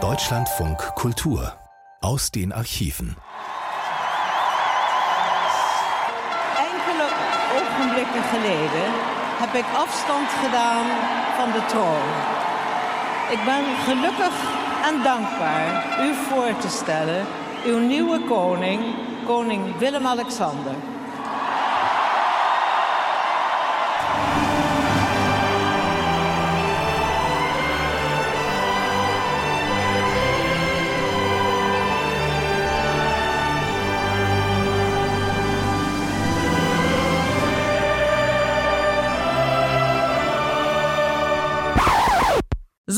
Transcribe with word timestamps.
Deutschlandfunk 0.00 0.94
Kultur 0.94 1.52
aus 2.00 2.30
den 2.30 2.52
Archiven. 2.52 3.16
Enkele 6.56 7.08
ogenblikken 7.58 8.22
geleden 8.22 8.92
heb 9.42 9.54
ik 9.54 9.64
afstand 9.76 10.28
gedaan 10.44 10.86
van 11.36 11.52
de 11.52 11.64
troon. 11.66 12.08
Ik 13.30 13.44
ben 13.44 13.64
gelukkig 13.84 14.34
en 14.84 15.02
dankbaar 15.02 15.98
u 16.06 16.14
voor 16.14 16.56
te 16.58 16.68
stellen, 16.68 17.26
uw 17.64 17.78
nieuwe 17.78 18.20
koning, 18.20 18.80
koning 19.26 19.76
Willem-Alexander. 19.78 20.74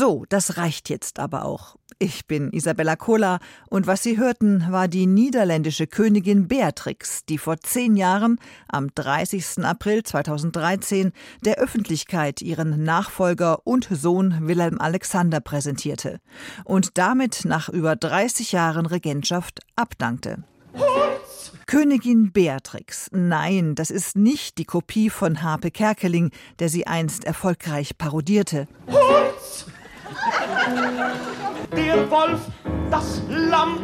So, 0.01 0.25
das 0.29 0.57
reicht 0.57 0.89
jetzt 0.89 1.19
aber 1.19 1.45
auch. 1.45 1.75
Ich 1.99 2.25
bin 2.25 2.51
Isabella 2.53 2.95
Kola 2.95 3.37
und 3.69 3.85
was 3.85 4.01
Sie 4.01 4.17
hörten, 4.17 4.65
war 4.71 4.87
die 4.87 5.05
niederländische 5.05 5.85
Königin 5.85 6.47
Beatrix, 6.47 7.23
die 7.25 7.37
vor 7.37 7.59
zehn 7.59 7.95
Jahren, 7.95 8.39
am 8.67 8.87
30. 8.95 9.63
April 9.63 10.01
2013, 10.01 11.11
der 11.45 11.59
Öffentlichkeit 11.59 12.41
ihren 12.41 12.83
Nachfolger 12.83 13.67
und 13.67 13.87
Sohn 13.91 14.47
Wilhelm 14.47 14.81
Alexander 14.81 15.39
präsentierte 15.39 16.19
und 16.65 16.97
damit 16.97 17.45
nach 17.45 17.69
über 17.69 17.95
30 17.95 18.53
Jahren 18.53 18.87
Regentschaft 18.87 19.59
abdankte. 19.75 20.43
Königin 21.67 22.31
Beatrix. 22.31 23.07
Nein, 23.11 23.75
das 23.75 23.91
ist 23.91 24.15
nicht 24.15 24.57
die 24.57 24.65
Kopie 24.65 25.11
von 25.11 25.43
Harpe 25.43 25.69
Kerkeling, 25.69 26.31
der 26.57 26.69
sie 26.69 26.87
einst 26.87 27.23
erfolgreich 27.23 27.99
parodierte. 27.99 28.67
Der 31.75 32.11
Wolf, 32.11 32.39
das 32.89 33.21
Lamm, 33.29 33.79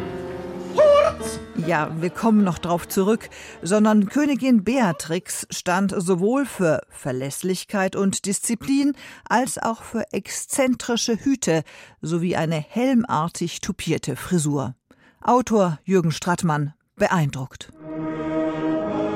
Hurz! 0.74 1.40
Ja, 1.66 1.90
wir 2.00 2.10
kommen 2.10 2.44
noch 2.44 2.58
drauf 2.58 2.86
zurück, 2.86 3.28
sondern 3.62 4.08
Königin 4.08 4.62
Beatrix 4.64 5.46
stand 5.50 5.92
sowohl 5.96 6.46
für 6.46 6.80
Verlässlichkeit 6.88 7.96
und 7.96 8.26
Disziplin 8.26 8.94
als 9.28 9.58
auch 9.58 9.82
für 9.82 10.04
exzentrische 10.12 11.16
Hüte 11.16 11.62
sowie 12.00 12.36
eine 12.36 12.56
helmartig 12.56 13.60
tupierte 13.60 14.16
Frisur. 14.16 14.74
Autor 15.20 15.78
Jürgen 15.84 16.12
Strattmann 16.12 16.74
beeindruckt. 16.96 17.72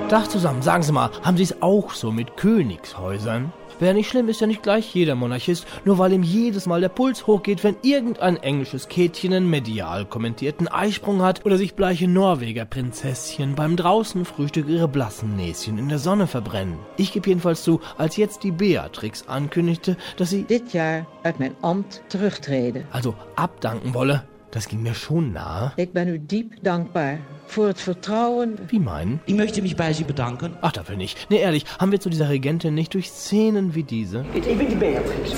Dach 0.09 0.29
zusammen, 0.29 0.63
sagen 0.63 0.83
Sie 0.83 0.93
mal, 0.93 1.11
haben 1.23 1.37
Sie 1.37 1.45
es 1.45 1.63
auch 1.63 1.93
so 1.93 2.11
mit 2.13 2.37
Königshäusern? 2.37 3.53
Wäre 3.79 3.95
nicht 3.95 4.09
schlimm, 4.09 4.29
ist 4.29 4.41
ja 4.41 4.47
nicht 4.47 4.63
gleich 4.63 4.95
jeder 4.95 5.15
Monarchist, 5.15 5.67
nur 5.85 5.99
weil 5.99 6.13
ihm 6.13 6.23
jedes 6.23 6.67
Mal 6.67 6.81
der 6.81 6.89
Puls 6.89 7.27
hochgeht, 7.27 7.65
wenn 7.65 7.77
irgendein 7.83 8.37
englisches 8.37 8.89
Kätchen 8.89 9.33
einen 9.33 9.51
medial 9.51 10.05
kommentierten 10.05 10.69
Eisprung 10.69 11.23
hat 11.23 11.45
oder 11.45 11.59
sich 11.59 11.75
bleiche 11.75 12.09
Norweger 12.09 12.65
Prinzesschen 12.65 13.55
beim 13.55 13.77
draußen 13.77 14.25
Frühstück 14.25 14.69
ihre 14.69 14.89
blassen 14.89 15.37
Näschen 15.37 15.79
in 15.79 15.89
der 15.89 15.99
Sonne 15.99 16.27
verbrennen. 16.27 16.79
Ich 16.97 17.13
gebe 17.13 17.29
jedenfalls 17.29 17.63
zu, 17.63 17.81
als 17.99 18.17
jetzt 18.17 18.43
die 18.43 18.53
Beatrix 18.53 19.27
ankündigte, 19.29 19.97
dass 20.17 20.31
sie 20.31 20.45
dit 20.45 20.73
Jahr 20.73 21.07
uit 21.23 21.39
mijn 21.39 21.57
Amt 21.63 22.03
terugtreden. 22.09 22.85
Also 22.91 23.15
abdanken 23.37 23.95
wolle, 23.95 24.25
das 24.53 24.69
ging 24.69 24.83
mir 24.83 24.95
schon 24.95 25.33
nahe. 25.33 25.73
Ich 25.77 25.91
bin 25.91 26.09
u 26.09 26.19
diep 26.19 26.63
dankbar 26.63 27.19
für 27.47 27.73
das 27.73 27.83
Vertrauen. 27.83 28.59
Wie 28.69 28.79
meinen? 28.79 29.21
Ich 29.27 29.35
möchte 29.35 29.63
mich 29.63 29.77
bei 29.77 29.93
Sie 29.93 30.05
bedanken. 30.05 30.57
Ach, 30.61 30.73
dafür 30.73 30.97
nicht. 30.97 31.31
Nee, 31.31 31.41
ehrlich, 31.41 31.65
haben 31.79 31.91
wir 31.91 32.01
zu 32.01 32.11
dieser 32.11 32.29
Regentin 32.29 32.75
nicht 32.75 32.95
durch 32.95 33.11
Szenen 33.11 33.75
wie 33.75 33.83
diese? 33.83 34.25
Ich 34.35 34.45
bin 34.45 34.69
die 34.69 34.75
Beatrix. 34.75 35.33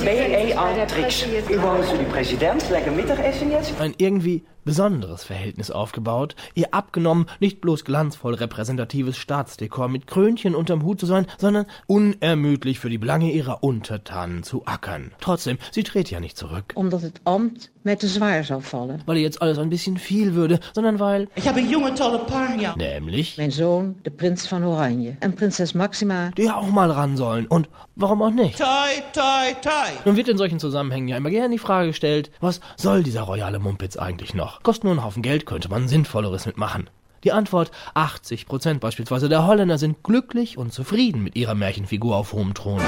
Wollte 1.63 1.87
zu 1.87 1.97
die 1.97 2.05
Präsident. 2.05 2.69
Lecker 2.71 2.91
Mittagessen 2.91 3.51
jetzt. 3.51 3.81
Ein 3.81 3.95
irgendwie 3.99 4.45
besonderes 4.65 5.25
Verhältnis 5.25 5.71
aufgebaut, 5.71 6.35
ihr 6.55 6.73
abgenommen, 6.73 7.27
nicht 7.39 7.61
bloß 7.61 7.85
glanzvoll 7.85 8.35
repräsentatives 8.35 9.17
Staatsdekor 9.17 9.89
mit 9.89 10.07
Krönchen 10.07 10.55
unterm 10.55 10.85
Hut 10.85 11.01
zu 11.01 11.07
sein, 11.07 11.27
sondern 11.39 11.67
unermüdlich 11.87 12.81
für 12.81 12.91
die 12.91 12.99
Belange 12.99 13.31
ihrer 13.31 13.63
Untertanen 13.63 14.43
zu 14.43 14.65
ackern. 14.67 15.13
Trotzdem, 15.21 15.59
sie 15.71 15.83
dreht 15.83 16.11
ja 16.11 16.21
nicht 16.21 16.37
zurück. 16.37 16.73
Omdat 16.75 17.03
het 17.03 17.21
Amt 17.25 17.71
met 17.85 17.99
te 17.99 18.09
zwaar 18.09 18.45
zou 18.45 18.63
vallen. 18.63 19.03
Weil 19.07 19.17
ihr 19.17 19.23
jetzt 19.23 19.43
alles 19.43 19.59
ein 19.59 19.69
bisschen 19.69 19.99
viel 19.99 20.35
würde, 20.35 20.59
sondern 20.73 20.99
weil... 20.99 21.29
Ich 21.35 21.47
habe 21.47 21.61
junge, 21.61 21.95
tolle 21.95 22.19
Paarja. 22.19 22.75
Nämlich... 22.77 23.37
Mein 23.37 23.51
Sohn, 23.51 23.97
der 24.05 24.11
Prinz 24.11 24.47
von 24.47 24.65
Oranje. 24.65 25.17
En 25.21 25.35
Prinzess 25.35 25.75
Maxima. 25.75 26.31
Die 26.37 26.51
auch 26.51 26.69
mal 26.69 26.91
ran 26.91 27.17
sollen. 27.17 27.47
Und 27.47 27.69
warum 27.95 28.23
auch 28.23 28.31
nicht? 28.31 28.59
Toi, 28.59 28.67
toi, 29.13 29.53
toi. 29.61 29.91
Nun 30.05 30.17
wird 30.17 30.29
in 30.29 30.39
solchen 30.39 30.59
Zusammenhängen 30.59 31.09
ja 31.09 31.19
immer 31.19 31.31
gerne 31.31 31.51
die 31.51 31.59
Frage 31.59 31.89
gestellt, 31.89 32.31
was 32.41 32.61
soll 32.77 33.03
dieser 33.03 33.23
royale 33.23 33.59
Mumpitz 33.59 33.97
eigentlich 33.97 34.35
noch? 34.35 34.63
Kostet 34.63 34.85
nur 34.85 34.93
einen 34.95 35.05
Haufen 35.05 35.23
Geld, 35.23 35.45
könnte 35.45 35.69
man 35.69 35.87
Sinnvolleres 35.87 36.47
mitmachen. 36.47 36.89
Die 37.23 37.33
Antwort, 37.33 37.71
80 37.95 38.47
Prozent 38.47 38.81
beispielsweise 38.81 39.29
der 39.29 39.47
Holländer 39.47 39.79
sind 39.79 40.03
glücklich 40.03 40.57
und 40.57 40.73
zufrieden 40.73 41.23
mit 41.23 41.37
ihrer 41.37 41.55
Märchenfigur 41.55 42.17
auf 42.17 42.33
hohem 42.33 42.55
Thron. 42.55 42.81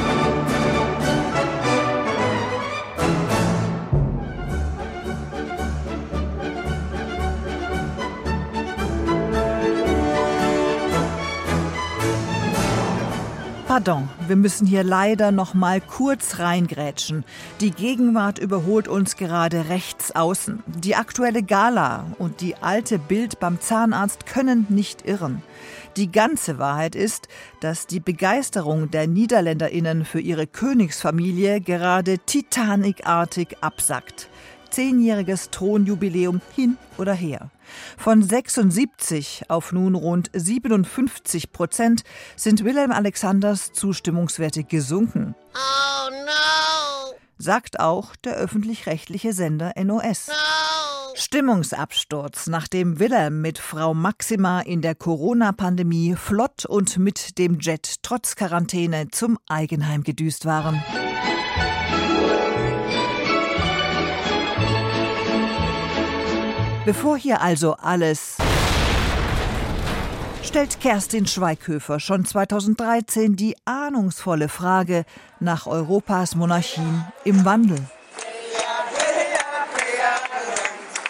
Pardon, 13.76 14.08
wir 14.26 14.36
müssen 14.36 14.66
hier 14.66 14.82
leider 14.82 15.32
noch 15.32 15.52
mal 15.52 15.82
kurz 15.82 16.38
reingrätschen. 16.38 17.24
Die 17.60 17.72
Gegenwart 17.72 18.38
überholt 18.38 18.88
uns 18.88 19.16
gerade 19.16 19.68
rechts 19.68 20.16
außen. 20.16 20.62
Die 20.66 20.96
aktuelle 20.96 21.42
Gala 21.42 22.06
und 22.18 22.40
die 22.40 22.56
alte 22.56 22.98
Bild 22.98 23.38
beim 23.38 23.60
Zahnarzt 23.60 24.24
können 24.24 24.64
nicht 24.70 25.06
irren. 25.06 25.42
Die 25.98 26.10
ganze 26.10 26.58
Wahrheit 26.58 26.94
ist, 26.94 27.28
dass 27.60 27.86
die 27.86 28.00
Begeisterung 28.00 28.90
der 28.90 29.06
Niederländerinnen 29.06 30.06
für 30.06 30.20
ihre 30.20 30.46
Königsfamilie 30.46 31.60
gerade 31.60 32.18
titanikartig 32.20 33.58
absackt. 33.60 34.30
Zehnjähriges 34.76 35.48
Thronjubiläum 35.48 36.42
hin 36.54 36.76
oder 36.98 37.14
her. 37.14 37.50
Von 37.96 38.22
76 38.22 39.44
auf 39.48 39.72
nun 39.72 39.94
rund 39.94 40.28
57 40.34 41.50
Prozent 41.50 42.02
sind 42.36 42.62
Wilhelm 42.62 42.92
Alexanders 42.92 43.72
Zustimmungswerte 43.72 44.64
gesunken. 44.64 45.34
Oh 45.54 46.10
no! 46.10 47.16
Sagt 47.38 47.80
auch 47.80 48.16
der 48.16 48.34
öffentlich-rechtliche 48.34 49.32
Sender 49.32 49.72
NOS. 49.82 50.26
No! 50.26 50.34
Stimmungsabsturz, 51.14 52.46
nachdem 52.46 52.98
Wilhelm 52.98 53.40
mit 53.40 53.56
Frau 53.56 53.94
Maxima 53.94 54.60
in 54.60 54.82
der 54.82 54.94
Corona-Pandemie 54.94 56.16
flott 56.16 56.66
und 56.66 56.98
mit 56.98 57.38
dem 57.38 57.60
Jet 57.60 58.02
trotz 58.02 58.36
Quarantäne 58.36 59.08
zum 59.10 59.38
Eigenheim 59.48 60.02
gedüst 60.02 60.44
waren. 60.44 60.82
Bevor 66.86 67.18
hier 67.18 67.40
also 67.40 67.74
alles 67.74 68.36
stellt 70.44 70.78
Kerstin 70.80 71.26
Schweighöfer 71.26 71.98
schon 71.98 72.24
2013 72.24 73.34
die 73.34 73.56
ahnungsvolle 73.64 74.48
Frage 74.48 75.04
nach 75.40 75.66
Europas 75.66 76.36
Monarchien 76.36 77.04
im 77.24 77.44
Wandel. 77.44 77.80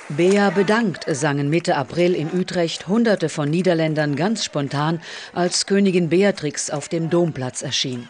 Bea 0.08 0.49
bedankt, 0.49 1.05
sangen 1.14 1.50
Mitte 1.50 1.76
April 1.76 2.14
in 2.14 2.32
Utrecht 2.32 2.88
Hunderte 2.88 3.28
von 3.28 3.50
Niederländern 3.50 4.17
ganz 4.17 4.46
spontan, 4.46 5.02
als 5.34 5.67
Königin 5.67 6.08
Beatrix 6.08 6.70
auf 6.70 6.88
dem 6.88 7.11
Domplatz 7.11 7.61
erschien. 7.61 8.08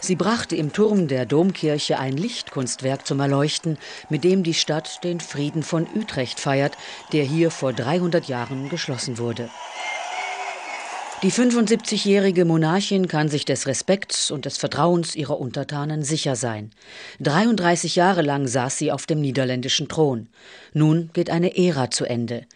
Sie 0.00 0.16
brachte 0.16 0.54
im 0.54 0.72
Turm 0.72 1.08
der 1.08 1.26
Domkirche 1.26 1.98
ein 1.98 2.16
Lichtkunstwerk 2.16 3.06
zum 3.06 3.20
Erleuchten, 3.20 3.78
mit 4.08 4.24
dem 4.24 4.42
die 4.42 4.54
Stadt 4.54 5.02
den 5.02 5.20
Frieden 5.20 5.62
von 5.62 5.86
Utrecht 5.94 6.38
feiert, 6.38 6.76
der 7.12 7.24
hier 7.24 7.50
vor 7.50 7.72
300 7.72 8.26
Jahren 8.28 8.68
geschlossen 8.68 9.18
wurde. 9.18 9.50
Die 11.24 11.32
75-jährige 11.32 12.44
Monarchin 12.44 13.08
kann 13.08 13.28
sich 13.28 13.44
des 13.44 13.66
Respekts 13.66 14.30
und 14.30 14.44
des 14.44 14.56
Vertrauens 14.56 15.16
ihrer 15.16 15.40
Untertanen 15.40 16.04
sicher 16.04 16.36
sein. 16.36 16.70
33 17.18 17.96
Jahre 17.96 18.22
lang 18.22 18.46
saß 18.46 18.78
sie 18.78 18.92
auf 18.92 19.04
dem 19.04 19.20
niederländischen 19.20 19.88
Thron. 19.88 20.28
Nun 20.74 21.10
geht 21.14 21.28
eine 21.28 21.56
Ära 21.58 21.90
zu 21.90 22.04
Ende. 22.04 22.46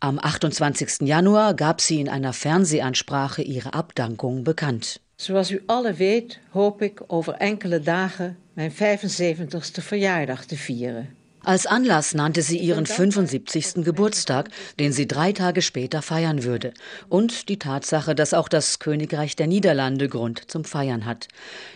Am 0.00 0.18
28. 0.18 1.08
Januar 1.08 1.54
gab 1.54 1.80
sie 1.80 1.98
in 1.98 2.10
einer 2.10 2.34
Fernsehansprache 2.34 3.40
ihre 3.40 3.72
Abdankung 3.72 4.44
bekannt. 4.44 5.00
Zoals 5.20 5.50
u 5.50 5.62
alle 5.66 5.92
weet, 5.92 6.38
hoop 6.50 6.82
ik 6.82 7.02
over 7.06 7.34
enkele 7.34 7.80
dagen 7.80 8.36
mijn 8.52 8.72
75ste 8.72 9.82
verjaardag 9.82 10.44
te 10.44 10.56
vieren. 10.56 11.08
Als 11.42 11.66
Anlass 11.66 12.12
nannte 12.12 12.42
sie 12.42 12.58
ihren 12.58 12.84
75. 12.84 13.82
Geburtstag, 13.84 14.48
den 14.78 14.92
sie 14.92 15.06
drei 15.06 15.32
Tage 15.32 15.62
später 15.62 16.02
feiern 16.02 16.42
würde. 16.44 16.74
Und 17.08 17.48
die 17.48 17.58
Tatsache, 17.58 18.14
dass 18.14 18.34
auch 18.34 18.48
das 18.48 18.78
Königreich 18.78 19.36
der 19.36 19.46
Niederlande 19.46 20.08
Grund 20.08 20.50
zum 20.50 20.64
Feiern 20.64 21.06
hat. 21.06 21.28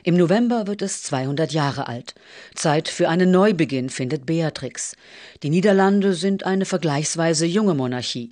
Im 0.02 0.16
November 0.16 0.66
wird 0.66 0.82
es 0.82 1.02
200 1.04 1.52
Jahre 1.52 1.88
alt. 1.88 2.14
Zeit 2.54 2.88
für 2.88 3.08
einen 3.08 3.30
Neubeginn, 3.30 3.88
findet 3.88 4.26
Beatrix. 4.26 4.96
Die 5.42 5.50
Niederlande 5.50 6.12
sind 6.12 6.44
eine 6.44 6.66
vergleichsweise 6.66 7.46
junge 7.46 7.74
Monarchie. 7.74 8.30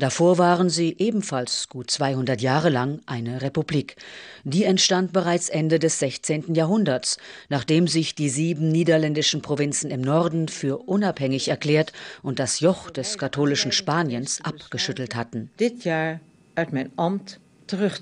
Davor 0.00 0.38
waren 0.38 0.70
sie 0.70 0.96
ebenfalls 0.98 1.68
gut 1.68 1.90
200 1.90 2.40
Jahre 2.40 2.70
lang 2.70 3.00
eine 3.04 3.42
Republik. 3.42 3.96
Die 4.44 4.64
entstand 4.64 5.12
bereits 5.12 5.50
Ende 5.50 5.78
des 5.78 5.98
16. 5.98 6.54
Jahrhunderts, 6.54 7.18
nachdem 7.50 7.86
sich 7.86 8.14
die 8.14 8.30
sieben 8.30 8.72
niederländischen 8.72 9.42
Provinzen 9.42 9.90
im 9.90 10.00
Norden 10.00 10.48
für 10.48 10.78
unabhängig 10.78 11.48
erklärt 11.48 11.92
und 12.22 12.38
das 12.38 12.60
Joch 12.60 12.90
des 12.90 13.18
katholischen 13.18 13.72
Spaniens 13.72 14.40
abgeschüttelt 14.42 15.14
hatten. 15.14 15.50
Dit 15.58 15.84
jaar 15.84 16.20
uit 16.54 16.72
mijn 16.72 16.90
ambt 16.94 17.39
terug. 17.70 17.92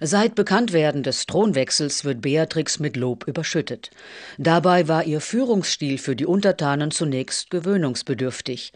Seit 0.00 0.34
Bekanntwerden 0.34 1.02
des 1.02 1.26
Thronwechsels 1.26 2.04
wird 2.04 2.20
Beatrix 2.22 2.78
mit 2.78 2.96
Lob 2.96 3.26
überschüttet. 3.26 3.90
Dabei 4.38 4.88
war 4.88 5.04
ihr 5.04 5.20
Führungsstil 5.20 5.98
für 5.98 6.16
die 6.16 6.26
Untertanen 6.26 6.90
zunächst 6.90 7.50
gewöhnungsbedürftig. 7.50 8.72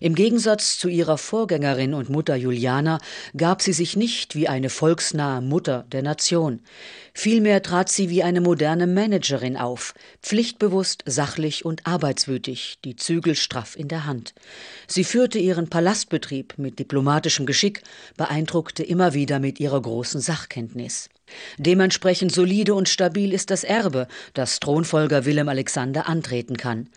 Im 0.00 0.14
Gegensatz 0.14 0.78
zu 0.78 0.88
ihrer 0.88 1.18
Vorgängerin 1.18 1.94
und 1.94 2.10
Mutter 2.10 2.36
Juliana 2.36 2.98
gab 3.36 3.62
sie 3.62 3.72
sich 3.72 3.96
nicht 3.96 4.34
wie 4.34 4.48
eine 4.48 4.68
volksnahe 4.68 5.40
Mutter 5.40 5.86
der 5.90 6.02
Nation. 6.02 6.60
Vielmehr 7.14 7.62
trat 7.62 7.90
sie 7.90 8.08
wie 8.08 8.22
eine 8.22 8.40
moderne 8.40 8.86
Managerin 8.86 9.56
auf, 9.56 9.94
pflichtbewusst, 10.22 11.02
sachlich 11.06 11.64
und 11.64 11.86
arbeitswütig, 11.86 12.78
die 12.84 12.96
Zügel 12.96 13.34
straff 13.34 13.76
in 13.76 13.88
der 13.88 14.06
Hand. 14.06 14.34
Sie 14.86 15.04
führte 15.04 15.38
ihren 15.38 15.68
Palastbetrieb 15.68 16.54
mit 16.56 16.78
diplomatischem 16.78 17.44
Geschick, 17.44 17.82
beeindruckte 18.16 18.82
immer 18.82 19.12
wieder 19.12 19.40
mit 19.40 19.60
ihrer 19.60 19.80
großen 19.80 20.20
Sachkenntnis. 20.20 21.10
Dementsprechend 21.58 22.32
solide 22.32 22.74
und 22.74 22.88
stabil 22.88 23.32
ist 23.32 23.50
das 23.50 23.64
Erbe, 23.64 24.08
das 24.34 24.60
Thronfolger 24.60 25.24
Willem 25.24 25.48
Alexander 25.48 26.08
antreten 26.08 26.56
kann. 26.56 26.88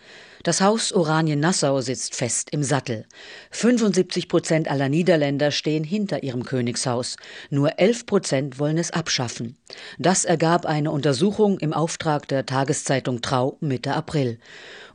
Das 0.46 0.60
Haus 0.60 0.92
Oranien-Nassau 0.92 1.80
sitzt 1.80 2.14
fest 2.14 2.50
im 2.52 2.62
Sattel. 2.62 3.04
75 3.50 4.28
Prozent 4.28 4.70
aller 4.70 4.88
Niederländer 4.88 5.50
stehen 5.50 5.82
hinter 5.82 6.22
ihrem 6.22 6.44
Königshaus. 6.44 7.16
Nur 7.50 7.80
11 7.80 8.06
Prozent 8.06 8.58
wollen 8.60 8.78
es 8.78 8.92
abschaffen. 8.92 9.56
Das 9.98 10.24
ergab 10.24 10.64
eine 10.64 10.92
Untersuchung 10.92 11.58
im 11.58 11.72
Auftrag 11.72 12.28
der 12.28 12.46
Tageszeitung 12.46 13.22
Trau 13.22 13.56
Mitte 13.58 13.94
April. 13.94 14.38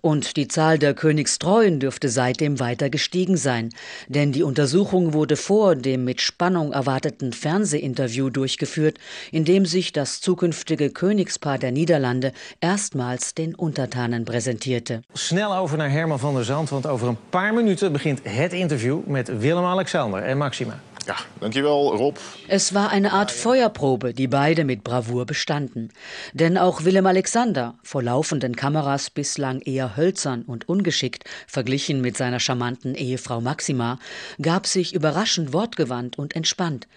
Und 0.01 0.35
die 0.35 0.47
Zahl 0.47 0.79
der 0.79 0.95
Königstreuen 0.95 1.79
dürfte 1.79 2.09
seitdem 2.09 2.59
weiter 2.59 2.89
gestiegen 2.89 3.37
sein, 3.37 3.69
denn 4.07 4.31
die 4.31 4.41
Untersuchung 4.41 5.13
wurde 5.13 5.35
vor 5.35 5.75
dem 5.75 6.03
mit 6.05 6.21
Spannung 6.21 6.73
erwarteten 6.73 7.33
Fernsehinterview 7.33 8.31
durchgeführt, 8.31 8.97
in 9.31 9.45
dem 9.45 9.67
sich 9.67 9.93
das 9.93 10.19
zukünftige 10.19 10.89
Königspaar 10.89 11.59
der 11.59 11.71
Niederlande 11.71 12.33
erstmals 12.61 13.35
den 13.35 13.53
Untertanen 13.53 14.25
präsentierte. 14.25 15.03
Schnell 15.13 15.51
over 15.51 15.77
naar 15.77 15.89
Herman 15.89 16.19
van 16.19 16.33
der 16.33 16.43
Zand, 16.45 16.71
want 16.71 16.87
over 16.87 17.07
een 17.07 17.17
paar 17.29 17.53
minuten 17.53 17.91
begint 17.91 18.21
het 18.23 18.53
interview 18.53 19.05
met 19.05 19.39
Willem-Alexander 19.39 20.23
en 20.23 20.37
Maxima. 20.37 20.79
Ja, 21.11 21.17
dankjewel 21.41 21.69
Rob. 21.97 22.17
Es 22.47 22.73
war 22.73 22.89
eine 22.89 23.11
Art 23.11 23.31
Feuerprobe, 23.31 24.13
die 24.13 24.29
beide 24.29 24.63
mit 24.63 24.85
Bravour 24.85 25.25
bestanden. 25.25 25.91
Denn 26.31 26.57
auch 26.57 26.85
Willem 26.85 27.05
Alexander, 27.05 27.75
vor 27.83 28.01
laufenden 28.01 28.55
Kameras 28.55 29.09
bislang 29.09 29.59
eher 29.59 29.97
hölzern 29.97 30.43
und 30.43 30.69
ungeschickt, 30.69 31.25
verglichen 31.47 31.99
mit 31.99 32.15
seiner 32.15 32.39
charmanten 32.39 32.95
Ehefrau 32.95 33.41
Maxima, 33.41 33.99
gab 34.41 34.67
sich 34.67 34.93
überraschend 34.93 35.51
wortgewandt 35.51 36.17
und 36.17 36.33
entspannt. 36.33 36.87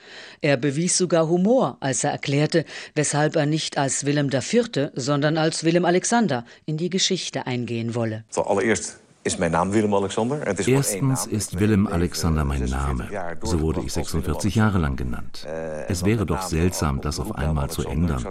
Er 0.41 0.59
bewies 0.59 0.97
sogar 0.97 1.27
Humor, 1.29 1.79
als 1.81 2.05
er 2.05 2.13
erklärte, 2.13 2.65
weshalb 2.95 3.35
er 3.35 3.47
nicht 3.47 3.79
als 3.79 4.07
Willem 4.07 4.31
IV., 4.33 4.93
sondern 4.95 5.37
als 5.37 5.65
Willem 5.65 5.85
Alexander 5.85 6.45
in 6.67 6.77
die 6.77 6.89
Geschichte 6.89 7.49
eingehen 7.49 7.97
wolle. 7.97 8.23
Zuallererst 8.31 8.85
ist 8.85 9.04
mein 9.39 9.53
Name 9.53 9.73
Willem 9.73 9.95
Alexander. 9.95 10.41
Erstens 10.67 11.27
ist 11.27 11.59
Willem 11.59 11.87
Alexander 11.87 12.45
mein 12.45 12.65
Name. 12.65 13.09
So 13.43 13.61
wurde 13.61 13.81
ich 13.81 13.93
46 13.93 14.55
Jahre 14.55 14.79
lang 14.79 14.97
genannt. 14.97 15.47
Es 15.89 16.05
wäre 16.05 16.27
doch 16.27 16.43
seltsam, 16.43 17.01
das 17.01 17.19
auf 17.19 17.35
einmal 17.35 17.71
zu 17.71 17.87
ändern. 17.87 18.25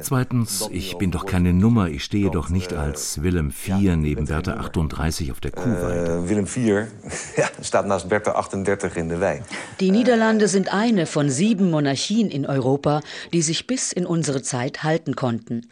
Zweitens, 0.00 0.68
ich 0.70 0.96
bin 0.96 1.10
doch 1.10 1.26
keine 1.26 1.52
Nummer. 1.52 1.88
Ich 1.88 2.04
stehe 2.04 2.30
doch 2.30 2.50
nicht 2.50 2.72
als 2.72 3.22
Willem 3.22 3.48
IV 3.48 3.96
neben 3.96 4.26
Bertha 4.26 4.54
38 4.54 5.32
auf 5.32 5.40
der 5.40 5.50
Kuhweide. 5.50 6.28
Willem 6.28 6.46
IV 6.46 6.86
staat 7.62 7.86
naast 7.86 8.08
Bertha 8.08 8.32
38 8.32 8.96
in 8.96 9.08
de 9.08 9.20
wei. 9.20 9.42
Die 9.80 9.90
Niederlande 9.90 10.46
sind 10.46 10.72
eine 10.72 11.06
von 11.06 11.30
sieben 11.30 11.70
Monarchien 11.70 12.30
in 12.30 12.46
Europa, 12.46 13.00
die 13.32 13.42
sich 13.42 13.66
bis 13.66 13.92
in 13.92 14.06
unsere 14.06 14.42
Zeit 14.42 14.84
halten 14.84 15.16
konnten. 15.16 15.66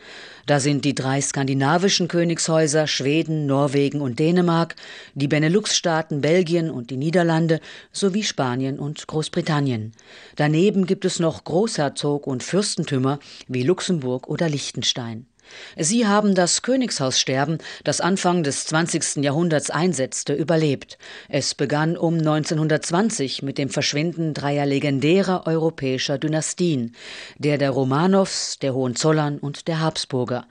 Da 0.51 0.59
sind 0.59 0.85
die 0.85 0.97
drei 0.97 1.21
skandinavischen 1.21 2.09
Königshäuser 2.09 2.89
Schweden, 2.89 3.47
Norwegen 3.47 4.01
und 4.01 4.19
Dänemark, 4.19 4.75
die 5.15 5.29
Benelux-Staaten 5.29 6.23
Belgien 6.23 6.73
und 6.73 6.91
die 6.91 6.97
Niederlande 6.97 7.61
sowie 7.93 8.25
Spanien 8.25 8.81
und 8.81 9.07
Großbritannien. 9.07 9.93
Daneben 10.35 10.87
gibt 10.87 11.05
es 11.05 11.21
noch 11.21 11.45
Großherzog 11.45 12.27
und 12.27 12.43
Fürstentümer 12.43 13.21
wie 13.47 13.63
Luxemburg 13.63 14.27
oder 14.27 14.49
Liechtenstein. 14.49 15.30
Sie 15.77 16.07
haben 16.07 16.35
das 16.35 16.63
Königshaussterben, 16.63 17.59
das 17.85 18.01
Anfang 18.01 18.43
des 18.43 18.67
20. 18.67 19.17
Jahrhunderts 19.25 19.71
einsetzte, 19.71 20.33
überlebt. 20.35 20.99
Es 21.29 21.55
begann 21.55 21.97
um 21.97 22.15
1920 22.19 23.43
mit 23.43 23.59
dem 23.59 23.69
Verschwinden 23.69 24.35
dreier 24.35 24.67
legendärer 24.67 25.47
europäischer 25.47 26.19
Dynastien, 26.19 26.95
der 27.39 27.59
der 27.59 27.71
Romanows, 27.71 28.59
der 28.61 28.75
Hohenzollern 28.75 29.39
und 29.39 29.69
der 29.69 29.81
Habsburger. 29.81 30.47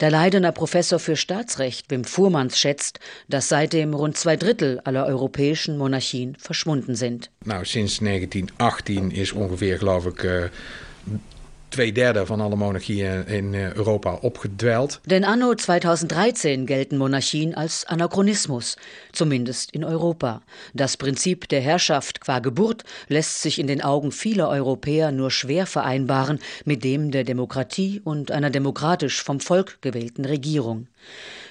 Der 0.00 0.10
Leidener 0.10 0.52
Professor 0.52 0.98
für 0.98 1.16
Staatsrecht 1.16 1.90
Wim 1.90 2.04
Fuhrmanns 2.04 2.58
schätzt, 2.58 3.00
dass 3.28 3.48
seitdem 3.48 3.94
rund 3.94 4.16
zwei 4.16 4.36
Drittel 4.36 4.80
aller 4.84 5.06
europäischen 5.06 5.78
Monarchien 5.78 6.36
verschwunden 6.36 6.94
sind. 6.94 7.30
Nou, 7.44 7.64
sinds 7.64 8.00
1918 8.00 9.10
is 9.10 9.32
ongeveer, 9.32 9.78
geloof 9.78 10.06
ik, 10.06 10.24
uh 10.24 10.48
twee 11.74 11.92
derde 11.92 12.26
van 12.26 12.40
alle 12.40 12.56
monarchieën 12.56 13.26
in 13.26 13.54
Europa 13.54 14.18
opgedweild. 14.20 15.00
Denn 15.04 15.24
anno 15.24 15.54
2013 15.54 16.66
gelten 16.66 16.98
Monarchien 16.98 17.54
als 17.54 17.84
Anachronismus, 17.86 18.76
zumindest 19.12 19.72
in 19.72 19.84
Europa. 19.84 20.42
Das 20.72 20.96
Prinzip 20.96 21.48
der 21.48 21.60
Herrschaft 21.60 22.20
qua 22.20 22.38
Geburt 22.38 22.84
lässt 23.08 23.42
sich 23.42 23.58
in 23.58 23.66
den 23.66 23.82
Augen 23.82 24.12
vieler 24.12 24.48
Europäer 24.50 25.10
nur 25.10 25.32
schwer 25.32 25.66
vereinbaren 25.66 26.38
mit 26.64 26.84
dem 26.84 27.10
der 27.10 27.24
Demokratie 27.24 28.00
und 28.04 28.30
einer 28.30 28.50
demokratisch 28.50 29.20
vom 29.22 29.40
Volk 29.40 29.78
gewählten 29.80 30.24
Regierung. 30.24 30.86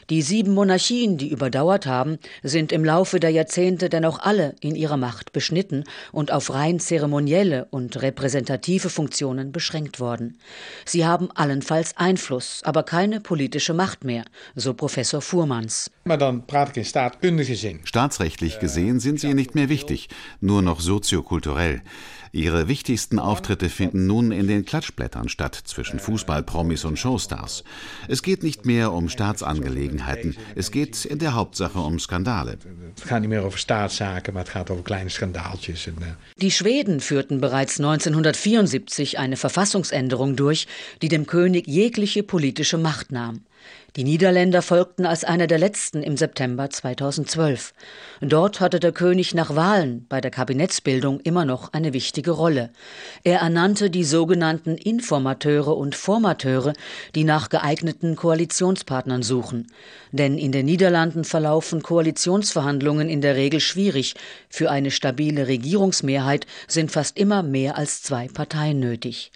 Die 0.10 0.22
sieben 0.22 0.54
Monarchien, 0.54 1.18
die 1.18 1.30
überdauert 1.30 1.86
haben, 1.86 2.18
sind 2.42 2.72
im 2.72 2.84
Laufe 2.84 3.20
der 3.20 3.30
Jahrzehnte 3.30 3.90
dennoch 3.90 4.20
alle 4.20 4.56
in 4.60 4.76
ihrer 4.76 4.98
Macht 4.98 5.32
beschnitten 5.32 5.86
und 6.12 6.32
auf 6.32 6.54
rein 6.54 6.80
zeremonielle 6.80 7.68
und 7.70 8.02
repräsentative 8.02 8.90
Funktionen 8.90 9.52
beschränkt 9.52 10.00
worden. 10.00 10.38
Sie 10.86 11.06
haben 11.06 11.32
allenfalls 11.32 11.96
Einfluss, 11.98 12.62
aber 12.64 12.84
keine 12.84 13.22
politische 13.22 13.74
Macht 13.74 14.04
mehr, 14.04 14.26
so 14.56 14.74
Professor 14.74 15.22
Fuhrmanns. 15.22 15.90
Staatsrechtlich 17.86 18.60
gesehen 18.60 19.00
sind 19.00 19.20
sie 19.20 19.34
nicht 19.34 19.56
mehr 19.56 19.70
wichtig, 19.70 20.10
nur 20.42 20.62
noch 20.62 20.82
soziokulturell. 20.82 21.82
Ihre 22.36 22.68
wichtigsten 22.68 23.20
Auftritte 23.20 23.70
finden 23.70 24.08
nun 24.08 24.32
in 24.32 24.48
den 24.48 24.66
Klatschblättern 24.66 25.30
statt 25.30 25.54
zwischen 25.66 26.00
Fußballpromis 26.00 26.84
und 26.84 26.98
Showstars. 26.98 27.64
Es 28.08 28.24
geht 28.24 28.42
nicht 28.42 28.66
mehr 28.66 28.92
um 28.92 29.08
Staatsangelegenheiten, 29.08 30.36
es 30.56 30.72
geht 30.72 31.06
in 31.06 31.20
der 31.20 31.36
Hauptsache 31.36 31.78
um 31.78 32.00
Skandale. 32.00 32.58
Es 32.98 33.08
gaat 33.08 33.22
nicht 33.22 33.30
mehr 33.30 33.52
Staatszaken, 33.52 34.34
maar 34.34 34.44
het 34.44 34.52
gaat 34.52 34.72
over 34.72 34.84
kleine 34.84 35.12
Skandaaltjes. 35.12 35.86
En, 35.86 35.96
uh... 36.00 36.06
Die 36.42 36.50
Schweden 36.50 37.02
führten 37.02 37.40
bereits 37.40 37.80
1974 37.80 39.20
eine 39.20 39.38
Verfassungsänderung 39.38 40.36
durch, 40.36 40.68
die 41.04 41.10
dem 41.10 41.28
König 41.28 41.68
jegliche 41.68 42.24
politische 42.24 42.80
Macht 42.80 43.12
nahm. 43.12 43.44
Die 43.96 44.04
Niederländer 44.04 44.64
folgten 44.64 45.06
als 45.06 45.24
einer 45.24 45.46
der 45.46 45.60
letzten 45.60 46.02
im 46.02 46.18
September 46.18 46.68
2012. 46.68 47.76
Dort 48.22 48.60
hatte 48.60 48.80
der 48.80 48.92
König 48.92 49.36
nach 49.36 49.56
Wahlen 49.56 50.08
bei 50.10 50.20
der 50.20 50.32
Kabinettsbildung 50.32 51.20
immer 51.20 51.46
noch 51.46 51.74
eine 51.74 51.94
wichtige 51.94 52.32
Rolle. 52.32 52.72
Er 53.24 53.42
ernannte 53.42 53.92
die 53.92 54.04
sogenannten 54.04 54.78
Informateure 54.78 55.78
und 55.78 55.94
Formateure, 55.94 56.74
die 57.14 57.24
nach 57.24 57.50
geeigneten 57.50 58.16
Koalitionspartnern 58.16 59.22
suchen. 59.22 59.68
Denn 60.12 60.40
in 60.40 60.52
den 60.52 60.66
Niederlanden 60.66 61.24
verlaufen 61.24 61.84
Koalitionsverhandlungen 61.84 63.10
in 63.10 63.22
der 63.22 63.36
Regel 63.36 63.60
schwierig. 63.60 64.16
Für 64.50 64.72
eine 64.72 64.90
stabile 64.90 65.46
Regierungsmehrheit 65.46 66.48
sind 66.68 66.92
fast 66.92 67.16
immer 67.16 67.44
mehr 67.44 67.78
als 67.78 68.02
zwei 68.02 68.28
Parteien 68.28 68.80
nötig. 68.80 69.32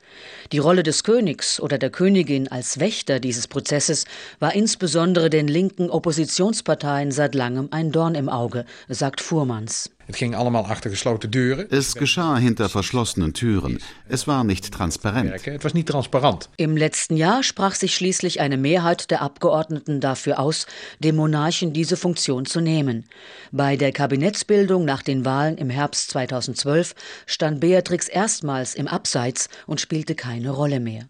Die 0.51 0.57
Rolle 0.57 0.81
des 0.81 1.03
Königs 1.03 1.59
oder 1.59 1.77
der 1.77 1.91
Königin 1.91 2.47
als 2.47 2.79
Wächter 2.79 3.19
dieses 3.19 3.47
Prozesses 3.47 4.05
war 4.39 4.46
insbesondere 4.55 5.29
den 5.29 5.47
linken 5.47 5.89
Oppositionsparteien 5.89 7.11
seit 7.11 7.35
langem 7.35 7.69
ein 7.71 7.91
Dorn 7.91 8.15
im 8.15 8.29
Auge, 8.29 8.65
sagt 8.87 9.21
Fuhrmanns. 9.21 9.89
Es 10.09 10.15
ging 10.15 10.35
allemaal 10.35 10.63
achter 10.65 10.89
gesloten 10.89 11.29
deuren. 11.29 11.67
Es 11.69 11.95
geschah 11.95 12.37
hinter 12.37 12.69
verschlossenen 12.69 13.33
Türen. 13.33 13.79
Es 14.07 14.25
war 14.25 14.45
nicht 14.45 14.73
transparent. 14.73 15.45
Es 15.45 15.63
war 15.63 15.73
nicht 15.73 15.89
transparent. 15.89 16.49
Im 16.55 16.77
letzten 16.77 17.17
Jahr 17.17 17.43
sprach 17.43 17.75
sich 17.75 17.93
schließlich 17.93 18.39
eine 18.39 18.55
Mehrheit 18.55 19.11
der 19.11 19.21
Abgeordneten 19.21 19.99
dafür 19.99 20.39
aus, 20.39 20.65
dem 20.99 21.17
Monarchen 21.17 21.73
diese 21.73 21.97
Funktion 21.97 22.45
zu 22.45 22.61
nehmen. 22.61 23.03
Bei 23.51 23.75
der 23.75 23.91
Kabinettsbildung 23.91 24.85
nach 24.85 25.01
den 25.01 25.25
Wahlen 25.25 25.57
im 25.57 25.69
Herbst 25.69 26.09
2012 26.11 26.95
stand 27.25 27.59
Beatrix 27.59 28.07
erstmals 28.07 28.75
im 28.75 28.87
Abseits 28.87 29.49
und 29.65 29.81
spielte 29.81 30.15
keine 30.15 30.51
Rolle 30.51 30.79
mehr. 30.79 31.09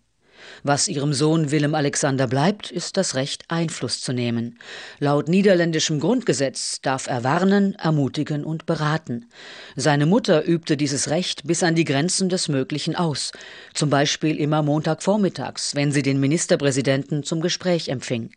Was 0.64 0.88
ihrem 0.88 1.14
Sohn 1.14 1.52
Willem 1.52 1.76
Alexander 1.76 2.28
bleibt, 2.28 2.72
ist 2.72 2.98
das 2.98 3.16
Recht, 3.16 3.46
Einfluss 3.48 4.02
zu 4.02 4.14
nehmen. 4.14 4.60
Laut 5.00 5.28
niederländischem 5.28 6.00
Grundgesetz 6.00 6.82
darf 6.82 7.08
er 7.08 7.24
warnen, 7.24 7.76
ermutigen 7.76 8.44
und 8.44 8.66
beraten. 8.66 9.26
Seine 9.76 10.06
Mutter 10.06 10.46
übte 10.46 10.78
dieses 10.78 11.10
Recht 11.10 11.46
bis 11.46 11.64
an 11.64 11.76
die 11.76 11.84
Grenzen 11.84 12.30
des 12.30 12.48
Möglichen 12.48 12.96
aus, 12.96 13.32
zum 13.74 13.90
Beispiel 13.90 14.36
immer 14.38 14.62
Montagvormittags, 14.64 15.76
wenn 15.76 15.92
sie 15.92 16.02
den 16.02 16.20
Ministerpräsidenten 16.20 17.24
zum 17.24 17.42
Gespräch 17.42 17.90
empfing. 17.90 18.32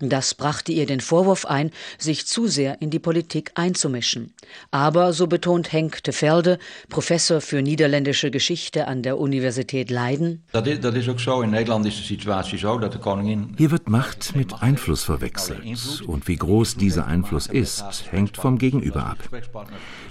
Das 0.00 0.34
brachte 0.34 0.72
ihr 0.72 0.86
den 0.86 1.00
Vorwurf 1.00 1.46
ein, 1.46 1.70
sich 1.98 2.26
zu 2.26 2.46
sehr 2.46 2.80
in 2.80 2.90
die 2.90 2.98
Politik 2.98 3.52
einzumischen. 3.54 4.34
Aber, 4.70 5.12
so 5.12 5.26
betont 5.26 5.72
Henk 5.72 6.02
Tevelde, 6.02 6.58
Professor 6.88 7.40
für 7.40 7.62
niederländische 7.62 8.30
Geschichte 8.30 8.86
an 8.86 9.02
der 9.02 9.18
Universität 9.18 9.90
Leiden, 9.90 10.42
das 10.52 10.66
ist, 10.66 10.84
das 10.84 10.94
ist 10.94 11.08
auch 11.08 11.18
so 11.18 11.42
in 11.42 11.54
Nederland 11.56 11.86
ist 11.86 11.98
die 11.98 12.14
Situation 12.14 12.60
so, 12.60 12.78
dass 12.78 12.90
die 12.90 12.98
Koningin. 12.98 13.54
Hier 13.56 13.70
wird 13.70 13.88
Macht 13.88 14.36
mit 14.36 14.62
Einfluss 14.62 15.04
verwechselt. 15.04 16.02
Und 16.06 16.28
wie 16.28 16.36
groß 16.36 16.76
dieser 16.76 17.06
Einfluss 17.06 17.46
ist, 17.46 18.04
hängt 18.10 18.36
vom 18.36 18.58
Gegenüber 18.58 19.06
ab. 19.06 19.18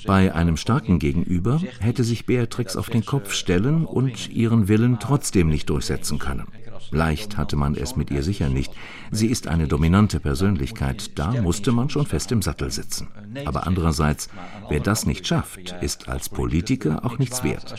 Bei 0.06 0.34
einem 0.34 0.58
starken 0.58 1.00
Gegenüber 1.00 1.62
hätte 1.80 2.04
sich 2.04 2.26
Beatrix 2.26 2.76
auf 2.76 2.90
den 2.90 3.06
Kopf 3.06 3.34
stellen 3.34 3.86
und 3.86 4.30
ihren 4.30 4.68
Willen 4.68 5.00
trotzdem 5.00 5.50
nicht 5.50 5.70
durchsetzen 5.70 6.20
können. 6.20 6.48
Leicht 6.92 7.38
hatte 7.38 7.56
man 7.56 7.76
es 7.76 7.96
mit 7.96 8.12
ihr 8.12 8.24
sicher 8.24 8.50
nicht. 8.50 8.72
Sie 9.12 9.28
ist 9.28 9.48
eine 9.48 9.68
dominante 9.68 10.20
Persönlichkeit, 10.20 11.18
da 11.18 11.42
musste 11.42 11.72
man 11.72 11.90
schon 11.90 12.06
fest 12.06 12.32
im 12.32 12.42
Sattel 12.42 12.72
sitzen. 12.72 13.08
Aber 13.46 13.68
andererseits, 13.68 14.30
wer 14.70 14.80
das 14.80 15.06
nicht 15.06 15.28
schafft, 15.28 15.76
ist 15.82 16.08
als 16.10 16.30
Politiker 16.30 17.06
auch 17.06 17.18
nichts 17.18 17.44
wert. 17.44 17.76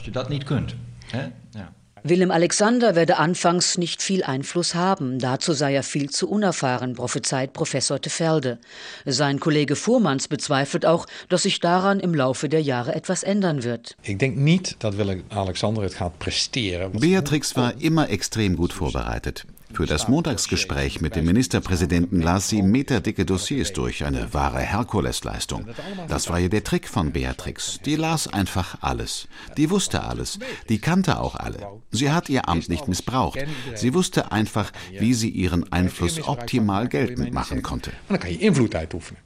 Ja. 1.55 1.69
Willem 2.09 2.31
Alexander 2.31 2.95
werde 2.95 3.17
anfangs 3.17 3.79
nicht 3.79 4.01
viel 4.01 4.23
Einfluss 4.23 4.77
haben, 4.77 5.19
dazu 5.19 5.53
sei 5.53 5.75
er 5.75 5.83
viel 5.83 6.09
zu 6.09 6.29
unerfahren, 6.29 6.95
prophezeit 6.95 7.53
Professor 7.53 8.01
Tefelde. 8.01 8.59
Sein 9.05 9.41
Kollege 9.41 9.75
Fuhrmanns 9.75 10.29
bezweifelt 10.29 10.87
auch, 10.87 11.07
dass 11.29 11.43
sich 11.43 11.59
daran 11.59 11.99
im 11.99 12.15
Laufe 12.15 12.49
der 12.49 12.63
Jahre 12.63 12.95
etwas 12.95 13.25
ändern 13.25 13.65
wird. 13.65 13.97
Ich 14.05 14.19
denke 14.19 14.41
nicht, 14.41 14.83
dass 14.85 14.97
Willem 14.99 15.25
Alexander 15.31 15.83
es 15.83 15.97
gaat 15.99 16.19
presteren. 16.21 16.93
Beatrix 16.93 17.57
war 17.57 17.75
immer 17.81 18.09
extrem 18.09 18.57
gut 18.57 18.73
vorbereitet. 18.73 19.45
Für 19.77 19.85
das 19.85 20.09
Montagsgespräch 20.09 21.03
mit 21.03 21.17
dem 21.17 21.27
Ministerpräsidenten 21.27 22.23
las 22.23 22.49
sie 22.49 22.63
meterdicke 22.63 23.27
Dossiers 23.27 23.75
durch, 23.75 24.07
eine 24.07 24.33
wahre 24.33 24.61
Herkulesleistung. 24.61 25.67
Das 26.09 26.31
war 26.31 26.39
ja 26.39 26.49
der 26.49 26.65
Trick 26.65 26.89
von 26.89 27.13
Beatrix. 27.13 27.79
Die 27.85 27.97
las 27.97 28.27
einfach 28.27 28.79
alles. 28.81 29.29
Die 29.59 29.69
wusste 29.69 30.05
alles. 30.05 30.39
Die 30.71 30.79
kannte 30.79 31.21
auch 31.21 31.35
alle. 31.35 31.59
Sie 31.91 32.11
hat 32.11 32.31
ihr 32.31 32.49
Amt 32.49 32.71
nicht 32.71 32.89
missbraucht. 32.89 33.39
Sie 33.75 33.93
wusste 33.93 34.33
einfach, 34.33 34.73
wie 34.99 35.13
sie 35.13 35.29
ihren 35.29 35.71
Einfluss 35.71 36.27
optimal 36.27 36.89
geltend 36.89 37.35
machen 37.35 37.63
konnte. 37.63 37.93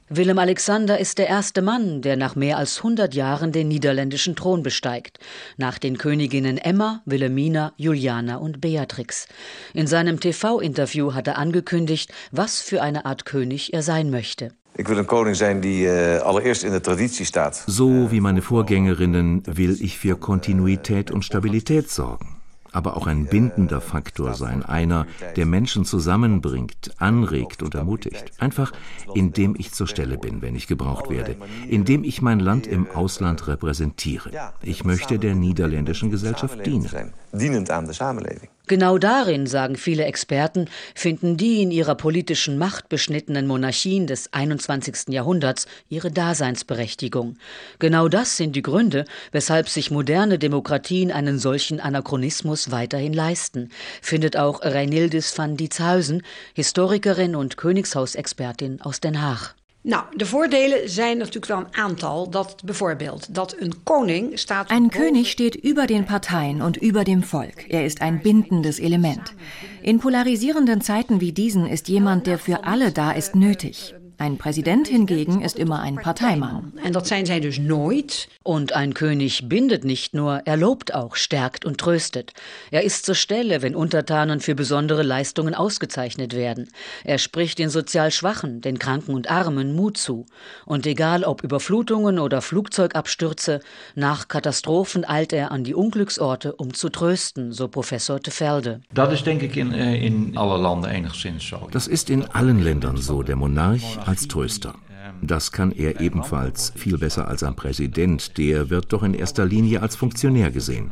Willem 0.09 0.37
Alexander 0.37 0.99
ist 0.99 1.17
der 1.17 1.27
erste 1.27 1.61
Mann, 1.61 2.01
der 2.01 2.17
nach 2.17 2.35
mehr 2.35 2.57
als 2.57 2.79
100 2.79 3.13
Jahren 3.15 3.53
den 3.53 3.69
niederländischen 3.69 4.35
Thron 4.35 4.63
besteigt. 4.63 5.19
Nach 5.55 5.77
den 5.77 5.97
Königinnen 5.97 6.57
Emma, 6.57 7.01
Wilhelmina, 7.05 7.71
Juliana 7.77 8.35
und 8.35 8.59
Beatrix. 8.59 9.29
In 9.73 9.87
seinem 9.87 10.19
TV-Interview 10.41 11.13
hat 11.13 11.27
er 11.27 11.37
angekündigt, 11.37 12.11
was 12.31 12.61
für 12.61 12.81
eine 12.81 13.05
Art 13.05 13.25
König 13.25 13.73
er 13.73 13.83
sein 13.83 14.09
möchte. 14.09 14.51
Ik 14.75 14.87
wil 14.87 14.97
een 14.97 15.05
koning 15.05 15.35
zijn 15.35 15.59
die 15.59 15.85
uh, 15.85 16.17
allereerst 16.17 16.63
in 16.63 16.71
de 16.71 16.81
traditie 16.81 17.25
staat. 17.25 17.63
So 17.67 18.09
wie 18.09 18.21
meine 18.21 18.41
Vorgängerinnen 18.41 19.43
will 19.45 19.77
ich 19.81 19.97
für 19.97 20.17
Kontinuität 20.17 21.11
und 21.11 21.25
Stabilität 21.25 21.91
sorgen 21.91 22.41
aber 22.71 22.97
auch 22.97 23.07
ein 23.07 23.25
bindender 23.25 23.81
Faktor 23.81 24.33
sein, 24.33 24.63
einer, 24.63 25.05
der 25.35 25.45
Menschen 25.45 25.85
zusammenbringt, 25.85 26.91
anregt 26.97 27.61
und 27.63 27.75
ermutigt. 27.75 28.31
Einfach, 28.39 28.71
indem 29.13 29.55
ich 29.57 29.71
zur 29.73 29.87
Stelle 29.87 30.17
bin, 30.17 30.41
wenn 30.41 30.55
ich 30.55 30.67
gebraucht 30.67 31.09
werde, 31.09 31.35
indem 31.67 32.03
ich 32.03 32.21
mein 32.21 32.39
Land 32.39 32.67
im 32.67 32.89
Ausland 32.89 33.47
repräsentiere. 33.47 34.31
Ich 34.61 34.83
möchte 34.83 35.19
der 35.19 35.35
niederländischen 35.35 36.11
Gesellschaft 36.11 36.65
dienen. 36.65 37.13
Dienend 37.33 37.69
aan 37.69 37.85
de 37.85 37.93
samenleving. 37.93 38.49
Genau 38.67 38.97
darin, 38.97 39.47
sagen 39.47 39.75
viele 39.75 40.05
Experten, 40.05 40.69
finden 40.95 41.35
die 41.35 41.61
in 41.61 41.71
ihrer 41.71 41.95
politischen 41.95 42.57
Macht 42.57 42.89
beschnittenen 42.89 43.47
Monarchien 43.47 44.07
des 44.07 44.31
21. 44.33 45.09
Jahrhunderts 45.09 45.65
ihre 45.89 46.11
Daseinsberechtigung. 46.11 47.37
Genau 47.79 48.07
das 48.07 48.37
sind 48.37 48.55
die 48.55 48.61
Gründe, 48.61 49.05
weshalb 49.31 49.67
sich 49.67 49.91
moderne 49.91 50.39
Demokratien 50.39 51.11
einen 51.11 51.39
solchen 51.39 51.79
Anachronismus 51.79 52.71
weiterhin 52.71 53.13
leisten, 53.13 53.69
findet 54.01 54.37
auch 54.37 54.61
Reinildis 54.61 55.37
van 55.37 55.57
Dietzhausen, 55.57 56.21
Historikerin 56.53 57.35
und 57.35 57.57
Königshausexpertin 57.57 58.81
aus 58.81 58.99
Den 58.99 59.21
Haag. 59.21 59.55
Nou, 59.83 60.03
de 60.15 60.25
voordelen 60.25 60.89
zijn 60.89 61.17
natuurlijk 61.17 61.45
wel 61.45 61.57
een 61.57 61.75
aantal. 61.75 62.29
Dat 62.29 62.55
bijvoorbeeld 62.65 63.35
dat 63.35 63.55
een 63.59 63.83
koning 63.83 64.39
staat. 64.39 64.69
Ein 64.69 64.89
König 64.89 65.27
steht 65.27 65.65
über 65.65 65.87
den 65.87 66.05
Parteien 66.05 66.61
und 66.61 66.81
über 66.81 67.03
dem 67.03 67.23
Volk. 67.23 67.65
Er 67.69 67.83
ist 67.83 68.01
ein 68.01 68.21
bindendes 68.21 68.79
Element. 68.79 69.33
In 69.81 69.99
polarisierenden 69.99 70.81
Zeiten 70.81 71.19
wie 71.19 71.31
diesen 71.31 71.65
ist 71.65 71.87
jemand, 71.87 72.25
der 72.25 72.37
für 72.37 72.63
alle 72.63 72.91
da 72.91 73.11
ist, 73.11 73.35
nötig. 73.35 73.95
Ein 74.21 74.37
Präsident 74.37 74.87
hingegen 74.87 75.41
ist 75.41 75.57
immer 75.57 75.79
ein 75.79 75.95
Parteimann. 75.95 76.73
En 76.83 76.91
dat 76.91 77.07
zijn 77.07 77.25
zij 77.25 77.39
dus 77.39 77.57
nooit. 77.57 78.27
Und 78.43 78.73
ein 78.73 78.93
König 78.93 79.47
bindet 79.47 79.83
nicht 79.83 80.13
nur, 80.13 80.41
er 80.45 80.57
lobt 80.57 80.93
auch, 80.93 81.15
stärkt 81.15 81.65
und 81.65 81.79
tröstet. 81.79 82.33
Er 82.69 82.83
ist 82.83 83.05
zur 83.05 83.15
Stelle, 83.15 83.63
wenn 83.63 83.75
Untertanen 83.75 84.39
für 84.39 84.53
besondere 84.53 85.01
Leistungen 85.01 85.55
ausgezeichnet 85.55 86.35
werden. 86.35 86.69
Er 87.03 87.17
spricht 87.17 87.57
den 87.57 87.69
sozial 87.69 88.11
Schwachen, 88.11 88.61
den 88.61 88.77
Kranken 88.77 89.15
und 89.15 89.29
Armen 89.29 89.75
Mut 89.75 89.97
zu. 89.97 90.27
Und 90.65 90.85
egal 90.85 91.23
ob 91.23 91.43
Überflutungen 91.43 92.19
oder 92.19 92.41
Flugzeugabstürze, 92.41 93.61
nach 93.95 94.27
Katastrophen 94.27 95.03
eilt 95.03 95.33
er 95.33 95.51
an 95.51 95.63
die 95.63 95.73
Unglücksorte, 95.73 96.53
um 96.53 96.75
zu 96.75 96.89
trösten, 96.89 97.53
so 97.53 97.67
Professor 97.67 98.19
Tefelde. 98.19 98.81
Dat 98.93 99.11
is 99.11 99.23
denk 99.23 99.41
ik 99.41 99.55
in, 99.55 99.73
eh, 99.73 100.05
in 100.05 100.37
alle 100.37 100.57
landen 100.61 100.91
enigszins 100.91 101.47
zo. 101.47 101.67
Das 101.71 101.87
ist 101.87 102.09
in 102.09 102.25
allen 102.31 102.61
Ländern 102.63 102.97
so, 102.97 103.23
der 103.23 103.35
Monarch 103.35 103.97
als 104.11 104.27
Tröster. 104.27 104.75
Das 105.21 105.51
kann 105.51 105.71
er 105.71 106.01
ebenfalls 106.01 106.73
viel 106.75 106.97
besser 106.97 107.27
als 107.27 107.43
ein 107.43 107.55
Präsident, 107.55 108.37
der 108.37 108.69
wird 108.69 108.91
doch 108.93 109.03
in 109.03 109.13
erster 109.13 109.45
Linie 109.45 109.81
als 109.81 109.95
Funktionär 109.95 110.51
gesehen. 110.51 110.91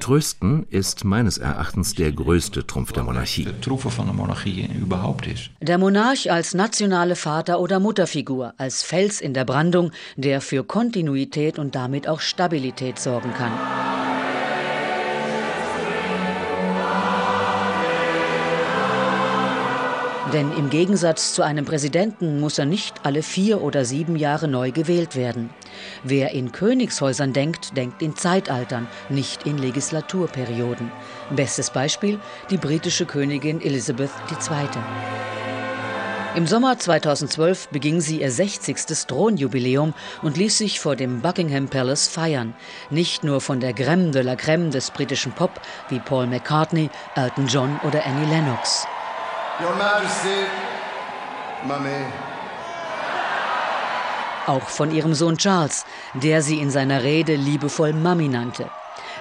Trösten 0.00 0.66
ist 0.70 1.04
meines 1.04 1.38
Erachtens 1.38 1.94
der 1.94 2.12
größte 2.12 2.66
Trumpf 2.66 2.92
der 2.92 3.04
Monarchie. 3.04 3.48
Der 5.60 5.78
Monarch 5.78 6.30
als 6.30 6.54
nationale 6.54 7.16
Vater- 7.16 7.60
oder 7.60 7.80
Mutterfigur, 7.80 8.54
als 8.58 8.82
Fels 8.82 9.20
in 9.20 9.32
der 9.34 9.44
Brandung, 9.44 9.90
der 10.16 10.40
für 10.40 10.62
Kontinuität 10.62 11.58
und 11.58 11.74
damit 11.74 12.06
auch 12.06 12.20
Stabilität 12.20 12.98
sorgen 12.98 13.32
kann. 13.32 13.97
Denn 20.32 20.52
im 20.52 20.68
Gegensatz 20.68 21.32
zu 21.32 21.42
einem 21.42 21.64
Präsidenten 21.64 22.38
muss 22.38 22.58
er 22.58 22.66
nicht 22.66 22.96
alle 23.02 23.22
vier 23.22 23.62
oder 23.62 23.86
sieben 23.86 24.14
Jahre 24.14 24.46
neu 24.46 24.72
gewählt 24.72 25.16
werden. 25.16 25.48
Wer 26.04 26.32
in 26.32 26.52
Königshäusern 26.52 27.32
denkt, 27.32 27.76
denkt 27.78 28.02
in 28.02 28.14
Zeitaltern, 28.14 28.88
nicht 29.08 29.46
in 29.46 29.56
Legislaturperioden. 29.56 30.90
Bestes 31.30 31.70
Beispiel 31.70 32.18
die 32.50 32.58
britische 32.58 33.06
Königin 33.06 33.62
Elizabeth 33.62 34.10
II. 34.30 34.68
Im 36.36 36.46
Sommer 36.46 36.78
2012 36.78 37.68
beging 37.70 38.02
sie 38.02 38.20
ihr 38.20 38.30
60. 38.30 38.76
Thronjubiläum 39.06 39.94
und 40.22 40.36
ließ 40.36 40.58
sich 40.58 40.78
vor 40.78 40.94
dem 40.94 41.22
Buckingham 41.22 41.68
Palace 41.68 42.06
feiern. 42.06 42.54
Nicht 42.90 43.24
nur 43.24 43.40
von 43.40 43.60
der 43.60 43.74
Crème 43.74 44.10
de 44.10 44.22
la 44.22 44.34
Crème 44.34 44.70
des 44.70 44.90
britischen 44.90 45.32
Pop 45.32 45.58
wie 45.88 46.00
Paul 46.00 46.26
McCartney, 46.26 46.90
Elton 47.16 47.46
John 47.46 47.80
oder 47.82 48.04
Annie 48.04 48.26
Lennox. 48.26 48.86
Your 49.60 49.74
Majesty, 49.74 50.46
Mummy. 51.66 52.06
Auch 54.46 54.68
von 54.68 54.92
ihrem 54.92 55.14
Sohn 55.14 55.36
Charles, 55.36 55.84
der 56.14 56.42
sie 56.42 56.60
in 56.60 56.70
seiner 56.70 57.02
Rede 57.02 57.34
liebevoll 57.34 57.92
Mami 57.92 58.28
nannte. 58.28 58.70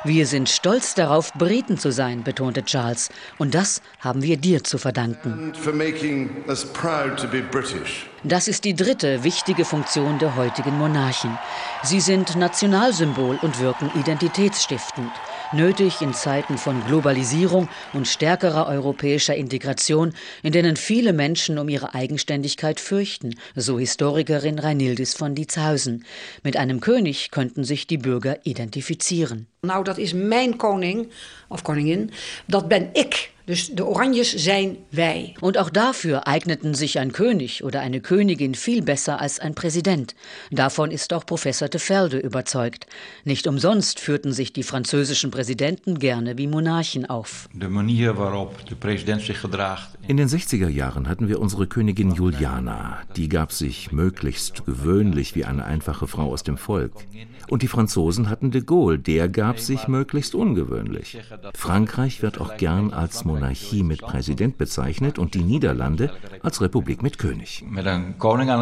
Wir 0.04 0.28
sind 0.28 0.48
stolz 0.48 0.94
darauf, 0.94 1.34
Briten 1.34 1.80
zu 1.80 1.92
sein, 1.92 2.24
betonte 2.24 2.64
Charles. 2.64 3.10
Und 3.40 3.56
das 3.56 3.82
haben 4.00 4.22
wir 4.22 4.38
dir 4.38 4.64
zu 4.64 4.78
verdanken. 4.78 5.54
Das 8.24 8.48
ist 8.48 8.64
die 8.64 8.76
dritte 8.76 9.24
wichtige 9.24 9.66
Funktion 9.66 10.20
der 10.20 10.36
heutigen 10.36 10.78
Monarchen. 10.78 11.36
Sie 11.82 12.00
sind 12.00 12.36
Nationalsymbol 12.36 13.40
und 13.42 13.60
wirken 13.60 13.90
identitätsstiftend. 13.96 15.12
Nötig 15.52 16.02
in 16.02 16.14
Zeiten 16.14 16.58
von 16.58 16.84
Globalisierung 16.84 17.70
und 17.94 18.08
stärkerer 18.08 18.68
europäischer 18.68 19.36
Integration, 19.36 20.14
in 20.44 20.52
denen 20.52 20.76
viele 20.76 21.14
Menschen 21.14 21.58
um 21.58 21.70
ihre 21.70 21.94
Eigenständigkeit 21.94 22.80
fürchten, 22.80 23.36
so 23.56 23.80
Historikerin 23.80 24.60
Reinildis 24.60 25.14
von 25.14 25.36
Dietzhausen. 25.36 26.06
Mit 26.44 26.58
einem 26.58 26.82
König 26.82 27.32
könnten 27.32 27.64
sich 27.64 27.88
die 27.88 27.98
Bürger 27.98 28.46
identifizieren. 28.46 29.48
Nou, 29.62 29.84
dat 29.84 29.98
is 29.98 30.14
mijn 30.14 30.56
koning 30.56 31.12
of 31.48 31.62
koningin. 31.62 32.12
Dat 32.46 32.68
ben 32.68 32.90
ik. 32.94 33.32
Dus 33.48 33.68
de 33.68 33.86
Oranjes 33.86 34.36
zijn 34.36 34.78
wij. 34.90 35.36
Und 35.40 35.58
auch 35.58 35.70
dafür 35.70 36.28
eigneten 36.28 36.76
sich 36.76 37.00
ein 37.00 37.14
König 37.14 37.64
oder 37.64 37.80
eine 37.80 38.02
Königin 38.02 38.56
viel 38.56 38.82
besser 38.82 39.22
als 39.22 39.40
ein 39.40 39.54
Präsident. 39.54 40.16
Davon 40.52 40.92
ist 40.92 41.14
auch 41.14 41.26
Professor 41.26 41.70
de 41.70 41.80
Velde 41.80 42.20
überzeugt. 42.20 42.88
Nicht 43.24 43.48
umsonst 43.48 44.02
führten 44.02 44.34
sich 44.34 44.52
die 44.52 44.64
französischen 44.64 45.32
Präsidenten 45.32 45.98
gerne 45.98 46.38
wie 46.38 46.48
Monarchen 46.48 47.06
auf. 47.06 47.48
De 47.54 47.70
manier 47.70 48.18
waarop 48.18 48.66
de 48.66 48.76
president 48.76 49.22
zich 49.22 49.42
gedraagt. 49.42 49.98
In 50.08 50.18
den 50.18 50.28
60er 50.28 50.68
Jahren 50.68 51.08
hatten 51.08 51.30
wir 51.30 51.40
unsere 51.40 51.68
Königin 51.68 52.12
Juliana. 52.12 52.98
Die 53.16 53.30
gab 53.30 53.54
sich 53.54 53.94
möglichst 53.94 54.66
gewöhnlich 54.66 55.36
wie 55.36 55.46
eine 55.46 55.64
einfache 55.64 56.08
Frau 56.08 56.34
aus 56.34 56.44
dem 56.44 56.58
Volk. 56.58 56.92
Und 57.50 57.62
die 57.62 57.70
Franzosen 57.70 58.30
hatten 58.30 58.52
de 58.52 58.62
Gaulle, 58.62 59.00
der 59.00 59.30
gab 59.30 59.47
sich 59.56 59.88
möglichst 59.88 60.36
ungewöhnlich. 60.36 61.18
Frankreich 61.54 62.22
wird 62.22 62.40
auch 62.40 62.58
gern 62.58 62.94
als 62.94 63.26
Monarchie 63.26 63.84
mit 63.84 64.02
Präsident 64.02 64.58
bezeichnet 64.58 65.18
und 65.18 65.34
die 65.34 65.44
Niederlande 65.44 66.12
als 66.44 66.62
Republik 66.62 67.02
mit 67.02 67.18
König. 67.18 67.64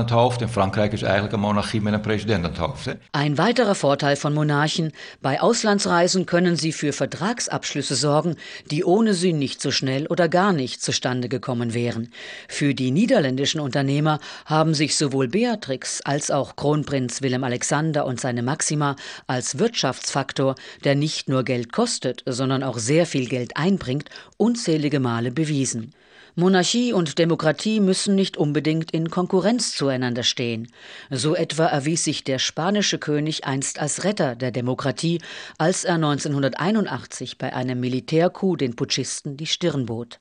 Het 0.05 0.11
hoofd. 0.11 0.41
In 0.41 1.39
monarchie 1.39 1.81
het 1.81 2.57
hoofd. 2.57 2.97
Ein 3.11 3.37
weiterer 3.37 3.75
Vorteil 3.75 4.15
von 4.15 4.33
Monarchen, 4.33 4.91
bei 5.21 5.41
Auslandsreisen 5.41 6.25
können 6.25 6.55
sie 6.55 6.71
für 6.71 6.93
Vertragsabschlüsse 6.93 7.95
sorgen, 7.95 8.35
die 8.71 8.83
ohne 8.83 9.13
sie 9.13 9.33
nicht 9.33 9.61
so 9.61 9.71
schnell 9.71 10.07
oder 10.07 10.29
gar 10.29 10.53
nicht 10.53 10.81
zustande 10.81 11.29
gekommen 11.29 11.73
wären. 11.73 12.11
Für 12.47 12.73
die 12.73 12.91
niederländischen 12.91 13.59
Unternehmer 13.59 14.19
haben 14.45 14.73
sich 14.73 14.95
sowohl 14.95 15.27
Beatrix 15.27 16.01
als 16.01 16.31
auch 16.31 16.55
Kronprinz 16.55 17.21
Willem 17.21 17.43
Alexander 17.43 18.05
und 18.05 18.19
seine 18.19 18.43
Maxima 18.43 18.95
als 19.27 19.59
Wirtschaftsfaktor, 19.59 20.55
der 20.83 20.95
nicht 20.95 21.29
nur 21.29 21.43
Geld 21.43 21.71
kostet, 21.71 22.23
sondern 22.25 22.63
auch 22.63 22.77
sehr 22.77 23.05
viel 23.05 23.27
Geld 23.27 23.57
einbringt, 23.57 24.09
unzählige 24.37 24.99
Male 24.99 25.31
bewiesen. 25.31 25.93
Monarchie 26.37 26.91
und 26.91 27.17
Demokratie 27.17 27.79
müssen 27.79 28.13
nicht 28.13 28.35
unbedingt 28.35 28.91
in 28.91 29.09
Konkurrenz 29.09 29.73
zueinander 29.73 30.23
stehen. 30.23 30.67
So 31.09 31.33
etwa 31.33 31.67
erwies 31.67 32.03
sich 32.03 32.25
der 32.25 32.39
spanische 32.39 32.99
König 32.99 33.45
einst 33.45 33.79
als 33.79 34.03
Retter 34.03 34.35
der 34.35 34.51
Demokratie, 34.51 35.21
als 35.57 35.85
er 35.85 35.95
1981 35.95 37.37
bei 37.37 37.53
einem 37.53 37.79
Militärcoup 37.79 38.57
den 38.57 38.75
Putschisten 38.75 39.37
die 39.37 39.45
Stirn 39.45 39.85
bot. 39.85 40.19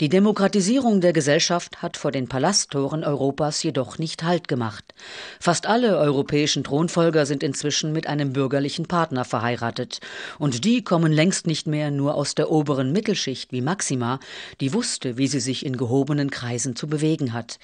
Die 0.00 0.08
Demokratisierung 0.08 1.00
der 1.00 1.12
Gesellschaft 1.12 1.80
hat 1.80 1.96
vor 1.96 2.10
den 2.10 2.26
Palasttoren 2.26 3.04
Europas 3.04 3.62
jedoch 3.62 3.96
nicht 3.98 4.24
Halt 4.24 4.48
gemacht. 4.48 4.92
Fast 5.38 5.66
alle 5.66 5.96
europäischen 5.98 6.64
Thronfolger 6.64 7.26
sind 7.26 7.44
inzwischen 7.44 7.92
mit 7.92 8.08
einem 8.08 8.32
bürgerlichen 8.32 8.86
Partner 8.86 9.24
verheiratet. 9.24 10.00
Und 10.40 10.64
die 10.64 10.82
kommen 10.82 11.12
längst 11.12 11.46
nicht 11.46 11.68
mehr 11.68 11.92
nur 11.92 12.16
aus 12.16 12.34
der 12.34 12.50
oberen 12.50 12.90
Mittelschicht 12.90 13.52
wie 13.52 13.60
Maxima, 13.60 14.18
die 14.60 14.72
wusste, 14.72 15.16
wie 15.16 15.28
sie 15.28 15.38
sich 15.38 15.64
in 15.64 15.76
gehobenen 15.76 16.28
Kreisen 16.28 16.74
zu 16.74 16.88
bewegen 16.88 17.32
hat. 17.32 17.60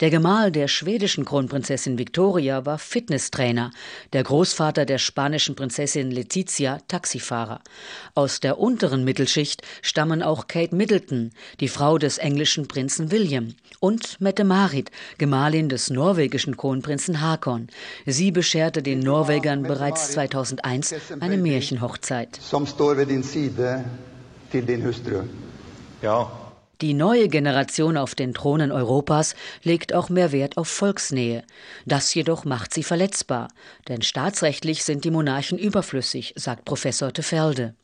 Der 0.00 0.10
Gemahl 0.10 0.52
der 0.52 0.68
schwedischen 0.68 1.24
Kronprinzessin 1.24 1.96
Victoria 1.96 2.66
war 2.66 2.78
Fitnesstrainer, 2.78 3.70
der 4.12 4.22
Großvater 4.22 4.84
der 4.84 4.98
spanischen 4.98 5.56
Prinzessin 5.56 6.10
Letizia 6.10 6.80
Taxifahrer. 6.88 7.62
Aus 8.14 8.40
der 8.40 8.58
unteren 8.58 9.04
Mittelschicht 9.04 9.62
stammen 9.80 10.22
auch 10.22 10.46
Kate 10.46 10.74
Middleton, 10.74 11.30
die 11.60 11.69
Frau 11.70 11.96
des 11.96 12.18
englischen 12.18 12.68
Prinzen 12.68 13.10
William, 13.10 13.54
und 13.80 14.20
Mette-Marit, 14.20 14.90
Gemahlin 15.16 15.68
des 15.68 15.90
norwegischen 15.90 16.56
Kronprinzen 16.56 17.20
Hakon. 17.20 17.68
Sie 18.06 18.30
bescherte 18.30 18.82
den 18.82 19.00
Norwegern 19.00 19.62
bereits 19.62 20.12
2001 20.12 20.94
eine 21.20 21.38
Märchenhochzeit. 21.38 22.38
Ja, 26.02 26.49
Die 26.80 26.94
neue 26.94 27.28
Generation 27.28 27.98
auf 27.98 28.14
den 28.14 28.32
Thronen 28.32 28.72
Europas 28.72 29.34
legt 29.62 29.92
auch 29.92 30.08
mehr 30.08 30.32
Wert 30.32 30.56
auf 30.56 30.68
Volksnähe. 30.68 31.44
Das 31.84 32.14
jedoch 32.14 32.46
macht 32.46 32.72
sie 32.72 32.82
verletzbar, 32.82 33.48
denn 33.88 34.00
staatsrechtlich 34.00 34.82
sind 34.82 35.04
die 35.04 35.10
Monarchen 35.10 35.58
überflüssig, 35.58 36.32
sagt 36.36 36.64
Professor 36.64 37.12
Tefelde. 37.12 37.74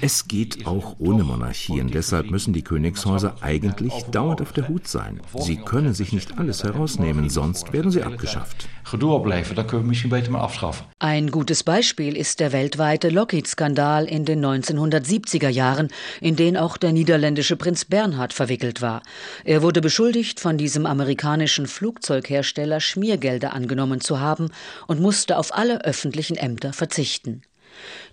Es 0.00 0.28
geht 0.28 0.66
auch 0.66 0.96
ohne 0.98 1.24
Monarchien. 1.24 1.90
Deshalb 1.90 2.30
müssen 2.30 2.52
die 2.52 2.62
Königshäuser 2.62 3.36
eigentlich 3.40 4.04
dauernd 4.12 4.42
auf 4.42 4.52
der 4.52 4.68
Hut 4.68 4.86
sein. 4.86 5.20
Sie 5.38 5.56
können 5.56 5.94
sich 5.94 6.12
nicht 6.12 6.38
alles 6.38 6.62
herausnehmen, 6.62 7.30
sonst 7.30 7.72
werden 7.72 7.90
sie 7.90 8.02
abgeschafft. 8.02 8.68
Ein 10.98 11.30
gutes 11.30 11.64
Beispiel 11.64 12.16
ist 12.16 12.40
der 12.40 12.52
weltweite 12.52 13.08
Lockheed-Skandal 13.08 14.04
in 14.04 14.24
den 14.24 14.44
1970er 14.44 15.48
Jahren, 15.48 15.88
in 16.20 16.36
den 16.36 16.56
auch 16.56 16.76
der 16.76 16.92
niederländische 17.16 17.56
Prinz 17.56 17.86
Bernhard 17.86 18.34
verwickelt 18.34 18.82
war. 18.82 19.02
Er 19.44 19.62
wurde 19.62 19.80
beschuldigt, 19.80 20.38
von 20.38 20.58
diesem 20.58 20.84
amerikanischen 20.84 21.66
Flugzeughersteller 21.66 22.78
Schmiergelder 22.78 23.54
angenommen 23.54 24.02
zu 24.02 24.20
haben 24.20 24.50
und 24.86 25.00
musste 25.00 25.38
auf 25.38 25.56
alle 25.56 25.82
öffentlichen 25.82 26.36
Ämter 26.36 26.74
verzichten. 26.74 27.40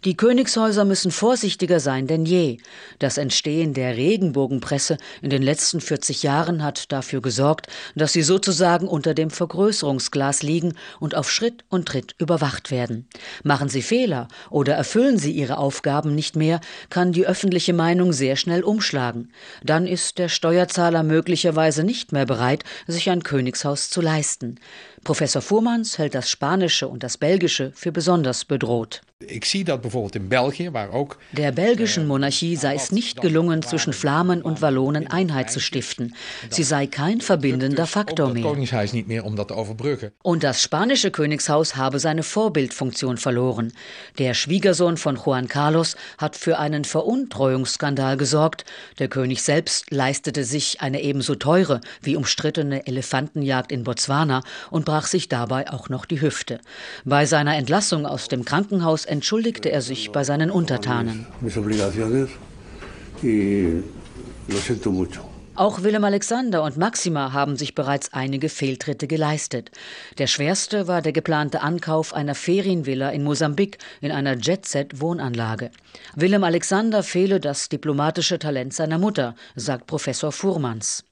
Die 0.06 0.18
Königshäuser 0.18 0.86
müssen 0.86 1.12
vorsichtiger 1.12 1.80
sein 1.80 2.08
denn 2.08 2.26
je. 2.26 2.58
Das 3.00 3.18
Entstehen 3.18 3.74
der 3.74 3.96
Regenbogenpresse 3.96 4.98
in 5.22 5.30
den 5.30 5.42
letzten 5.42 5.80
40 5.80 6.24
Jahren 6.24 6.64
hat 6.64 6.92
dafür 6.92 7.22
gesorgt, 7.22 7.68
dass 7.96 8.14
sie 8.14 8.24
sozusagen 8.24 8.88
unter 8.88 9.14
dem 9.14 9.30
Vergrößerungsglas 9.30 10.44
liegen 10.44 10.74
und 11.00 11.16
auf 11.16 11.32
Schritt 11.32 11.64
und 11.70 11.88
Tritt 11.88 12.16
überwacht 12.18 12.72
werden. 12.72 13.08
Machen 13.44 13.70
sie 13.70 13.82
Fehler 13.82 14.28
oder 14.50 14.74
erfüllen 14.74 15.18
sie 15.18 15.32
ihre 15.32 15.58
Aufgaben 15.58 16.16
nicht 16.16 16.36
mehr, 16.36 16.60
kann 16.90 17.14
die 17.14 17.26
öffentliche 17.26 17.74
Meinung 17.74 18.14
sehr 18.14 18.36
schnell 18.36 18.64
umschlagen. 18.64 19.32
Dann 19.64 19.88
ist 19.88 20.18
der 20.18 20.30
Steuerzahler 20.30 21.04
möglicherweise 21.04 21.84
nicht 21.84 22.12
mehr 22.12 22.26
bereit, 22.26 22.64
sich 22.88 23.10
ein 23.10 23.24
Königshaus 23.24 23.90
zu 23.90 24.02
leisten. 24.02 24.60
Professor 25.04 25.42
Fuhrmanns 25.42 25.98
hält 25.98 26.16
das 26.16 26.30
Spanische 26.30 26.88
und 26.88 27.04
das 27.04 27.18
Belgische 27.18 27.72
für 27.76 27.92
besonders 27.92 28.46
bedroht. 28.46 29.02
Der 31.32 31.52
belgischen 31.52 32.08
Monarchie 32.08 32.56
sei 32.56 32.76
es 32.76 32.92
nicht 32.92 33.22
gelungen, 33.22 33.62
zwischen 33.62 33.94
Flamen 33.94 34.42
und 34.42 34.62
Wallonen 34.62 35.08
Einheit 35.08 35.52
zu 35.52 35.60
stiften. 35.60 36.16
Sie 36.50 36.64
sei 36.64 36.88
kein 36.88 37.22
verbindender 37.22 37.88
Faktor 37.88 38.34
mehr. 38.34 38.44
Und 40.24 40.44
das 40.44 40.62
spanische 40.62 41.12
Königshaus 41.12 41.76
habe 41.76 42.00
seine 42.00 42.24
Vorbildfunktion 42.24 43.18
verloren. 43.18 43.74
Der 44.18 44.34
Schwiegersohn 44.34 44.98
von 44.98 45.20
Juan 45.24 45.48
Carlos 45.48 45.96
hat 46.18 46.36
für 46.36 46.60
einen 46.60 46.86
Veruntreuungsskandal 46.86 48.18
gesorgt. 48.18 48.66
Der 49.00 49.08
König 49.08 49.42
selbst 49.44 49.92
leistete 49.92 50.44
sich 50.44 50.82
eine 50.82 51.02
ebenso 51.02 51.36
teure 51.36 51.82
wie 52.02 52.16
umstrittene 52.16 52.88
Elefantenjagd 52.88 53.72
in 53.72 53.84
Botswana 53.84 54.44
und 54.70 54.86
brach 54.86 55.08
sich 55.08 55.30
dabei 55.30 55.70
auch 55.72 55.90
noch 55.90 56.06
die 56.06 56.22
Hüfte. 56.22 56.60
Bei 57.06 57.26
seiner 57.26 57.56
Entlassung 57.56 58.06
aus 58.06 58.28
dem 58.28 58.46
Krankenhaus 58.46 59.06
entschuldigte 59.14 59.72
er 59.72 59.82
sich 59.82 60.12
bei 60.12 60.24
seinen 60.24 60.50
Untertanen. 60.50 61.28
Auch 65.56 65.84
Willem 65.84 66.04
Alexander 66.04 66.64
und 66.64 66.78
Maxima 66.78 67.32
haben 67.32 67.58
sich 67.58 67.76
bereits 67.76 68.12
einige 68.12 68.50
Fehltritte 68.50 69.06
geleistet. 69.06 69.70
Der 70.18 70.26
schwerste 70.26 70.88
war 70.88 71.04
der 71.04 71.12
geplante 71.12 71.62
Ankauf 71.62 72.16
einer 72.16 72.34
Ferienvilla 72.34 73.12
in 73.12 73.24
Mosambik 73.24 73.78
in 74.02 74.12
einer 74.12 74.36
Jet-Set-Wohnanlage. 74.36 75.70
Willem 76.16 76.44
Alexander 76.44 77.04
fehle 77.04 77.40
das 77.40 77.70
diplomatische 77.70 78.40
Talent 78.40 78.74
seiner 78.74 78.98
Mutter, 78.98 79.36
sagt 79.56 79.86
Professor 79.86 80.32
Fuhrmanns. 80.32 81.04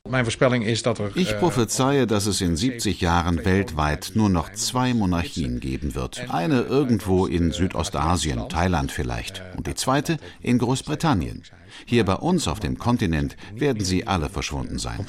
Ich 1.14 1.38
prophezeie, 1.38 2.08
dass 2.08 2.26
es 2.26 2.42
in 2.42 2.58
70 2.58 3.00
Jahren 3.00 3.46
weltweit 3.46 4.14
nur 4.16 4.30
noch 4.30 4.52
zwei 4.54 4.96
Monarchien 4.96 5.60
geben 5.60 5.94
wird. 5.94 6.32
Eine 6.34 6.62
irgendwo 6.62 7.28
in 7.28 7.52
Südostasien, 7.52 8.50
Thailand 8.50 8.92
vielleicht, 8.92 9.44
und 9.56 9.68
die 9.68 9.76
zweite 9.76 10.18
in 10.42 10.58
Großbritannien. 10.58 11.44
Hier 11.86 12.06
bei 12.06 12.16
uns 12.16 12.48
auf 12.48 12.60
dem 12.60 12.78
Kontinent 12.78 13.36
werden 13.54 13.84
sie 13.84 14.08
alle 14.08 14.30
verschwunden 14.30 14.80
sein. 14.80 15.06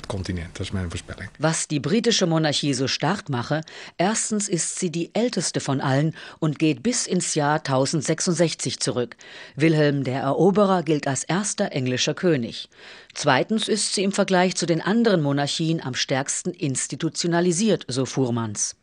Was 1.39 1.69
die 1.69 1.81
britische 1.81 2.27
Monarchie 2.27 2.75
so 2.75 2.89
stark 2.89 3.29
mache, 3.29 3.63
erstens 3.99 4.49
ist 4.49 4.79
sie 4.79 4.91
die 4.91 5.15
älteste 5.15 5.61
von 5.61 5.81
allen 5.81 6.15
und 6.39 6.59
geht 6.59 6.83
bis 6.83 7.07
ins 7.07 7.35
Jahr 7.35 7.59
1066 7.59 8.81
zurück. 8.81 9.17
Wilhelm 9.57 10.05
der 10.05 10.23
Eroberer 10.23 10.83
gilt 10.83 11.07
als 11.07 11.25
erster 11.25 11.73
englischer 11.73 12.15
König. 12.15 12.69
Zweitens 13.15 13.69
ist 13.69 13.95
sie 13.95 14.03
im 14.03 14.13
Vergleich 14.13 14.57
zu 14.57 14.67
den 14.67 14.81
anderen 14.81 15.23
Monarchien 15.23 15.83
am 15.83 15.95
stärksten 15.95 16.51
institutionalisiert, 16.51 17.85
so 17.89 18.07
Fuhrmanns. 18.07 18.77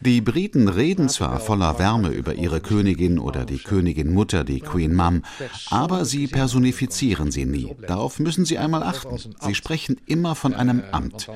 Die 0.00 0.20
Briten 0.20 0.68
reden 0.68 1.08
zwar 1.08 1.40
voller 1.40 1.78
Wärme 1.78 2.08
über 2.08 2.34
ihre 2.34 2.60
Königin 2.60 3.18
oder 3.18 3.44
die 3.44 3.58
Königin 3.58 4.12
Mutter, 4.12 4.44
die 4.44 4.60
Queen 4.60 4.94
Mum, 4.94 5.22
aber 5.70 6.04
sie 6.04 6.26
personifizieren 6.26 7.30
sie 7.30 7.44
nie. 7.44 7.74
Darauf 7.86 8.18
müssen 8.18 8.44
Sie 8.44 8.58
einmal 8.58 8.82
achten. 8.82 9.16
Sie 9.40 9.54
sprechen 9.54 10.00
immer 10.06 10.34
von 10.34 10.54
einem 10.54 10.82
Amt. 10.92 11.28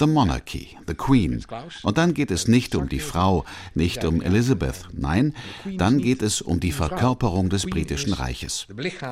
The 0.00 0.06
Monarchy, 0.06 0.78
the 0.86 0.94
Queen. 0.94 1.44
Und 1.82 1.98
dann 1.98 2.14
geht 2.14 2.30
es 2.30 2.48
nicht 2.48 2.74
um 2.74 2.88
die 2.88 3.00
Frau, 3.00 3.44
nicht 3.74 4.02
um 4.02 4.22
Elizabeth. 4.22 4.88
Nein, 4.94 5.34
dann 5.76 5.98
geht 5.98 6.22
es 6.22 6.40
um 6.40 6.58
die 6.58 6.72
Verkörperung 6.72 7.50
des 7.50 7.66
britischen 7.66 8.14
Reiches. 8.14 8.66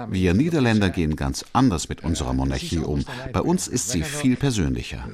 Wir 0.09 0.33
Niederländer 0.33 0.89
gehen 0.89 1.15
ganz 1.15 1.45
anders 1.53 1.91
mit 1.91 2.05
unserer 2.05 2.33
Monarchie 2.33 2.79
um. 2.79 3.05
Bei 3.35 3.43
uns 3.43 3.69
ist 3.69 3.91
sie 3.91 4.03
viel 4.03 4.37
persönlicher. 4.37 5.05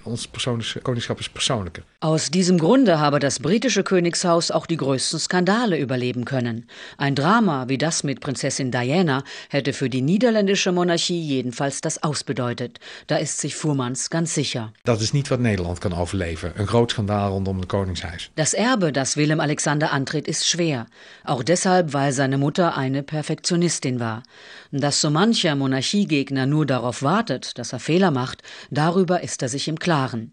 Aus 2.01 2.31
diesem 2.31 2.59
Grunde 2.59 3.01
habe 3.01 3.19
das 3.19 3.41
britische 3.41 3.83
Königshaus 3.83 4.53
auch 4.53 4.67
die 4.67 4.77
größten 4.77 5.19
Skandale 5.19 5.77
überleben 5.81 6.25
können. 6.25 6.69
Ein 6.99 7.17
Drama 7.17 7.69
wie 7.69 7.79
das 7.79 8.05
mit 8.05 8.21
Prinzessin 8.21 8.71
Diana 8.71 9.25
hätte 9.49 9.73
für 9.73 9.91
die 9.91 10.03
niederländische 10.03 10.71
Monarchie 10.71 11.21
jedenfalls 11.21 11.81
das 11.81 12.01
ausbedeutet. 12.05 12.79
Da 13.09 13.17
ist 13.17 13.41
sich 13.41 13.57
Fuhrmanns 13.57 14.09
ganz 14.09 14.35
sicher. 14.35 14.73
Das 14.85 15.03
ist 15.03 15.15
nicht, 15.15 15.33
was 15.33 15.41
Nederland 15.41 15.64
kan 15.79 15.95
overleven. 15.95 16.53
Een 16.57 16.67
groot 16.67 16.91
schandaal 16.91 17.31
rondom 17.31 17.59
het 17.59 17.67
Koningshuis. 17.67 18.31
Das 18.35 18.53
Erbe, 18.53 18.93
das 18.93 19.17
Willem 19.17 19.41
Alexander 19.41 19.91
antritt, 19.91 20.29
ist 20.29 20.49
schwer. 20.49 20.87
Auch 21.25 21.43
deshalb, 21.43 21.93
weil 21.93 22.13
seine 22.13 22.39
Mutter 22.39 22.77
eine 22.77 23.03
Perfektionistin 23.03 24.01
war. 24.01 24.23
Dass 24.77 25.01
so 25.01 25.09
mancher 25.09 25.55
Monarchiegegner 25.55 26.47
nur 26.47 26.67
darauf 26.67 27.05
wartet, 27.05 27.59
dass 27.59 27.73
er 27.73 27.79
Fehler 27.79 28.11
macht, 28.11 28.43
darüber 28.73 29.23
ist 29.23 29.41
er 29.41 29.49
sich 29.49 29.69
im 29.69 29.79
Klaren. 29.79 30.33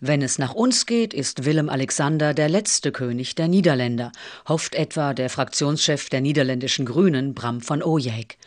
Wenn 0.00 0.22
es 0.22 0.38
nach 0.38 0.54
uns 0.54 0.86
geht, 0.86 1.12
ist 1.12 1.44
Willem 1.44 1.68
Alexander 1.68 2.32
der 2.32 2.48
letzte 2.48 2.92
König 2.92 3.34
der 3.34 3.48
Niederländer, 3.48 4.12
hofft 4.46 4.74
etwa 4.74 5.12
der 5.12 5.28
Fraktionschef 5.28 6.08
der 6.08 6.20
niederländischen 6.20 6.86
Grünen, 6.86 7.34
Bram 7.34 7.66
van 7.66 7.82
Ooyek. 7.82 8.38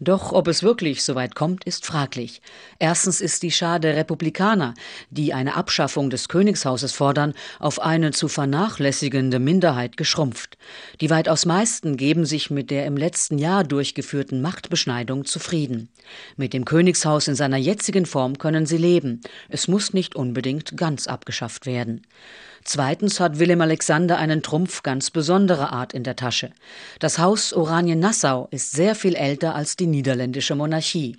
Doch 0.00 0.32
ob 0.32 0.46
es 0.46 0.62
wirklich 0.62 1.02
so 1.02 1.14
weit 1.14 1.34
kommt, 1.34 1.64
ist 1.64 1.84
fraglich. 1.84 2.40
Erstens 2.78 3.20
ist 3.20 3.42
die 3.42 3.50
Schar 3.50 3.80
der 3.80 3.96
Republikaner, 3.96 4.74
die 5.10 5.32
eine 5.34 5.56
Abschaffung 5.56 6.10
des 6.10 6.28
Königshauses 6.28 6.92
fordern, 6.92 7.34
auf 7.58 7.80
eine 7.80 8.12
zu 8.12 8.28
vernachlässigende 8.28 9.38
Minderheit 9.38 9.96
geschrumpft. 9.96 10.58
Die 11.00 11.10
weitaus 11.10 11.46
meisten 11.46 11.96
geben 11.96 12.24
sich 12.24 12.50
mit 12.50 12.70
der 12.70 12.86
im 12.86 12.96
letzten 12.96 13.38
Jahr 13.38 13.64
durchgeführten 13.64 14.42
Machtbeschneidung 14.42 14.87
zufrieden. 15.24 15.88
Mit 16.36 16.52
dem 16.52 16.64
Königshaus 16.64 17.28
in 17.28 17.34
seiner 17.34 17.56
jetzigen 17.56 18.06
Form 18.06 18.38
können 18.38 18.66
sie 18.66 18.76
leben. 18.76 19.20
Es 19.48 19.68
muss 19.68 19.92
nicht 19.92 20.16
unbedingt 20.16 20.76
ganz 20.76 21.06
abgeschafft 21.06 21.66
werden. 21.66 22.02
Zweitens 22.64 23.20
hat 23.20 23.38
Willem 23.38 23.60
Alexander 23.60 24.18
einen 24.18 24.42
Trumpf 24.42 24.82
ganz 24.82 25.10
besonderer 25.10 25.72
Art 25.72 25.94
in 25.94 26.04
der 26.04 26.16
Tasche. 26.16 26.50
Das 26.98 27.18
Haus 27.18 27.52
Oranien-Nassau 27.52 28.48
ist 28.50 28.72
sehr 28.72 28.94
viel 28.94 29.14
älter 29.14 29.54
als 29.54 29.76
die 29.76 29.86
niederländische 29.86 30.54
Monarchie. 30.54 31.16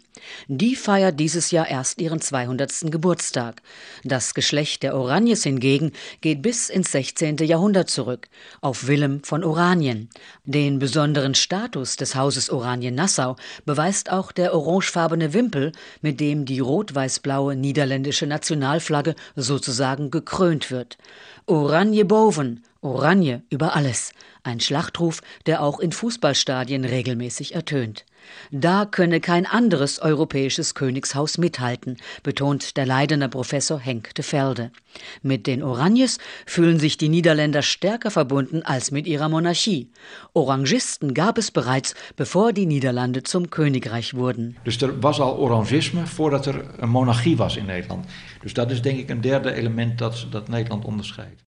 Die 0.48 0.76
feiert 0.76 1.20
dieses 1.20 1.52
Jahr 1.52 1.68
erst 1.68 2.02
ihren 2.02 2.22
200. 2.22 2.92
Geburtstag. 2.92 3.62
Das 4.04 4.34
Geschlecht 4.34 4.84
der 4.84 4.96
Oranjes 4.96 5.44
hingegen 5.44 5.92
geht 6.22 6.42
bis 6.42 6.70
ins 6.70 6.92
16. 6.92 7.38
Jahrhundert 7.38 7.90
zurück, 7.90 8.28
auf 8.62 8.88
Willem 8.88 9.24
von 9.24 9.44
Oranien. 9.44 10.10
Den 10.46 10.80
besonderen 10.80 11.36
Status 11.36 11.96
des 11.96 12.16
Hauses 12.16 12.50
Oranien-Nassau 12.50 13.36
beweist 13.66 14.12
auch 14.12 14.32
der 14.32 14.54
orangefarbene 14.54 15.34
Wimpel, 15.34 15.72
mit 16.02 16.20
dem 16.20 16.46
die 16.46 16.60
rot-weiß-blaue 16.60 17.56
niederländische 17.56 18.28
Nationalflagge 18.28 19.16
sozusagen 19.36 20.12
gekrönt 20.12 20.72
wird. 20.72 20.98
Oranje 21.46 22.06
boven, 22.06 22.64
Oranje 22.82 23.42
über 23.50 23.76
alles. 23.76 24.14
Ein 24.44 24.60
Schlachtruf, 24.60 25.22
der 25.46 25.62
auch 25.62 25.80
in 25.80 25.92
Fußballstadien 25.92 26.86
regelmäßig 26.86 27.56
ertönt. 27.56 28.06
Da 28.52 28.86
könne 28.86 29.20
kein 29.20 29.46
anderes 29.46 30.00
europäisches 30.00 30.74
Königshaus 30.74 31.38
mithalten, 31.38 31.98
betont 32.24 32.78
der 32.78 32.86
Leidener 32.86 33.28
Professor 33.28 33.80
Henk 33.80 34.14
de 34.16 34.26
Velde. 34.26 34.72
Mit 35.22 35.48
den 35.48 35.64
Oranjes 35.64 36.18
fühlen 36.46 36.80
sich 36.80 36.98
die 36.98 37.10
Niederländer 37.10 37.62
stärker 37.62 38.12
verbunden 38.12 38.64
als 38.64 38.92
mit 38.92 39.08
ihrer 39.08 39.30
Monarchie. 39.30 39.92
Orangisten 40.34 41.14
gab 41.14 41.38
es 41.38 41.52
bereits, 41.52 41.96
bevor 42.16 42.54
die 42.54 42.66
Niederlande 42.66 43.24
zum 43.24 43.50
Königreich 43.50 44.14
wurden. 44.14 44.58
Dus 44.64 44.82
er 44.82 45.02
was 45.04 45.20
al 45.20 45.38
Orangisme 45.38 46.06
voordat 46.08 46.46
er 46.46 46.64
een 46.78 46.90
monarchie 46.90 47.38
was 47.38 47.58
in 47.58 47.66
Nederland. 47.66 48.06
Dus 48.42 48.54
dat 48.54 48.72
is 48.72 48.82
denk 48.82 49.00
ik 49.00 49.10
een 49.10 49.22
derde 49.22 49.54
element 49.54 49.98
dat, 49.98 50.28
dat 50.32 50.48
Nederland 50.48 50.86
onderscheidt. 50.86 51.49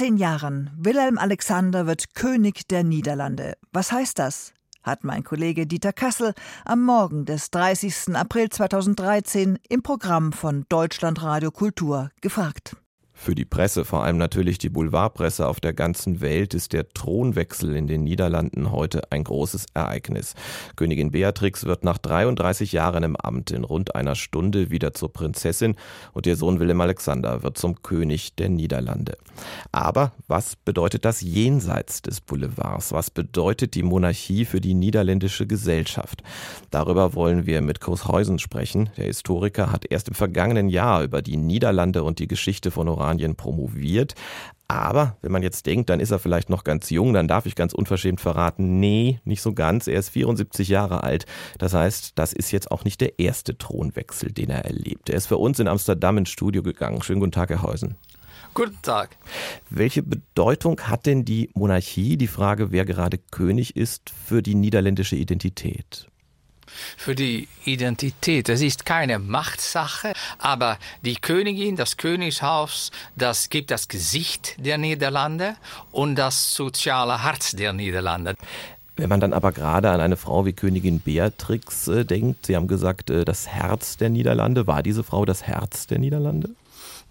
Zehn 0.00 0.16
Jahren. 0.16 0.70
Wilhelm 0.78 1.18
Alexander 1.18 1.86
wird 1.86 2.14
König 2.14 2.66
der 2.68 2.84
Niederlande. 2.84 3.58
Was 3.70 3.92
heißt 3.92 4.18
das? 4.18 4.54
hat 4.82 5.04
mein 5.04 5.24
Kollege 5.24 5.66
Dieter 5.66 5.92
Kassel 5.92 6.32
am 6.64 6.82
Morgen 6.82 7.26
des 7.26 7.50
30. 7.50 8.16
April 8.16 8.48
2013 8.48 9.58
im 9.68 9.82
Programm 9.82 10.32
von 10.32 10.64
Deutschlandradio 10.70 11.50
Kultur 11.50 12.08
gefragt. 12.22 12.76
Für 13.22 13.34
die 13.34 13.44
Presse, 13.44 13.84
vor 13.84 14.02
allem 14.02 14.16
natürlich 14.16 14.56
die 14.56 14.70
Boulevardpresse 14.70 15.46
auf 15.46 15.60
der 15.60 15.74
ganzen 15.74 16.22
Welt, 16.22 16.54
ist 16.54 16.72
der 16.72 16.88
Thronwechsel 16.88 17.76
in 17.76 17.86
den 17.86 18.02
Niederlanden 18.02 18.72
heute 18.72 19.12
ein 19.12 19.24
großes 19.24 19.66
Ereignis. 19.74 20.34
Königin 20.74 21.10
Beatrix 21.10 21.66
wird 21.66 21.84
nach 21.84 21.98
33 21.98 22.72
Jahren 22.72 23.02
im 23.02 23.16
Amt 23.16 23.50
in 23.50 23.64
rund 23.64 23.94
einer 23.94 24.14
Stunde 24.14 24.70
wieder 24.70 24.94
zur 24.94 25.12
Prinzessin 25.12 25.76
und 26.14 26.26
ihr 26.26 26.34
Sohn 26.34 26.60
Willem 26.60 26.80
Alexander 26.80 27.42
wird 27.42 27.58
zum 27.58 27.82
König 27.82 28.36
der 28.36 28.48
Niederlande. 28.48 29.18
Aber 29.70 30.12
was 30.26 30.56
bedeutet 30.56 31.04
das 31.04 31.20
jenseits 31.20 32.00
des 32.00 32.22
Boulevards? 32.22 32.92
Was 32.92 33.10
bedeutet 33.10 33.74
die 33.74 33.82
Monarchie 33.82 34.46
für 34.46 34.62
die 34.62 34.72
niederländische 34.72 35.46
Gesellschaft? 35.46 36.22
Darüber 36.70 37.12
wollen 37.12 37.44
wir 37.44 37.60
mit 37.60 37.82
Kurs 37.82 38.08
Heusen 38.08 38.38
sprechen. 38.38 38.88
Der 38.96 39.04
Historiker 39.04 39.72
hat 39.72 39.84
erst 39.84 40.08
im 40.08 40.14
vergangenen 40.14 40.70
Jahr 40.70 41.02
über 41.02 41.20
die 41.20 41.36
Niederlande 41.36 42.02
und 42.02 42.18
die 42.18 42.26
Geschichte 42.26 42.70
von 42.70 42.88
Oranien 42.88 43.09
Spanien 43.10 43.34
promoviert. 43.34 44.14
Aber 44.68 45.16
wenn 45.20 45.32
man 45.32 45.42
jetzt 45.42 45.66
denkt, 45.66 45.90
dann 45.90 45.98
ist 45.98 46.12
er 46.12 46.20
vielleicht 46.20 46.48
noch 46.48 46.62
ganz 46.62 46.90
jung, 46.90 47.12
dann 47.12 47.26
darf 47.26 47.44
ich 47.44 47.56
ganz 47.56 47.72
unverschämt 47.72 48.20
verraten, 48.20 48.78
nee, 48.78 49.18
nicht 49.24 49.42
so 49.42 49.52
ganz. 49.52 49.88
Er 49.88 49.98
ist 49.98 50.10
74 50.10 50.68
Jahre 50.68 51.02
alt. 51.02 51.26
Das 51.58 51.74
heißt, 51.74 52.12
das 52.14 52.32
ist 52.32 52.52
jetzt 52.52 52.70
auch 52.70 52.84
nicht 52.84 53.00
der 53.00 53.18
erste 53.18 53.58
Thronwechsel, 53.58 54.30
den 54.30 54.50
er 54.50 54.64
erlebt. 54.64 55.10
Er 55.10 55.16
ist 55.16 55.26
für 55.26 55.38
uns 55.38 55.58
in 55.58 55.66
Amsterdam 55.66 56.18
ins 56.18 56.30
Studio 56.30 56.62
gegangen. 56.62 57.02
Schönen 57.02 57.18
guten 57.18 57.32
Tag, 57.32 57.50
Herr 57.50 57.62
Heusen. 57.62 57.96
Guten 58.54 58.80
Tag. 58.82 59.16
Welche 59.70 60.04
Bedeutung 60.04 60.80
hat 60.82 61.06
denn 61.06 61.24
die 61.24 61.50
Monarchie, 61.54 62.16
die 62.16 62.28
Frage, 62.28 62.70
wer 62.70 62.84
gerade 62.84 63.18
König 63.18 63.74
ist, 63.74 64.10
für 64.10 64.40
die 64.40 64.54
niederländische 64.54 65.16
Identität? 65.16 66.09
Für 66.96 67.14
die 67.14 67.48
Identität. 67.64 68.48
Es 68.48 68.60
ist 68.60 68.86
keine 68.86 69.18
Machtsache, 69.18 70.12
aber 70.38 70.78
die 71.02 71.16
Königin, 71.16 71.76
das 71.76 71.96
Königshaus, 71.96 72.90
das 73.16 73.50
gibt 73.50 73.70
das 73.70 73.88
Gesicht 73.88 74.56
der 74.58 74.78
Niederlande 74.78 75.56
und 75.92 76.16
das 76.16 76.54
soziale 76.54 77.22
Herz 77.22 77.52
der 77.52 77.72
Niederlande. 77.72 78.36
Wenn 78.96 79.08
man 79.08 79.20
dann 79.20 79.32
aber 79.32 79.52
gerade 79.52 79.90
an 79.90 80.00
eine 80.00 80.18
Frau 80.18 80.44
wie 80.44 80.52
Königin 80.52 81.00
Beatrix 81.00 81.88
äh, 81.88 82.04
denkt, 82.04 82.46
Sie 82.46 82.56
haben 82.56 82.68
gesagt, 82.68 83.08
äh, 83.08 83.24
das 83.24 83.48
Herz 83.48 83.96
der 83.96 84.10
Niederlande, 84.10 84.66
war 84.66 84.82
diese 84.82 85.04
Frau 85.04 85.24
das 85.24 85.42
Herz 85.44 85.86
der 85.86 85.98
Niederlande? 85.98 86.50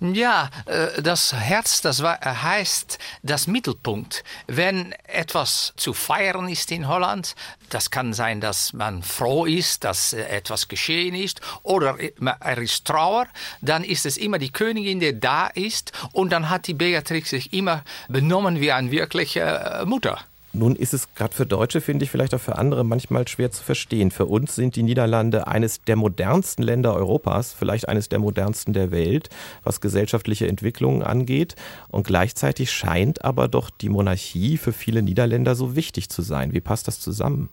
Ja, 0.02 0.50
äh, 0.66 1.02
das 1.02 1.34
Herz, 1.34 1.82
das 1.82 2.00
äh, 2.00 2.16
heißt 2.24 3.00
das 3.22 3.48
Mittelpunkt. 3.48 4.24
Wenn 4.48 4.94
etwas 5.04 5.74
zu 5.76 5.94
feiern 5.94 6.48
ist 6.48 6.72
in 6.72 6.88
Holland, 6.88 7.36
das 7.70 7.92
kann 7.92 8.14
sein, 8.14 8.40
dass 8.40 8.72
man 8.72 9.04
froh 9.04 9.46
ist, 9.46 9.84
dass 9.84 10.14
äh, 10.14 10.24
etwas 10.24 10.70
geschehen 10.70 11.16
ist, 11.16 11.42
oder 11.64 11.98
er 12.40 12.58
ist 12.60 12.86
Trauer, 12.86 13.28
dann 13.60 13.84
ist 13.84 14.06
es 14.06 14.16
immer 14.16 14.40
die 14.40 14.52
Königin, 14.52 15.02
die 15.02 15.20
da 15.20 15.48
ist, 15.48 15.92
und 16.14 16.30
dann 16.30 16.50
hat 16.50 16.68
die 16.68 16.74
Beatrix 16.74 17.32
sich 17.32 17.52
immer 17.52 17.84
benommen 18.08 18.62
wie 18.62 18.72
eine 18.72 18.92
wirkliche 18.92 19.84
Mutter. 19.86 20.20
Nun 20.52 20.76
ist 20.76 20.96
es 20.96 21.14
gerade 21.14 21.36
für 21.36 21.46
Deutsche, 21.46 21.80
finde 21.80 22.06
ich, 22.06 22.12
vielleicht 22.12 22.34
auch 22.34 22.42
für 22.42 22.58
andere 22.58 22.84
manchmal 22.84 23.28
schwer 23.28 23.52
zu 23.52 23.64
verstehen. 23.64 24.10
Für 24.10 24.26
uns 24.26 24.56
sind 24.56 24.76
die 24.76 24.82
Niederlande 24.82 25.48
eines 25.48 25.84
der 25.84 25.96
modernsten 25.96 26.64
Länder 26.64 26.96
Europas, 26.96 27.54
vielleicht 27.54 27.88
eines 27.88 28.10
der 28.10 28.18
modernsten 28.18 28.74
der 28.74 28.90
Welt, 28.90 29.30
was 29.64 29.80
gesellschaftliche 29.80 30.48
Entwicklungen 30.48 31.04
angeht. 31.04 31.56
Und 31.90 32.08
gleichzeitig 32.08 32.72
scheint 32.72 33.24
aber 33.24 33.48
doch 33.48 33.70
die 33.70 33.90
Monarchie 33.90 34.58
für 34.58 34.74
viele 34.74 35.04
Niederländer 35.04 35.54
so 35.54 35.76
wichtig 35.76 36.10
zu 36.10 36.24
sein. 36.24 36.52
Wie 36.52 36.62
passt 36.62 36.88
das 36.88 37.00
zusammen? 37.00 37.50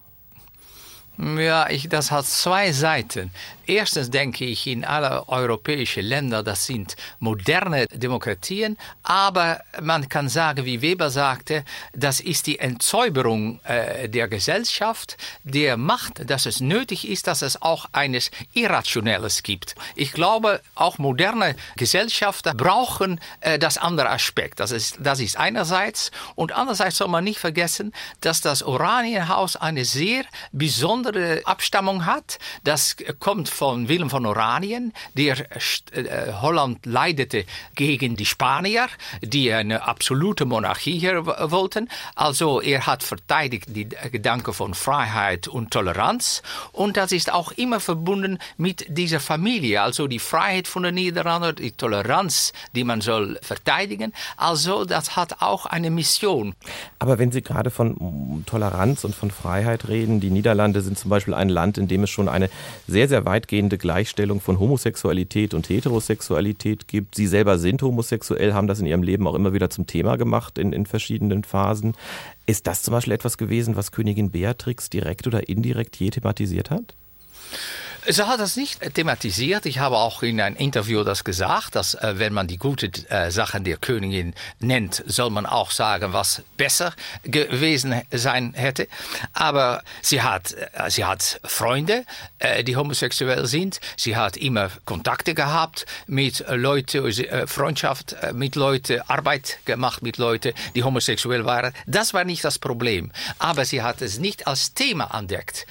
Ja, 1.18 1.70
ich, 1.70 1.88
das 1.88 2.10
hat 2.10 2.26
zwei 2.26 2.72
Seiten. 2.72 3.30
Erstens 3.66 4.10
denke 4.10 4.44
ich, 4.44 4.66
in 4.68 4.84
alle 4.84 5.28
europäischen 5.28 6.04
Länder, 6.04 6.44
das 6.44 6.66
sind 6.66 6.94
moderne 7.18 7.86
Demokratien, 7.86 8.76
aber 9.02 9.60
man 9.82 10.08
kann 10.08 10.28
sagen, 10.28 10.64
wie 10.64 10.82
Weber 10.82 11.10
sagte, 11.10 11.64
das 11.92 12.20
ist 12.20 12.46
die 12.46 12.60
Entzäuberung 12.60 13.60
äh, 13.64 14.08
der 14.08 14.28
Gesellschaft, 14.28 15.16
der 15.42 15.76
Macht, 15.76 16.30
dass 16.30 16.46
es 16.46 16.60
nötig 16.60 17.08
ist, 17.08 17.26
dass 17.26 17.42
es 17.42 17.60
auch 17.60 17.86
eines 17.90 18.30
Irrationelles 18.52 19.42
gibt. 19.42 19.74
Ich 19.96 20.12
glaube, 20.12 20.60
auch 20.76 20.98
moderne 20.98 21.56
Gesellschaften 21.76 22.56
brauchen 22.56 23.20
äh, 23.40 23.58
das 23.58 23.78
andere 23.78 24.10
Aspekt. 24.10 24.60
Das 24.60 24.70
ist, 24.70 24.98
das 25.00 25.18
ist 25.18 25.36
einerseits 25.36 26.12
und 26.36 26.52
andererseits 26.52 26.98
soll 26.98 27.08
man 27.08 27.24
nicht 27.24 27.40
vergessen, 27.40 27.92
dass 28.20 28.42
das 28.42 28.62
Oranienhaus 28.62 29.56
eine 29.56 29.84
sehr 29.84 30.24
besondere 30.52 31.05
andere 31.06 31.40
Abstammung 31.44 32.04
hat. 32.04 32.38
Das 32.64 32.96
kommt 33.20 33.48
von 33.48 33.88
Willem 33.88 34.10
von 34.10 34.26
Oranien, 34.26 34.92
der 35.14 35.38
äh, 35.92 36.32
Holland 36.40 36.84
leidete 36.84 37.44
gegen 37.74 38.16
die 38.16 38.26
Spanier, 38.26 38.88
die 39.22 39.52
eine 39.52 39.86
absolute 39.86 40.44
Monarchie 40.44 40.98
hier 40.98 41.26
wollten. 41.26 41.88
Also 42.14 42.60
er 42.60 42.86
hat 42.86 43.02
verteidigt 43.02 43.66
die 43.68 43.88
Gedanken 44.10 44.52
von 44.52 44.74
Freiheit 44.74 45.48
und 45.48 45.70
Toleranz 45.70 46.42
und 46.72 46.96
das 46.96 47.12
ist 47.12 47.32
auch 47.32 47.52
immer 47.52 47.80
verbunden 47.80 48.38
mit 48.56 48.86
dieser 48.88 49.20
Familie, 49.20 49.82
also 49.82 50.08
die 50.08 50.18
Freiheit 50.18 50.68
von 50.68 50.82
den 50.82 50.94
Niederlanden, 50.96 51.56
die 51.56 51.72
Toleranz, 51.72 52.52
die 52.74 52.84
man 52.84 53.00
soll 53.00 53.38
verteidigen. 53.42 54.12
Also 54.36 54.84
das 54.84 55.16
hat 55.16 55.40
auch 55.40 55.66
eine 55.66 55.90
Mission. 55.90 56.54
Aber 56.98 57.18
wenn 57.18 57.30
Sie 57.30 57.42
gerade 57.42 57.70
von 57.70 58.44
Toleranz 58.46 59.04
und 59.04 59.14
von 59.14 59.30
Freiheit 59.30 59.88
reden, 59.88 60.20
die 60.20 60.30
Niederlande 60.30 60.80
sind 60.80 60.95
zum 60.96 61.10
Beispiel 61.10 61.34
ein 61.34 61.48
Land, 61.48 61.78
in 61.78 61.88
dem 61.88 62.02
es 62.02 62.10
schon 62.10 62.28
eine 62.28 62.50
sehr, 62.86 63.08
sehr 63.08 63.24
weitgehende 63.24 63.78
Gleichstellung 63.78 64.40
von 64.40 64.58
Homosexualität 64.58 65.54
und 65.54 65.68
Heterosexualität 65.68 66.88
gibt. 66.88 67.14
Sie 67.14 67.26
selber 67.26 67.58
sind 67.58 67.82
homosexuell, 67.82 68.54
haben 68.54 68.66
das 68.66 68.80
in 68.80 68.86
ihrem 68.86 69.02
Leben 69.02 69.26
auch 69.26 69.34
immer 69.34 69.52
wieder 69.52 69.70
zum 69.70 69.86
Thema 69.86 70.16
gemacht 70.16 70.58
in, 70.58 70.72
in 70.72 70.86
verschiedenen 70.86 71.44
Phasen. 71.44 71.94
Ist 72.46 72.66
das 72.66 72.82
zum 72.82 72.92
Beispiel 72.92 73.12
etwas 73.12 73.38
gewesen, 73.38 73.76
was 73.76 73.92
Königin 73.92 74.30
Beatrix 74.30 74.90
direkt 74.90 75.26
oder 75.26 75.48
indirekt 75.48 75.96
je 75.96 76.10
thematisiert 76.10 76.70
hat? 76.70 76.94
Sie 78.08 78.22
hat 78.22 78.38
das 78.38 78.56
nicht 78.56 78.94
thematisiert. 78.94 79.66
Ich 79.66 79.80
habe 79.80 79.96
auch 79.96 80.22
in 80.22 80.40
einem 80.40 80.54
Interview 80.54 81.02
das 81.02 81.24
gesagt, 81.24 81.74
dass 81.74 81.94
äh, 81.94 82.14
wenn 82.18 82.32
man 82.32 82.46
die 82.46 82.56
guten 82.56 82.92
äh, 83.08 83.32
Sachen 83.32 83.64
der 83.64 83.78
Königin 83.78 84.34
nennt, 84.60 85.02
soll 85.06 85.30
man 85.30 85.44
auch 85.44 85.72
sagen, 85.72 86.12
was 86.12 86.42
besser 86.56 86.92
gewesen 87.24 88.00
sein 88.12 88.54
hätte. 88.54 88.86
Aber 89.32 89.82
sie 90.02 90.22
hat, 90.22 90.52
äh, 90.52 90.88
sie 90.88 91.04
hat 91.04 91.40
Freunde, 91.42 92.04
äh, 92.38 92.62
die 92.62 92.76
homosexuell 92.76 93.44
sind. 93.46 93.80
Sie 93.96 94.14
hat 94.14 94.36
immer 94.36 94.70
Kontakte 94.84 95.34
gehabt 95.34 95.84
mit 96.06 96.44
Leuten, 96.48 97.04
äh, 97.06 97.48
Freundschaft 97.48 98.12
äh, 98.12 98.32
mit 98.32 98.54
Leuten, 98.54 99.00
Arbeit 99.08 99.58
gemacht 99.64 100.02
mit 100.02 100.16
Leuten, 100.16 100.52
die 100.76 100.84
homosexuell 100.84 101.44
waren. 101.44 101.72
Das 101.88 102.14
war 102.14 102.22
nicht 102.22 102.44
das 102.44 102.60
Problem. 102.60 103.10
Aber 103.40 103.64
sie 103.64 103.82
hat 103.82 104.00
es 104.00 104.20
nicht 104.20 104.46
als 104.46 104.74
Thema 104.74 105.10
entdeckt. 105.18 105.66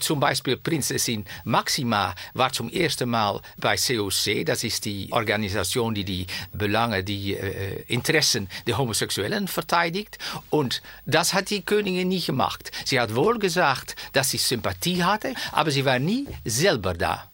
zum 0.00 0.20
Beispiel 0.20 0.56
Prinzessin 0.56 1.24
Maxi 1.44 1.77
Maxima 1.84 2.14
war 2.34 2.52
zum 2.52 2.70
ersten 2.70 3.08
Mal 3.08 3.40
bei 3.58 3.76
COC, 3.76 4.44
das 4.44 4.64
ist 4.64 4.84
die 4.84 5.08
Organisation, 5.12 5.94
die 5.94 6.04
die 6.04 6.26
Belange, 6.52 7.04
die 7.04 7.34
äh, 7.34 7.82
Interessen 7.86 8.48
der 8.66 8.78
Homosexuellen 8.78 9.48
verteidigt. 9.48 10.18
Und 10.50 10.82
das 11.06 11.34
hat 11.34 11.50
die 11.50 11.62
Königin 11.62 12.08
nie 12.08 12.20
gemacht. 12.20 12.70
Sie 12.84 12.98
hat 12.98 13.14
wohl 13.14 13.38
gesagt, 13.38 13.96
dass 14.12 14.30
sie 14.30 14.38
Sympathie 14.38 15.04
hatte, 15.04 15.34
aber 15.52 15.70
sie 15.70 15.84
war 15.84 15.98
nie 15.98 16.26
selber 16.44 16.94
da. 16.94 17.30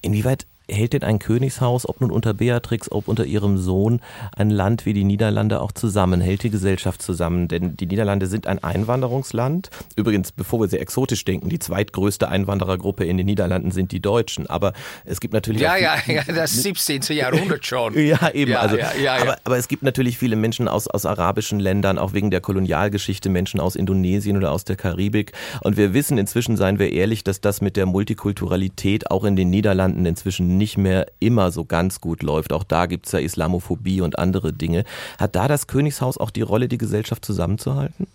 Inwieweit 0.00 0.46
hält 0.70 0.94
denn 0.94 1.02
ein 1.02 1.18
Königshaus, 1.18 1.88
ob 1.88 2.00
nun 2.00 2.10
unter 2.10 2.34
Beatrix, 2.34 2.90
ob 2.90 3.08
unter 3.08 3.24
ihrem 3.24 3.58
Sohn, 3.58 4.00
ein 4.36 4.50
Land 4.50 4.86
wie 4.86 4.92
die 4.92 5.04
Niederlande 5.04 5.60
auch 5.60 5.72
zusammen, 5.72 6.20
hält 6.20 6.42
die 6.42 6.50
Gesellschaft 6.50 7.02
zusammen? 7.02 7.48
Denn 7.48 7.76
die 7.76 7.86
Niederlande 7.86 8.26
sind 8.26 8.46
ein 8.46 8.62
Einwanderungsland. 8.62 9.70
Übrigens, 9.96 10.32
bevor 10.32 10.60
wir 10.60 10.68
sehr 10.68 10.80
exotisch 10.80 11.24
denken, 11.24 11.48
die 11.48 11.58
zweitgrößte 11.58 12.28
Einwanderergruppe 12.28 13.04
in 13.04 13.16
den 13.16 13.26
Niederlanden 13.26 13.70
sind 13.70 13.92
die 13.92 14.00
Deutschen. 14.00 14.46
Aber 14.48 14.72
es 15.04 15.20
gibt 15.20 15.34
natürlich. 15.34 15.60
Ja, 15.60 15.76
ja, 15.76 15.96
ja, 16.06 16.22
das 16.24 16.52
17. 16.62 17.02
Jahrhundert 17.10 17.66
schon. 17.66 17.98
ja, 17.98 18.30
eben. 18.30 18.52
Ja, 18.52 18.60
also, 18.60 18.76
ja, 18.76 18.92
ja, 18.94 19.16
aber, 19.16 19.36
aber 19.44 19.58
es 19.58 19.68
gibt 19.68 19.82
natürlich 19.82 20.18
viele 20.18 20.36
Menschen 20.36 20.68
aus, 20.68 20.88
aus 20.88 21.04
arabischen 21.04 21.60
Ländern, 21.60 21.98
auch 21.98 22.12
wegen 22.14 22.30
der 22.30 22.40
Kolonialgeschichte, 22.40 23.28
Menschen 23.28 23.60
aus 23.60 23.76
Indonesien 23.76 24.36
oder 24.36 24.52
aus 24.52 24.64
der 24.64 24.76
Karibik. 24.76 25.32
Und 25.60 25.76
wir 25.76 25.92
wissen 25.92 26.16
inzwischen, 26.16 26.56
seien 26.56 26.78
wir 26.78 26.90
ehrlich, 26.92 27.24
dass 27.24 27.40
das 27.40 27.60
mit 27.60 27.76
der 27.76 27.86
Multikulturalität 27.86 29.10
auch 29.10 29.24
in 29.24 29.36
den 29.36 29.50
Niederlanden 29.50 30.06
inzwischen 30.06 30.53
nicht 30.56 30.78
mehr 30.78 31.06
immer 31.20 31.50
so 31.50 31.64
ganz 31.64 32.00
gut 32.00 32.22
läuft. 32.22 32.52
Auch 32.52 32.64
da 32.64 32.86
gibt 32.86 33.06
es 33.06 33.12
ja 33.12 33.18
Islamophobie 33.18 34.00
und 34.00 34.18
andere 34.18 34.52
Dinge. 34.52 34.84
Hat 35.18 35.36
da 35.36 35.48
das 35.48 35.66
Königshaus 35.66 36.18
auch 36.18 36.30
die 36.30 36.42
Rolle, 36.42 36.68
die 36.68 36.78
Gesellschaft 36.78 37.24
zusammenzuhalten? 37.24 38.06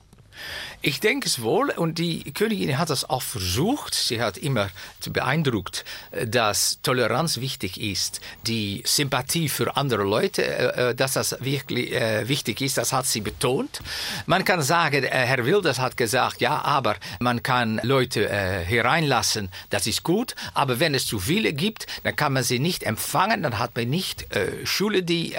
Ich 0.81 1.01
denke 1.01 1.27
es 1.27 1.41
wohl 1.41 1.71
und 1.71 1.97
die 1.99 2.31
Königin 2.31 2.77
hat 2.77 2.89
das 2.89 3.09
auch 3.09 3.21
versucht. 3.21 3.93
Sie 3.93 4.21
hat 4.21 4.37
immer 4.37 4.69
beeindruckt, 5.09 5.83
dass 6.25 6.79
Toleranz 6.83 7.41
wichtig 7.41 7.81
ist, 7.81 8.21
die 8.47 8.81
Sympathie 8.85 9.49
für 9.49 9.75
andere 9.75 10.03
Leute, 10.03 10.93
dass 10.95 11.13
das 11.13 11.35
wirklich 11.41 11.91
wichtig 12.29 12.61
ist, 12.61 12.77
das 12.77 12.93
hat 12.93 13.05
sie 13.07 13.19
betont. 13.19 13.81
Man 14.25 14.45
kann 14.45 14.61
sagen, 14.61 15.03
Herr 15.03 15.45
Wilders 15.45 15.79
hat 15.79 15.97
gesagt, 15.97 16.39
ja, 16.39 16.61
aber 16.61 16.95
man 17.19 17.43
kann 17.43 17.81
Leute 17.83 18.29
hereinlassen, 18.29 19.49
das 19.71 19.85
ist 19.85 20.03
gut, 20.03 20.33
aber 20.53 20.79
wenn 20.79 20.95
es 20.95 21.05
zu 21.05 21.19
viele 21.19 21.51
gibt, 21.51 21.87
dann 22.03 22.15
kann 22.15 22.31
man 22.31 22.43
sie 22.43 22.59
nicht 22.59 22.83
empfangen, 22.83 23.43
dann 23.43 23.59
hat 23.59 23.75
man 23.75 23.89
nicht 23.89 24.27
Schule, 24.63 25.03
die 25.03 25.35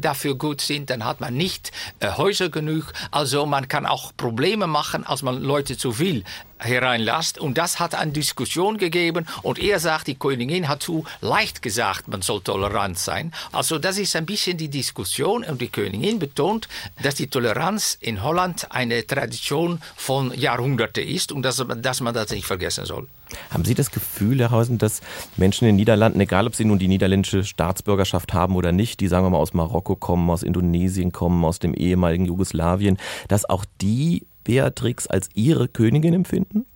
dafür 0.00 0.34
gut 0.34 0.60
sind, 0.60 0.90
dann 0.90 1.04
hat 1.04 1.20
man 1.20 1.34
nicht 1.34 1.70
Häuser 2.02 2.48
genug. 2.48 2.92
Also 3.12 3.46
man 3.46 3.68
kann 3.68 3.86
auch 3.86 4.10
Probleme 4.16 4.63
machen, 4.66 5.04
als 5.04 5.22
man 5.22 5.42
Leute 5.42 5.76
zu 5.76 5.92
viel 5.92 6.24
hereinlässt. 6.58 7.38
Und 7.38 7.58
das 7.58 7.78
hat 7.78 7.94
eine 7.94 8.12
Diskussion 8.12 8.78
gegeben. 8.78 9.26
Und 9.42 9.58
er 9.58 9.78
sagt, 9.80 10.06
die 10.06 10.14
Königin 10.14 10.68
hat 10.68 10.82
zu 10.82 11.04
leicht 11.20 11.62
gesagt, 11.62 12.08
man 12.08 12.22
soll 12.22 12.40
tolerant 12.40 12.98
sein. 12.98 13.32
Also 13.52 13.78
das 13.78 13.98
ist 13.98 14.16
ein 14.16 14.26
bisschen 14.26 14.56
die 14.56 14.68
Diskussion. 14.68 15.44
Und 15.44 15.60
die 15.60 15.68
Königin 15.68 16.18
betont, 16.18 16.68
dass 17.02 17.14
die 17.14 17.26
Toleranz 17.26 17.96
in 18.00 18.22
Holland 18.22 18.68
eine 18.70 19.06
Tradition 19.06 19.80
von 19.96 20.32
Jahrhunderten 20.34 21.06
ist 21.06 21.32
und 21.32 21.42
dass, 21.42 21.64
dass 21.76 22.00
man 22.00 22.14
das 22.14 22.30
nicht 22.30 22.46
vergessen 22.46 22.86
soll. 22.86 23.06
Haben 23.50 23.64
Sie 23.64 23.74
das 23.74 23.90
Gefühl, 23.90 24.38
Herr 24.38 24.50
Hausen, 24.50 24.78
dass 24.78 25.00
Menschen 25.36 25.64
in 25.64 25.70
den 25.70 25.76
Niederlanden, 25.76 26.20
egal 26.20 26.46
ob 26.46 26.54
sie 26.54 26.64
nun 26.64 26.78
die 26.78 26.88
niederländische 26.88 27.42
Staatsbürgerschaft 27.42 28.32
haben 28.32 28.54
oder 28.54 28.70
nicht, 28.70 29.00
die 29.00 29.08
sagen 29.08 29.24
wir 29.24 29.30
mal 29.30 29.38
aus 29.38 29.54
Marokko 29.54 29.96
kommen, 29.96 30.30
aus 30.30 30.42
Indonesien 30.42 31.10
kommen, 31.10 31.44
aus 31.44 31.58
dem 31.58 31.74
ehemaligen 31.74 32.26
Jugoslawien, 32.26 32.98
dass 33.28 33.48
auch 33.48 33.64
die 33.80 34.26
Beatrix 34.44 35.06
als 35.06 35.28
ihre 35.34 35.68
Königin 35.68 36.14
empfinden? 36.14 36.66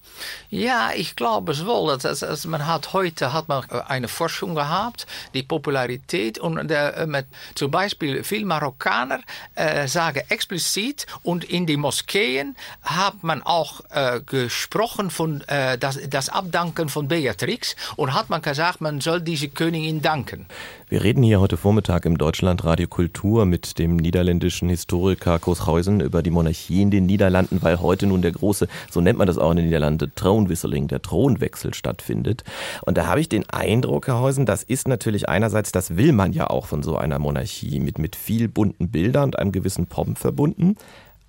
Ja, 0.50 0.90
ich 0.94 1.16
glaube 1.16 1.52
es 1.52 1.66
wohl. 1.66 1.96
Das, 1.98 2.20
das, 2.20 2.46
man 2.46 2.66
hat 2.66 2.92
heute 2.92 3.32
hat 3.32 3.48
man 3.48 3.68
eine 3.70 4.08
Forschung 4.08 4.54
gehabt, 4.54 5.06
die 5.34 5.42
Popularität 5.42 6.38
und 6.38 6.68
der, 6.68 6.96
äh, 6.96 7.06
mit, 7.06 7.26
zum 7.54 7.70
Beispiel 7.70 8.24
viele 8.24 8.46
Marokkaner 8.46 9.20
äh, 9.54 9.86
sagen 9.88 10.22
explizit 10.28 11.06
und 11.22 11.44
in 11.44 11.66
die 11.66 11.76
Moscheen 11.76 12.56
hat 12.82 13.22
man 13.22 13.42
auch 13.42 13.80
äh, 13.90 14.20
gesprochen 14.24 15.10
von 15.10 15.42
äh, 15.48 15.78
das, 15.78 15.98
das 16.08 16.28
Abdanken 16.28 16.88
von 16.88 17.08
Beatrix 17.08 17.76
und 17.96 18.14
hat 18.14 18.30
man 18.30 18.42
gesagt, 18.42 18.80
man 18.80 19.00
soll 19.00 19.20
diese 19.20 19.48
Königin 19.48 20.02
danken. 20.02 20.46
Wir 20.90 21.04
reden 21.04 21.22
hier 21.22 21.38
heute 21.38 21.58
Vormittag 21.58 22.06
im 22.06 22.16
Deutschlandradio 22.16 22.88
Kultur 22.88 23.44
mit 23.44 23.78
dem 23.78 23.96
niederländischen 23.96 24.70
Historiker 24.70 25.38
Koshausen 25.38 26.00
über 26.00 26.22
die 26.22 26.30
Monarchie 26.30 26.80
in 26.80 26.90
den 26.90 27.04
Niederlanden, 27.04 27.60
weil 27.60 27.80
heute 27.80 28.06
nun 28.06 28.22
der 28.22 28.32
große, 28.32 28.68
so 28.90 29.02
nennt 29.02 29.18
man 29.18 29.26
das 29.26 29.36
auch 29.36 29.50
in 29.50 29.58
den 29.58 29.66
Niederlanden, 29.66 30.07
Thronwhisseling, 30.14 30.88
der 30.88 31.02
Thronwechsel 31.02 31.74
stattfindet. 31.74 32.44
Und 32.82 32.98
da 32.98 33.06
habe 33.06 33.20
ich 33.20 33.28
den 33.28 33.48
Eindruck, 33.48 34.06
Herr 34.06 34.20
Heusen, 34.20 34.46
das 34.46 34.62
ist 34.62 34.88
natürlich 34.88 35.28
einerseits, 35.28 35.72
das 35.72 35.96
will 35.96 36.12
man 36.12 36.32
ja 36.32 36.48
auch 36.48 36.66
von 36.66 36.82
so 36.82 36.96
einer 36.96 37.18
Monarchie, 37.18 37.80
mit, 37.80 37.98
mit 37.98 38.16
viel 38.16 38.48
bunten 38.48 38.90
Bildern 38.90 39.24
und 39.24 39.38
einem 39.38 39.52
gewissen 39.52 39.86
Pomp 39.86 40.18
verbunden 40.18 40.76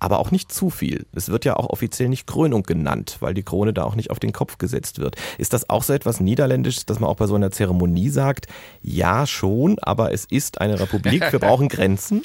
aber 0.00 0.18
auch 0.18 0.30
nicht 0.30 0.50
zu 0.50 0.70
viel. 0.70 1.06
Es 1.12 1.28
wird 1.28 1.44
ja 1.44 1.56
auch 1.56 1.68
offiziell 1.68 2.08
nicht 2.08 2.26
Krönung 2.26 2.62
genannt, 2.62 3.18
weil 3.20 3.34
die 3.34 3.42
Krone 3.42 3.72
da 3.72 3.84
auch 3.84 3.94
nicht 3.94 4.10
auf 4.10 4.18
den 4.18 4.32
Kopf 4.32 4.58
gesetzt 4.58 4.98
wird. 4.98 5.16
Ist 5.38 5.52
das 5.52 5.68
auch 5.68 5.82
so 5.82 5.92
etwas 5.92 6.20
Niederländisches, 6.20 6.86
dass 6.86 6.98
man 6.98 7.10
auch 7.10 7.16
bei 7.16 7.26
so 7.26 7.34
einer 7.34 7.50
Zeremonie 7.50 8.08
sagt, 8.08 8.46
ja 8.82 9.26
schon, 9.26 9.78
aber 9.80 10.12
es 10.12 10.24
ist 10.24 10.60
eine 10.60 10.80
Republik, 10.80 11.30
wir 11.30 11.38
brauchen 11.38 11.68
Grenzen? 11.68 12.22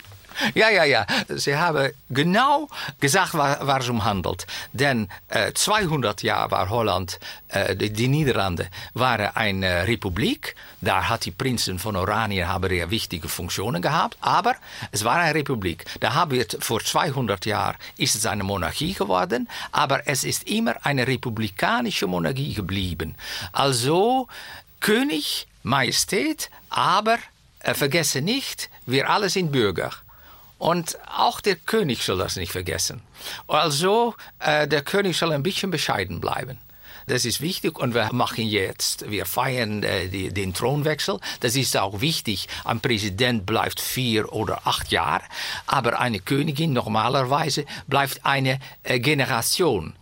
Ja, 0.53 0.69
ja, 0.69 0.83
ja. 0.83 1.05
Sie 1.29 1.55
haben 1.55 1.91
genau 2.09 2.67
gesagt, 2.99 3.33
waar, 3.33 3.79
es 3.79 3.89
um 3.89 4.03
handelt. 4.03 4.45
Denn 4.73 5.07
äh, 5.29 5.53
200 5.53 6.23
Jahre 6.23 6.51
war 6.51 6.69
Holland, 6.69 7.19
äh, 7.49 7.75
die, 7.75 7.91
die 7.91 8.07
Niederlande 8.07 8.67
waren 8.93 9.35
eine 9.35 9.87
Republik. 9.87 10.55
Da 10.81 11.09
hat 11.09 11.25
die 11.25 11.31
Prinzen 11.31 11.79
von 11.79 11.95
Oranien 11.95 12.47
haben 12.47 12.71
ja 12.73 12.89
wichtige 12.89 13.27
Funktionen 13.27 13.81
gehabt. 13.81 14.17
Aber 14.21 14.55
es 14.91 15.03
war 15.03 15.15
eine 15.17 15.35
Republik. 15.35 15.85
Da 15.99 16.13
haben 16.13 16.31
wir 16.31 16.45
vor 16.59 16.81
200 16.83 17.45
Jahren 17.45 17.77
ist 17.97 18.15
es 18.15 18.25
eine 18.25 18.43
Monarchie 18.43 18.93
geworden. 18.93 19.49
Aber 19.71 20.07
es 20.07 20.23
ist 20.23 20.47
immer 20.49 20.75
eine 20.83 21.07
republikanische 21.07 22.07
Monarchie 22.07 22.53
geblieben. 22.53 23.15
Also 23.51 24.27
König, 24.79 25.47
Majestät, 25.63 26.49
aber 26.69 27.17
äh, 27.59 27.73
vergesse 27.73 28.21
nicht, 28.21 28.69
wir 28.85 29.09
alle 29.09 29.29
sind 29.29 29.51
Bürger. 29.51 29.91
Und 30.65 30.97
auch 31.15 31.41
der 31.41 31.57
König 31.57 32.01
soll 32.01 32.17
das 32.17 32.37
nicht 32.37 32.51
vergessen. 32.51 33.03
Also, 33.47 34.15
äh, 34.39 34.67
der 34.67 34.81
König 34.81 35.15
soll 35.15 35.31
ein 35.31 35.43
bisschen 35.43 35.69
bescheiden 35.69 36.19
bleiben. 36.19 36.57
Das 37.05 37.23
ist 37.23 37.39
wichtig 37.39 37.77
und 37.77 37.93
wir 37.93 38.11
machen 38.11 38.47
jetzt, 38.47 39.07
wir 39.11 39.27
feiern 39.27 39.83
äh, 39.83 40.07
die, 40.07 40.33
den 40.33 40.55
Thronwechsel. 40.55 41.19
Das 41.41 41.55
ist 41.55 41.77
auch 41.77 42.01
wichtig. 42.01 42.47
Ein 42.63 42.79
Präsident 42.79 43.45
bleibt 43.45 43.79
vier 43.79 44.33
oder 44.33 44.65
acht 44.65 44.91
Jahre, 44.91 45.21
aber 45.67 45.99
eine 45.99 46.19
Königin 46.19 46.73
normalerweise 46.73 47.65
bleibt 47.85 48.25
eine 48.25 48.59
äh, 48.81 48.99
Generation. 48.99 49.93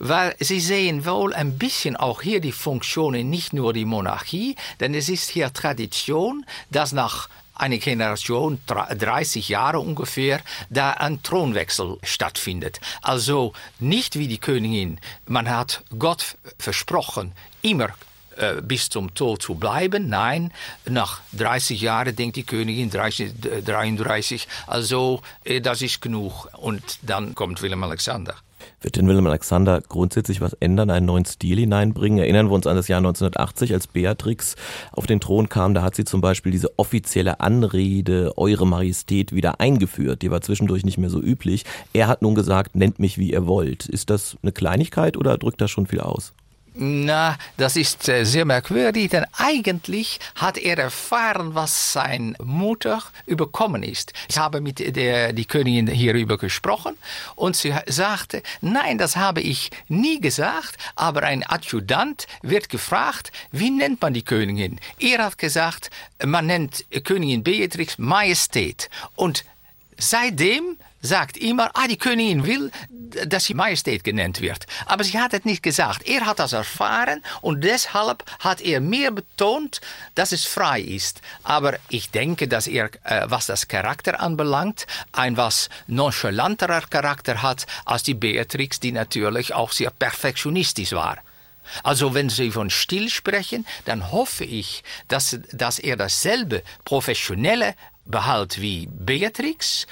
Weil 0.00 0.34
Sie 0.40 0.58
sehen 0.58 1.06
wohl 1.06 1.32
ein 1.32 1.58
bisschen 1.58 1.94
auch 1.94 2.22
hier 2.22 2.40
die 2.40 2.50
Funktionen, 2.50 3.30
nicht 3.30 3.52
nur 3.52 3.72
die 3.72 3.84
Monarchie, 3.84 4.56
denn 4.80 4.94
es 4.94 5.08
ist 5.08 5.30
hier 5.30 5.52
Tradition, 5.52 6.44
dass 6.70 6.90
nach 6.90 7.28
eine 7.58 7.78
Generation, 7.78 8.60
30 8.66 9.48
Jahre 9.48 9.80
ungefähr, 9.80 10.40
da 10.70 10.92
ein 10.92 11.22
Thronwechsel 11.22 11.98
stattfindet. 12.02 12.80
Also 13.02 13.52
nicht 13.78 14.18
wie 14.18 14.28
die 14.28 14.38
Königin. 14.38 15.00
Man 15.26 15.48
hat 15.48 15.82
Gott 15.98 16.36
versprochen, 16.58 17.32
immer 17.62 17.88
äh, 18.36 18.62
bis 18.62 18.88
zum 18.88 19.14
Tod 19.14 19.42
zu 19.42 19.56
bleiben. 19.56 20.08
Nein, 20.08 20.52
nach 20.84 21.20
30 21.32 21.80
Jahren 21.80 22.14
denkt 22.14 22.36
die 22.36 22.44
Königin 22.44 22.88
30, 22.88 23.32
33, 23.64 24.46
also 24.66 25.22
äh, 25.44 25.60
das 25.60 25.82
ist 25.82 26.00
genug. 26.00 26.48
Und 26.56 26.82
dann 27.02 27.34
kommt 27.34 27.62
Willem 27.62 27.82
Alexander. 27.82 28.36
Wird 28.80 28.96
denn 28.96 29.08
Willem 29.08 29.26
Alexander 29.26 29.80
grundsätzlich 29.80 30.40
was 30.40 30.54
ändern, 30.54 30.90
einen 30.90 31.06
neuen 31.06 31.24
Stil 31.24 31.58
hineinbringen? 31.58 32.18
Erinnern 32.18 32.48
wir 32.48 32.54
uns 32.54 32.66
an 32.66 32.76
das 32.76 32.88
Jahr 32.88 32.98
1980, 32.98 33.72
als 33.72 33.86
Beatrix 33.86 34.56
auf 34.92 35.06
den 35.06 35.20
Thron 35.20 35.48
kam. 35.48 35.74
Da 35.74 35.82
hat 35.82 35.94
sie 35.94 36.04
zum 36.04 36.20
Beispiel 36.20 36.52
diese 36.52 36.78
offizielle 36.78 37.40
Anrede, 37.40 38.32
Eure 38.36 38.66
Majestät, 38.66 39.34
wieder 39.34 39.60
eingeführt. 39.60 40.22
Die 40.22 40.30
war 40.30 40.40
zwischendurch 40.40 40.84
nicht 40.84 40.98
mehr 40.98 41.10
so 41.10 41.20
üblich. 41.20 41.64
Er 41.92 42.08
hat 42.08 42.22
nun 42.22 42.34
gesagt, 42.34 42.76
nennt 42.76 42.98
mich 42.98 43.18
wie 43.18 43.32
ihr 43.32 43.46
wollt. 43.46 43.86
Ist 43.86 44.10
das 44.10 44.36
eine 44.42 44.52
Kleinigkeit 44.52 45.16
oder 45.16 45.38
drückt 45.38 45.60
das 45.60 45.70
schon 45.70 45.86
viel 45.86 46.00
aus? 46.00 46.32
Na, 46.80 47.36
das 47.56 47.74
ist 47.74 48.08
äh, 48.08 48.22
sehr 48.22 48.44
merkwürdig, 48.44 49.10
denn 49.10 49.26
eigentlich 49.36 50.20
hat 50.36 50.56
er 50.58 50.78
erfahren, 50.78 51.56
was 51.56 51.92
seine 51.92 52.34
Mutter 52.40 53.02
überkommen 53.26 53.82
ist. 53.82 54.12
Ich 54.28 54.38
habe 54.38 54.60
mit 54.60 54.94
der 54.94 55.32
die 55.32 55.44
Königin 55.44 55.88
hierüber 55.88 56.38
gesprochen 56.38 56.94
und 57.34 57.56
sie 57.56 57.74
sagte, 57.86 58.44
nein, 58.60 58.96
das 58.96 59.16
habe 59.16 59.40
ich 59.40 59.72
nie 59.88 60.20
gesagt, 60.20 60.76
aber 60.94 61.24
ein 61.24 61.44
Adjutant 61.44 62.28
wird 62.42 62.68
gefragt, 62.68 63.32
wie 63.50 63.70
nennt 63.70 64.00
man 64.00 64.14
die 64.14 64.22
Königin? 64.22 64.78
Er 65.00 65.24
hat 65.24 65.36
gesagt, 65.36 65.90
man 66.24 66.46
nennt 66.46 66.84
Königin 67.02 67.42
Beatrix 67.42 67.98
Majestät 67.98 68.88
und 69.16 69.44
seitdem 69.96 70.76
sagt 71.00 71.36
immer, 71.36 71.70
ah, 71.74 71.86
die 71.86 71.96
Königin 71.96 72.44
will, 72.44 72.70
dass 73.26 73.44
sie 73.44 73.54
Majestät 73.54 74.04
genannt 74.04 74.40
wird. 74.40 74.66
Aber 74.86 75.04
sie 75.04 75.18
hat 75.18 75.32
es 75.32 75.44
nicht 75.44 75.62
gesagt. 75.62 76.06
Er 76.06 76.26
hat 76.26 76.38
das 76.38 76.52
erfahren 76.52 77.22
und 77.40 77.62
deshalb 77.64 78.24
hat 78.40 78.60
er 78.60 78.80
mehr 78.80 79.10
betont, 79.10 79.80
dass 80.14 80.32
es 80.32 80.44
frei 80.44 80.80
ist. 80.80 81.20
Aber 81.42 81.78
ich 81.88 82.10
denke, 82.10 82.48
dass 82.48 82.66
er, 82.66 82.90
äh, 83.04 83.26
was 83.26 83.46
das 83.46 83.68
Charakter 83.68 84.20
anbelangt, 84.20 84.86
ein 85.12 85.36
was 85.36 85.68
nonchalanterer 85.86 86.82
Charakter 86.82 87.42
hat 87.42 87.66
als 87.84 88.02
die 88.02 88.14
Beatrix, 88.14 88.80
die 88.80 88.92
natürlich 88.92 89.54
auch 89.54 89.72
sehr 89.72 89.90
perfektionistisch 89.90 90.92
war. 90.92 91.18
Also 91.82 92.14
wenn 92.14 92.30
Sie 92.30 92.50
von 92.50 92.70
Stil 92.70 93.10
sprechen, 93.10 93.66
dann 93.84 94.10
hoffe 94.10 94.44
ich, 94.44 94.82
dass, 95.08 95.38
dass 95.52 95.78
er 95.78 95.96
dasselbe 95.96 96.62
professionelle 96.84 97.74
behält 98.06 98.60
wie 98.60 98.88
Beatrix 98.90 99.86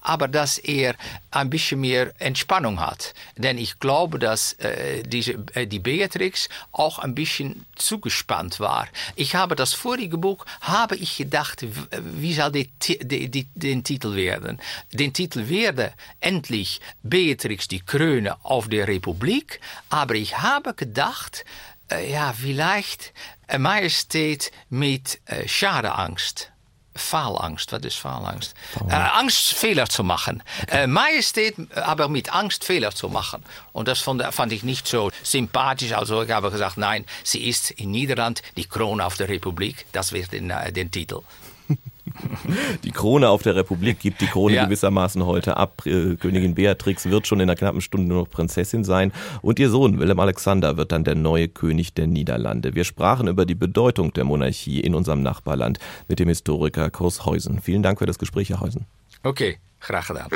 aber 0.00 0.28
dass 0.28 0.58
er 0.58 0.94
ein 1.30 1.50
bisschen 1.50 1.80
mehr 1.80 2.12
Entspannung 2.18 2.80
hat. 2.80 3.14
Denn 3.36 3.58
ich 3.58 3.78
glaube, 3.78 4.18
dass 4.18 4.54
äh, 4.54 5.02
diese, 5.02 5.44
äh, 5.54 5.66
die 5.66 5.78
Beatrix 5.78 6.48
auch 6.72 6.98
ein 6.98 7.14
bisschen 7.14 7.66
zugespannt 7.76 8.60
war. 8.60 8.88
Ich 9.16 9.34
habe 9.34 9.56
das 9.56 9.72
vorige 9.72 10.18
Buch, 10.18 10.44
habe 10.60 10.96
ich 10.96 11.16
gedacht, 11.16 11.64
wie 12.00 12.34
soll 12.34 12.52
die, 12.52 12.70
die, 13.02 13.28
die, 13.28 13.46
den 13.54 13.84
Titel 13.84 14.14
werden? 14.14 14.60
Den 14.92 15.12
Titel 15.12 15.48
werde 15.48 15.92
endlich 16.20 16.80
Beatrix 17.02 17.68
die 17.68 17.80
Krone 17.80 18.36
auf 18.44 18.68
der 18.68 18.88
Republik, 18.88 19.60
aber 19.88 20.14
ich 20.14 20.38
habe 20.38 20.74
gedacht, 20.74 21.44
äh, 21.90 22.12
ja, 22.12 22.32
vielleicht 22.32 23.12
Majestät 23.58 24.52
mit 24.68 25.20
äh, 25.26 25.46
Schadeangst 25.48 26.50
Fahlangst. 27.00 27.72
Was 27.72 27.82
ist 27.82 27.96
Fahlangst? 27.96 28.54
Äh, 28.88 28.94
Angst, 28.94 29.54
Fehler 29.54 29.88
zu 29.88 30.04
machen. 30.04 30.42
Okay. 30.62 30.84
Äh, 30.84 30.86
Majestät, 30.86 31.56
aber 31.74 32.08
mit 32.08 32.32
Angst, 32.32 32.64
Fehler 32.64 32.92
zu 32.92 33.08
machen. 33.08 33.42
Und 33.72 33.88
das 33.88 34.00
fand, 34.00 34.22
fand, 34.32 34.52
ich 34.52 34.62
nicht 34.62 34.86
so 34.86 35.10
sympathisch. 35.22 35.92
Also 35.92 36.22
ich 36.22 36.30
habe 36.30 36.50
gesagt, 36.50 36.76
nein, 36.76 37.04
sie 37.24 37.48
ist 37.48 37.70
in 37.70 37.90
Niederland 37.90 38.42
die 38.56 38.66
Krone 38.66 39.04
auf 39.04 39.16
der 39.16 39.28
Republik. 39.28 39.86
Das 39.92 40.12
wird 40.12 40.32
den, 40.32 40.50
äh, 40.50 40.72
den 40.72 40.90
Titel. 40.90 41.20
Die 42.84 42.90
Krone 42.90 43.28
auf 43.28 43.42
der 43.42 43.56
Republik 43.56 44.00
gibt 44.00 44.20
die 44.20 44.26
Krone 44.26 44.54
ja. 44.54 44.64
gewissermaßen 44.64 45.24
heute 45.24 45.56
ab. 45.56 45.82
Äh, 45.86 46.16
Königin 46.16 46.54
Beatrix 46.54 47.08
wird 47.08 47.26
schon 47.26 47.40
in 47.40 47.48
einer 47.48 47.56
knappen 47.56 47.80
Stunde 47.80 48.14
noch 48.14 48.28
Prinzessin 48.28 48.84
sein 48.84 49.12
und 49.42 49.58
ihr 49.58 49.70
Sohn 49.70 49.98
Willem 49.98 50.18
Alexander 50.20 50.76
wird 50.76 50.92
dann 50.92 51.04
der 51.04 51.14
neue 51.14 51.48
König 51.48 51.94
der 51.94 52.06
Niederlande. 52.06 52.74
Wir 52.74 52.84
sprachen 52.84 53.28
über 53.28 53.46
die 53.46 53.54
Bedeutung 53.54 54.12
der 54.12 54.24
Monarchie 54.24 54.80
in 54.80 54.94
unserem 54.94 55.22
Nachbarland 55.22 55.78
mit 56.08 56.18
dem 56.18 56.28
Historiker 56.28 56.90
Kurs 56.90 57.26
Heusen. 57.26 57.60
Vielen 57.60 57.82
Dank 57.82 57.98
für 57.98 58.06
das 58.06 58.18
Gespräch, 58.18 58.50
Herr 58.50 58.60
Heusen. 58.60 58.86
Okay, 59.22 59.58
graag 59.80 60.08
gedaan. 60.08 60.28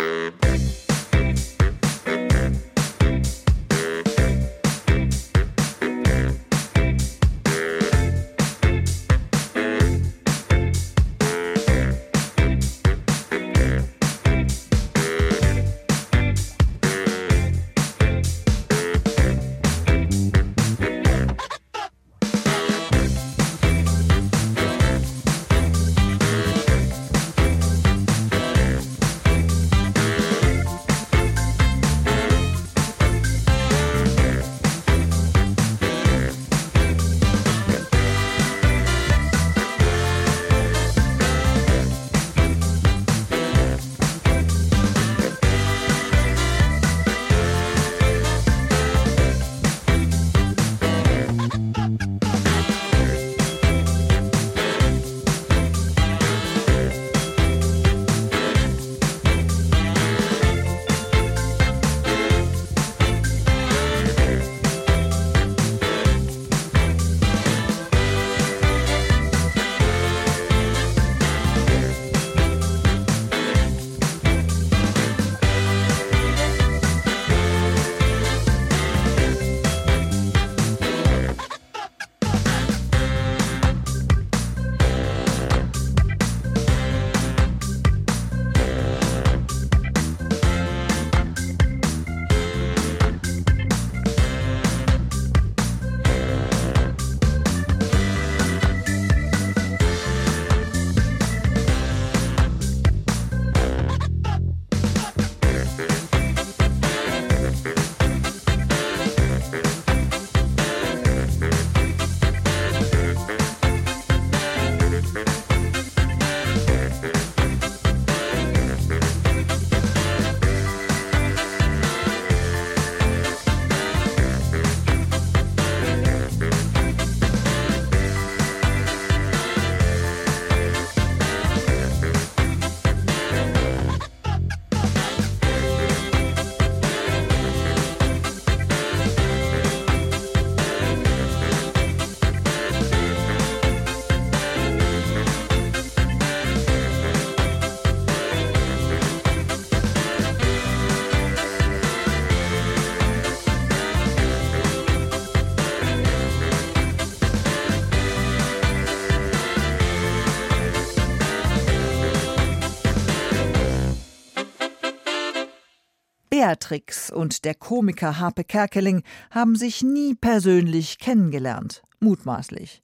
Beatrix 166.55 167.11
und 167.11 167.45
der 167.45 167.57
Komiker 167.57 168.21
Harpe 168.21 168.45
Kerkeling 168.45 169.03
haben 169.33 169.57
sich 169.57 169.83
nie 169.83 170.15
persönlich 170.15 170.99
kennengelernt, 170.99 171.83
mutmaßlich. 171.99 172.81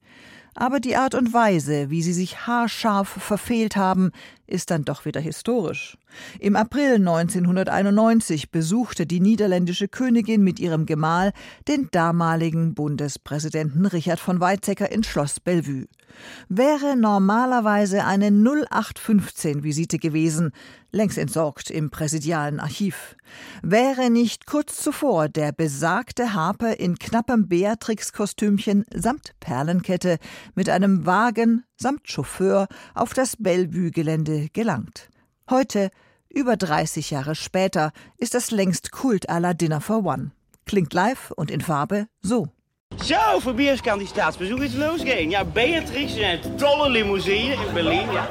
Aber 0.56 0.80
die 0.80 0.96
Art 0.96 1.14
und 1.14 1.32
Weise, 1.32 1.88
wie 1.88 2.02
sie 2.02 2.12
sich 2.12 2.48
haarscharf 2.48 3.08
verfehlt 3.08 3.76
haben, 3.76 4.10
ist 4.48 4.72
dann 4.72 4.84
doch 4.84 5.04
wieder 5.04 5.20
historisch. 5.20 5.96
Im 6.40 6.56
April 6.56 6.96
1991 6.96 8.50
besuchte 8.50 9.06
die 9.06 9.20
niederländische 9.20 9.86
Königin 9.86 10.42
mit 10.42 10.58
ihrem 10.58 10.84
Gemahl 10.84 11.32
den 11.68 11.88
damaligen 11.92 12.74
Bundespräsidenten 12.74 13.86
Richard 13.86 14.18
von 14.18 14.40
Weizsäcker 14.40 14.90
in 14.90 15.04
Schloss 15.04 15.38
Bellevue. 15.38 15.86
Wäre 16.48 16.96
normalerweise 16.96 18.04
eine 18.04 18.30
0815-Visite 18.30 19.98
gewesen, 19.98 20.52
längst 20.92 21.18
entsorgt 21.18 21.70
im 21.70 21.90
präsidialen 21.90 22.60
Archiv. 22.60 23.16
Wäre 23.62 24.10
nicht 24.10 24.46
kurz 24.46 24.76
zuvor 24.76 25.28
der 25.28 25.52
besagte 25.52 26.34
Harpe 26.34 26.72
in 26.72 26.98
knappem 26.98 27.48
Beatrix-Kostümchen 27.48 28.84
samt 28.94 29.32
Perlenkette 29.40 30.18
mit 30.54 30.68
einem 30.68 31.06
Wagen 31.06 31.64
samt 31.76 32.08
Chauffeur 32.08 32.66
auf 32.94 33.14
das 33.14 33.36
Bellevue-Gelände 33.36 34.48
gelangt. 34.52 35.08
Heute, 35.48 35.90
über 36.28 36.56
30 36.56 37.10
Jahre 37.10 37.34
später, 37.34 37.92
ist 38.16 38.34
das 38.34 38.50
längst 38.50 38.92
Kult 38.92 39.28
à 39.30 39.40
la 39.40 39.54
Dinner 39.54 39.80
for 39.80 40.04
One. 40.04 40.32
Klingt 40.66 40.94
live 40.94 41.32
und 41.32 41.50
in 41.50 41.60
Farbe 41.60 42.06
so. 42.22 42.48
Zo, 42.96 43.38
voor 43.38 43.54
bioskandidaatbezoek 43.54 44.60
is 44.60 44.74
losgehen. 44.74 45.30
Ja, 45.30 45.44
Beatrix 45.44 46.14
in 46.16 46.28
een 46.28 46.56
tolle 46.56 46.90
limousine 46.90 47.52
in 47.52 47.72
Berlin. 47.74 48.12
Ja. 48.12 48.28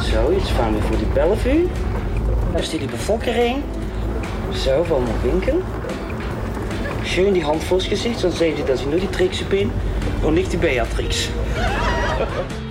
Zo, 0.00 0.32
jetzt 0.32 0.50
fahren 0.50 0.72
wir 0.74 0.82
vor 0.82 0.96
die 0.96 1.06
Bellevue. 1.14 1.68
Da 2.52 2.62
steht 2.62 2.80
die 2.80 2.86
Bevölkerung. 2.86 3.62
So, 4.52 4.88
wollen 4.88 5.06
wir 5.06 5.32
winken. 5.32 5.62
Schön 7.04 7.34
die 7.34 7.44
Hand 7.44 7.62
vors 7.62 7.88
Gesicht, 7.88 8.18
sonst 8.18 8.38
sehen 8.38 8.56
Sie, 8.56 8.64
dass 8.64 8.80
ich 8.80 8.86
nur 8.86 9.00
die 9.00 9.10
Tricks 9.10 9.42
bin 9.42 9.70
und 10.22 10.34
nicht 10.34 10.52
die 10.52 10.56
Beatrix. 10.56 11.28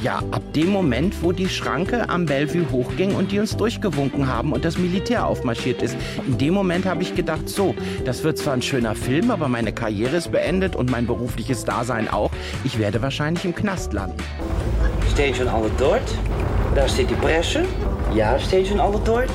Ja, 0.01 0.19
ab 0.32 0.41
dem 0.53 0.69
Moment, 0.69 1.23
wo 1.23 1.32
die 1.32 1.49
Schranke 1.49 2.07
am 2.09 2.25
Bellevue 2.25 2.65
hochging 2.71 3.15
und 3.15 3.32
die 3.32 3.39
uns 3.39 3.57
durchgewunken 3.57 4.27
haben 4.27 4.53
und 4.53 4.63
das 4.63 4.77
Militär 4.77 5.25
aufmarschiert 5.25 5.82
ist, 5.82 5.97
in 6.27 6.38
dem 6.38 6.53
Moment 6.53 6.86
habe 6.86 7.01
ich 7.01 7.15
gedacht, 7.15 7.49
so, 7.49 7.73
das 8.05 8.23
wird 8.23 8.38
zwar 8.38 8.53
ein 8.53 8.61
schöner 8.61 8.95
Film, 8.95 9.32
aber 9.32 9.47
meine 9.47 9.73
Karriere 9.73 10.17
ist 10.17 10.32
beendet 10.32 10.75
und 10.75 10.91
mein 10.91 11.07
berufliches 11.07 11.65
Dasein 11.65 12.09
auch. 12.09 12.32
Ich 12.63 12.77
werde 12.77 13.01
wahrscheinlich 13.01 13.43
im 13.43 13.55
Knast 13.55 13.93
landen. 13.93 14.17
Stehen 15.11 15.34
schon 15.34 15.47
alle 15.47 15.71
dort? 15.77 16.01
Da 16.75 16.88
steht 16.88 17.09
die 17.09 17.15
Presse. 17.15 17.65
Ja, 18.13 18.39
stehen 18.39 18.65
schon 18.65 18.80
alle 18.80 18.99
dort? 19.03 19.30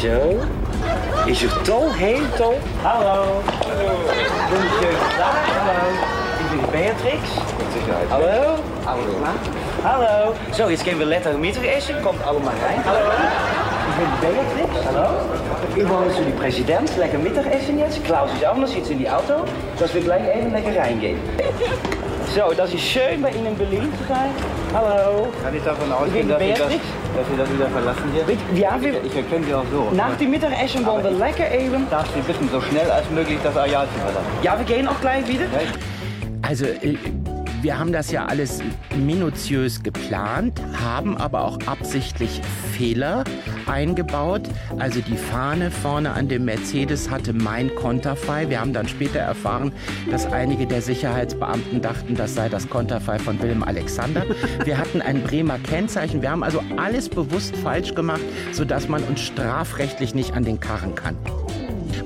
Zo. 0.00 0.40
Is 1.26 1.42
er 1.42 1.62
tol? 1.62 1.92
Heel 1.92 2.22
tol? 2.36 2.58
Hallo. 2.82 3.42
Hallo. 3.44 3.90
Hallo. 5.18 6.14
die 6.54 6.66
Beatrix. 6.70 7.22
Mit 7.58 7.72
Sicherheit. 7.72 8.08
Hallo. 8.10 8.58
Hallo. 8.86 9.02
Hallo. 9.82 10.34
So, 10.52 10.68
jetzt 10.68 10.84
gehen 10.84 10.98
wir 10.98 11.06
lekker 11.06 11.32
Mittagessen. 11.32 12.02
Kommt 12.02 12.24
allemaal 12.26 12.54
rein. 12.64 12.84
Hallo. 12.84 13.10
Ich 13.88 13.96
bin 13.96 14.08
Beatrix. 14.20 14.86
Hallo. 14.86 15.08
Wir 15.74 15.88
wollen 15.88 16.10
zu 16.14 16.22
die 16.22 16.32
Präsident. 16.32 16.96
Lecker 16.96 17.18
Mittagessen 17.18 17.78
jetzt. 17.78 18.04
Klaus 18.04 18.30
ist 18.34 18.46
auch 18.46 18.56
noch, 18.56 18.68
sitzt 18.68 18.90
in 18.90 18.98
die 18.98 19.08
Auto. 19.08 19.44
Dass 19.78 19.94
wir 19.94 20.02
gleich 20.02 20.22
even 20.36 20.52
lekker 20.52 20.78
reingehen. 20.80 21.18
So, 22.34 22.52
das 22.56 22.72
ist 22.72 22.82
schön 22.82 23.22
bei 23.22 23.30
Ihnen 23.30 23.46
in 23.46 23.56
Berlin 23.56 23.92
zu 23.98 24.08
sein. 24.08 24.30
Hallo. 24.74 25.28
Kann 25.40 25.54
ich 25.54 25.62
davon 25.62 25.92
ausgehen, 25.92 26.28
dass 26.28 26.40
Sie, 26.40 26.48
das, 26.50 26.58
dass 26.58 26.68
Sie 26.68 27.36
das 27.38 27.52
wieder 27.52 27.68
verlassen 27.68 28.02
hier? 28.12 28.60
Ja, 28.60 28.76
wir, 28.82 29.04
ich 29.04 29.14
erkenne 29.14 29.46
Sie 29.46 29.54
auch 29.54 29.64
so. 29.70 29.94
nach 29.94 30.16
dem 30.16 30.32
Mittagessen 30.32 30.84
wollen 30.84 31.04
wir 31.04 31.12
lecker 31.12 31.48
eben. 31.48 31.88
Darf 31.90 32.08
Sie 32.12 32.20
bitten, 32.20 32.48
so 32.48 32.60
schnell 32.60 32.90
als 32.90 33.08
möglich 33.10 33.38
das 33.44 33.56
Areal 33.56 33.86
zu 33.86 34.00
verlassen? 34.00 34.26
Ja, 34.42 34.58
wir 34.58 34.64
gehen 34.64 34.88
auch 34.88 35.00
gleich 35.00 35.28
wieder. 35.28 35.44
Also, 36.42 36.64
äh, 36.64 36.98
wir 37.62 37.78
haben 37.78 37.92
das 37.92 38.10
ja 38.10 38.26
alles 38.26 38.62
minutiös 38.96 39.80
geplant, 39.80 40.60
haben 40.82 41.16
aber 41.18 41.44
auch 41.44 41.58
absichtlich 41.66 42.40
Fehler 42.72 43.22
eingebaut. 43.66 44.42
Also 44.78 45.00
die 45.00 45.16
Fahne 45.16 45.70
vorne 45.70 46.12
an 46.12 46.28
dem 46.28 46.44
Mercedes 46.44 47.10
hatte 47.10 47.32
mein 47.32 47.74
Konterfei. 47.74 48.48
Wir 48.48 48.60
haben 48.60 48.72
dann 48.72 48.88
später 48.88 49.20
erfahren, 49.20 49.72
dass 50.10 50.26
einige 50.26 50.66
der 50.66 50.82
Sicherheitsbeamten 50.82 51.80
dachten, 51.80 52.14
das 52.14 52.34
sei 52.34 52.48
das 52.48 52.68
Konterfei 52.68 53.18
von 53.18 53.40
Willem 53.42 53.62
Alexander. 53.62 54.24
Wir 54.64 54.78
hatten 54.78 55.00
ein 55.02 55.22
Bremer 55.22 55.58
Kennzeichen. 55.58 56.22
Wir 56.22 56.30
haben 56.30 56.42
also 56.42 56.62
alles 56.76 57.08
bewusst 57.08 57.56
falsch 57.56 57.94
gemacht, 57.94 58.22
sodass 58.52 58.88
man 58.88 59.02
uns 59.04 59.20
strafrechtlich 59.20 60.14
nicht 60.14 60.34
an 60.34 60.44
den 60.44 60.60
Karren 60.60 60.94
kann. 60.94 61.16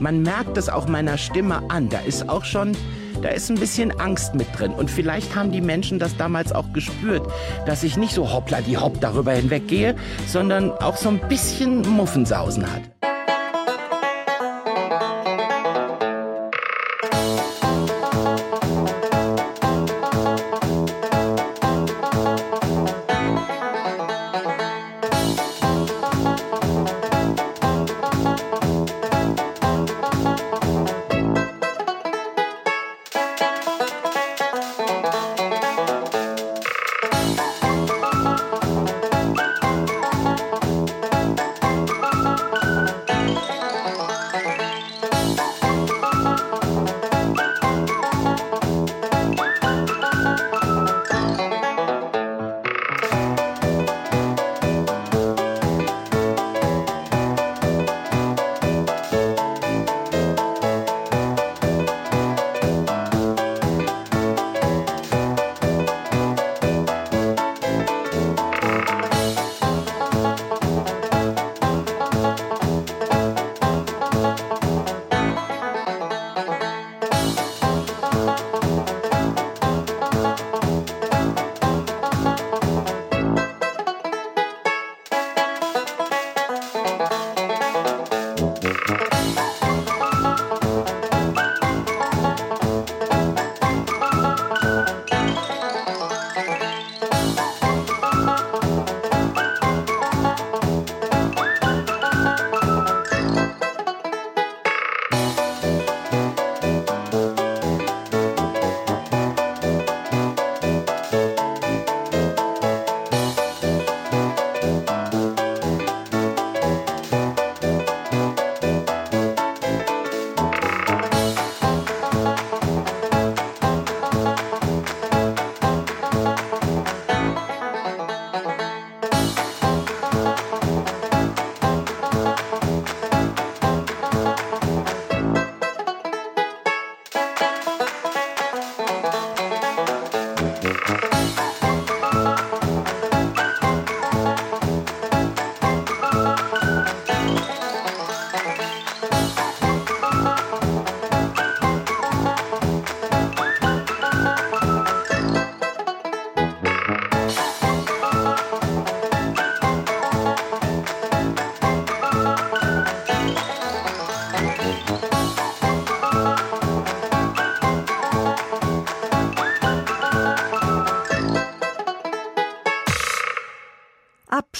Man 0.00 0.22
merkt 0.22 0.56
es 0.56 0.68
auch 0.68 0.86
meiner 0.86 1.18
Stimme 1.18 1.62
an. 1.70 1.88
Da 1.88 1.98
ist 2.00 2.28
auch 2.28 2.44
schon 2.44 2.76
da 3.22 3.30
ist 3.30 3.50
ein 3.50 3.56
bisschen 3.56 3.98
Angst 4.00 4.34
mit 4.34 4.46
drin. 4.58 4.72
Und 4.72 4.90
vielleicht 4.90 5.34
haben 5.34 5.52
die 5.52 5.60
Menschen 5.60 5.98
das 5.98 6.16
damals 6.16 6.52
auch 6.52 6.72
gespürt, 6.72 7.26
dass 7.66 7.82
ich 7.82 7.96
nicht 7.96 8.14
so 8.14 8.32
hoppla 8.32 8.60
die 8.60 8.76
hopp 8.76 9.00
darüber 9.00 9.32
hinweggehe, 9.32 9.96
sondern 10.26 10.72
auch 10.72 10.96
so 10.96 11.08
ein 11.08 11.20
bisschen 11.28 11.82
Muffensausen 11.82 12.64
hat. 12.70 13.17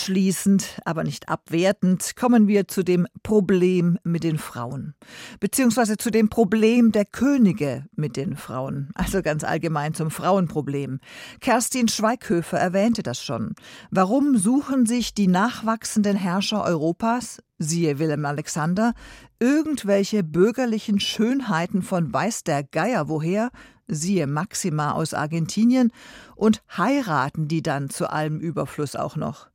Abschließend, 0.08 0.80
aber 0.86 1.04
nicht 1.04 1.28
abwertend, 1.28 2.16
kommen 2.16 2.48
wir 2.48 2.66
zu 2.66 2.82
dem 2.82 3.06
Problem 3.22 3.98
mit 4.04 4.24
den 4.24 4.38
Frauen. 4.38 4.94
Beziehungsweise 5.38 5.98
zu 5.98 6.10
dem 6.10 6.30
Problem 6.30 6.92
der 6.92 7.04
Könige 7.04 7.84
mit 7.94 8.16
den 8.16 8.34
Frauen. 8.34 8.88
Also 8.94 9.20
ganz 9.20 9.44
allgemein 9.44 9.92
zum 9.92 10.10
Frauenproblem. 10.10 11.00
Kerstin 11.42 11.88
Schweighöfer 11.88 12.58
erwähnte 12.58 13.02
das 13.02 13.22
schon. 13.22 13.54
Warum 13.90 14.38
suchen 14.38 14.86
sich 14.86 15.12
die 15.12 15.28
nachwachsenden 15.28 16.16
Herrscher 16.16 16.64
Europas, 16.64 17.42
siehe 17.58 17.98
Willem 17.98 18.24
Alexander, 18.24 18.94
irgendwelche 19.38 20.24
bürgerlichen 20.24 21.00
Schönheiten 21.00 21.82
von 21.82 22.10
weiß 22.10 22.44
der 22.44 22.62
Geier 22.62 23.10
woher, 23.10 23.50
siehe 23.88 24.26
Maxima 24.26 24.92
aus 24.92 25.14
Argentinien, 25.14 25.90
und 26.36 26.62
heiraten 26.76 27.48
die 27.48 27.62
dann 27.62 27.90
zu 27.90 28.10
allem 28.10 28.38
Überfluss 28.38 28.94
auch 28.94 29.16
noch. 29.16 29.48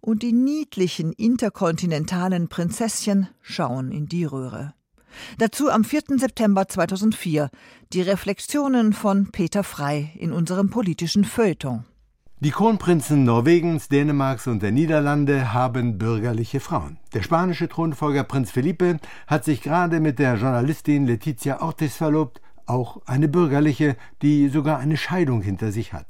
Und 0.00 0.22
die 0.22 0.32
niedlichen 0.32 1.12
interkontinentalen 1.12 2.48
Prinzesschen 2.48 3.28
schauen 3.42 3.90
in 3.90 4.06
die 4.06 4.24
Röhre. 4.24 4.74
Dazu 5.38 5.70
am 5.70 5.84
4. 5.84 6.18
September 6.18 6.68
2004 6.68 7.50
die 7.92 8.02
Reflexionen 8.02 8.92
von 8.92 9.30
Peter 9.30 9.64
Frey 9.64 10.10
in 10.18 10.32
unserem 10.32 10.70
politischen 10.70 11.24
Feuilleton. 11.24 11.84
Die 12.40 12.52
Kronprinzen 12.52 13.24
Norwegens, 13.24 13.88
Dänemarks 13.88 14.46
und 14.46 14.62
der 14.62 14.70
Niederlande 14.70 15.52
haben 15.52 15.98
bürgerliche 15.98 16.60
Frauen. 16.60 16.98
Der 17.12 17.22
spanische 17.22 17.68
Thronfolger 17.68 18.22
Prinz 18.22 18.52
Felipe 18.52 18.98
hat 19.26 19.44
sich 19.44 19.60
gerade 19.60 19.98
mit 19.98 20.20
der 20.20 20.36
Journalistin 20.36 21.04
Letizia 21.04 21.60
Ortiz 21.60 21.96
verlobt, 21.96 22.40
auch 22.68 23.00
eine 23.06 23.28
bürgerliche, 23.28 23.96
die 24.22 24.48
sogar 24.48 24.78
eine 24.78 24.96
Scheidung 24.96 25.42
hinter 25.42 25.72
sich 25.72 25.92
hat. 25.92 26.06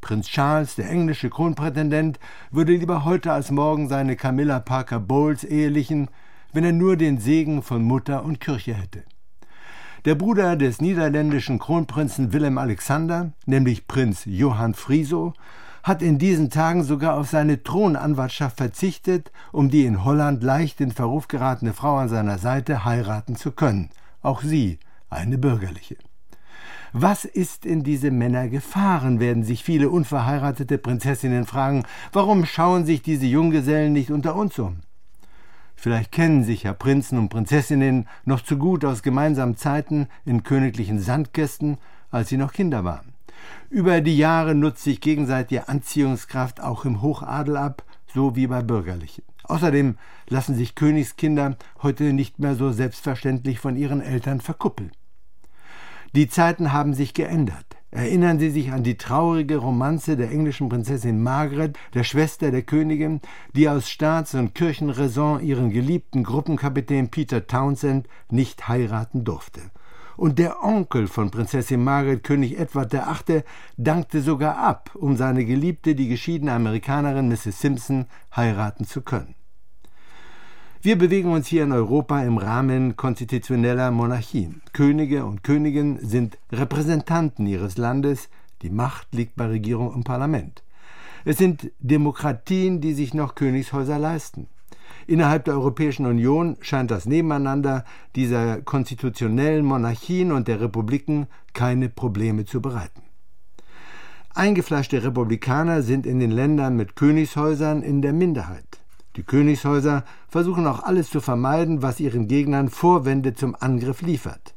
Prinz 0.00 0.26
Charles, 0.26 0.74
der 0.74 0.90
englische 0.90 1.30
Kronprätendent, 1.30 2.18
würde 2.50 2.72
lieber 2.72 3.04
heute 3.04 3.32
als 3.32 3.50
morgen 3.50 3.88
seine 3.88 4.16
Camilla 4.16 4.58
Parker 4.58 4.98
Bowles 4.98 5.44
ehelichen, 5.44 6.08
wenn 6.52 6.64
er 6.64 6.72
nur 6.72 6.96
den 6.96 7.18
Segen 7.18 7.62
von 7.62 7.82
Mutter 7.82 8.24
und 8.24 8.40
Kirche 8.40 8.74
hätte. 8.74 9.04
Der 10.04 10.16
Bruder 10.16 10.56
des 10.56 10.80
niederländischen 10.80 11.60
Kronprinzen 11.60 12.32
Willem 12.32 12.58
Alexander, 12.58 13.30
nämlich 13.46 13.86
Prinz 13.86 14.24
Johann 14.24 14.74
Friso, 14.74 15.34
hat 15.84 16.02
in 16.02 16.18
diesen 16.18 16.50
Tagen 16.50 16.82
sogar 16.82 17.14
auf 17.16 17.28
seine 17.28 17.62
Thronanwartschaft 17.62 18.56
verzichtet, 18.56 19.30
um 19.52 19.70
die 19.70 19.84
in 19.84 20.04
Holland 20.04 20.42
leicht 20.42 20.80
in 20.80 20.90
Verruf 20.90 21.28
geratene 21.28 21.72
Frau 21.72 21.98
an 21.98 22.08
seiner 22.08 22.38
Seite 22.38 22.84
heiraten 22.84 23.36
zu 23.36 23.52
können. 23.52 23.90
Auch 24.22 24.42
sie 24.42 24.78
eine 25.12 25.38
bürgerliche. 25.38 25.96
Was 26.94 27.24
ist 27.24 27.64
in 27.64 27.84
diese 27.84 28.10
Männer 28.10 28.48
gefahren, 28.48 29.18
werden 29.18 29.44
sich 29.44 29.64
viele 29.64 29.88
unverheiratete 29.88 30.76
Prinzessinnen 30.76 31.46
fragen. 31.46 31.84
Warum 32.12 32.44
schauen 32.44 32.84
sich 32.84 33.00
diese 33.00 33.24
Junggesellen 33.24 33.94
nicht 33.94 34.10
unter 34.10 34.36
uns 34.36 34.58
um? 34.58 34.80
Vielleicht 35.74 36.12
kennen 36.12 36.44
sich 36.44 36.64
ja 36.64 36.74
Prinzen 36.74 37.18
und 37.18 37.30
Prinzessinnen 37.30 38.06
noch 38.24 38.42
zu 38.42 38.58
gut 38.58 38.84
aus 38.84 39.02
gemeinsamen 39.02 39.56
Zeiten 39.56 40.06
in 40.26 40.42
königlichen 40.42 41.00
Sandkästen, 41.00 41.78
als 42.10 42.28
sie 42.28 42.36
noch 42.36 42.52
Kinder 42.52 42.84
waren. 42.84 43.14
Über 43.70 44.02
die 44.02 44.16
Jahre 44.16 44.54
nutzt 44.54 44.84
sich 44.84 45.00
gegenseitige 45.00 45.68
Anziehungskraft 45.68 46.60
auch 46.60 46.84
im 46.84 47.00
Hochadel 47.00 47.56
ab, 47.56 47.84
so 48.06 48.36
wie 48.36 48.46
bei 48.46 48.62
Bürgerlichen. 48.62 49.24
Außerdem 49.44 49.96
lassen 50.28 50.54
sich 50.54 50.74
Königskinder 50.74 51.56
heute 51.82 52.12
nicht 52.12 52.38
mehr 52.38 52.54
so 52.54 52.70
selbstverständlich 52.70 53.58
von 53.58 53.76
ihren 53.76 54.02
Eltern 54.02 54.40
verkuppeln. 54.40 54.92
Die 56.14 56.28
Zeiten 56.28 56.74
haben 56.74 56.92
sich 56.92 57.14
geändert. 57.14 57.64
Erinnern 57.90 58.38
Sie 58.38 58.50
sich 58.50 58.70
an 58.70 58.82
die 58.82 58.98
traurige 58.98 59.56
Romanze 59.56 60.14
der 60.14 60.30
englischen 60.30 60.68
Prinzessin 60.68 61.22
Margaret, 61.22 61.78
der 61.94 62.04
Schwester 62.04 62.50
der 62.50 62.60
Königin, 62.60 63.22
die 63.54 63.66
aus 63.66 63.88
Staats- 63.88 64.34
und 64.34 64.54
Kirchenraison 64.54 65.40
ihren 65.40 65.70
geliebten 65.70 66.22
Gruppenkapitän 66.22 67.08
Peter 67.08 67.46
Townsend 67.46 68.08
nicht 68.30 68.68
heiraten 68.68 69.24
durfte. 69.24 69.62
Und 70.18 70.38
der 70.38 70.62
Onkel 70.62 71.06
von 71.06 71.30
Prinzessin 71.30 71.82
Margaret, 71.82 72.22
König 72.22 72.58
Edward 72.58 72.92
VIII., 72.92 73.42
dankte 73.78 74.20
sogar 74.20 74.58
ab, 74.58 74.90
um 74.94 75.16
seine 75.16 75.46
Geliebte, 75.46 75.94
die 75.94 76.08
geschiedene 76.08 76.52
Amerikanerin 76.52 77.28
Mrs. 77.28 77.58
Simpson, 77.58 78.04
heiraten 78.36 78.84
zu 78.84 79.00
können. 79.00 79.34
Wir 80.84 80.98
bewegen 80.98 81.30
uns 81.30 81.46
hier 81.46 81.62
in 81.62 81.70
Europa 81.70 82.24
im 82.24 82.38
Rahmen 82.38 82.96
konstitutioneller 82.96 83.92
Monarchien. 83.92 84.62
Könige 84.72 85.24
und 85.24 85.44
Königinnen 85.44 86.00
sind 86.00 86.38
Repräsentanten 86.50 87.46
ihres 87.46 87.78
Landes, 87.78 88.28
die 88.62 88.70
Macht 88.70 89.14
liegt 89.14 89.36
bei 89.36 89.46
Regierung 89.46 89.90
und 89.90 90.02
Parlament. 90.02 90.64
Es 91.24 91.38
sind 91.38 91.70
Demokratien, 91.78 92.80
die 92.80 92.94
sich 92.94 93.14
noch 93.14 93.36
Königshäuser 93.36 93.96
leisten. 93.96 94.48
Innerhalb 95.06 95.44
der 95.44 95.54
Europäischen 95.54 96.04
Union 96.04 96.56
scheint 96.62 96.90
das 96.90 97.06
Nebeneinander 97.06 97.84
dieser 98.16 98.60
konstitutionellen 98.60 99.64
Monarchien 99.64 100.32
und 100.32 100.48
der 100.48 100.60
Republiken 100.60 101.28
keine 101.52 101.90
Probleme 101.90 102.44
zu 102.44 102.60
bereiten. 102.60 103.02
Eingefleischte 104.34 105.04
Republikaner 105.04 105.82
sind 105.82 106.06
in 106.06 106.18
den 106.18 106.32
Ländern 106.32 106.74
mit 106.74 106.96
Königshäusern 106.96 107.84
in 107.84 108.02
der 108.02 108.12
Minderheit. 108.12 108.81
Die 109.16 109.22
Königshäuser 109.22 110.04
versuchen 110.28 110.66
auch 110.66 110.82
alles 110.82 111.10
zu 111.10 111.20
vermeiden, 111.20 111.82
was 111.82 112.00
ihren 112.00 112.28
Gegnern 112.28 112.70
Vorwände 112.70 113.34
zum 113.34 113.54
Angriff 113.58 114.00
liefert. 114.00 114.54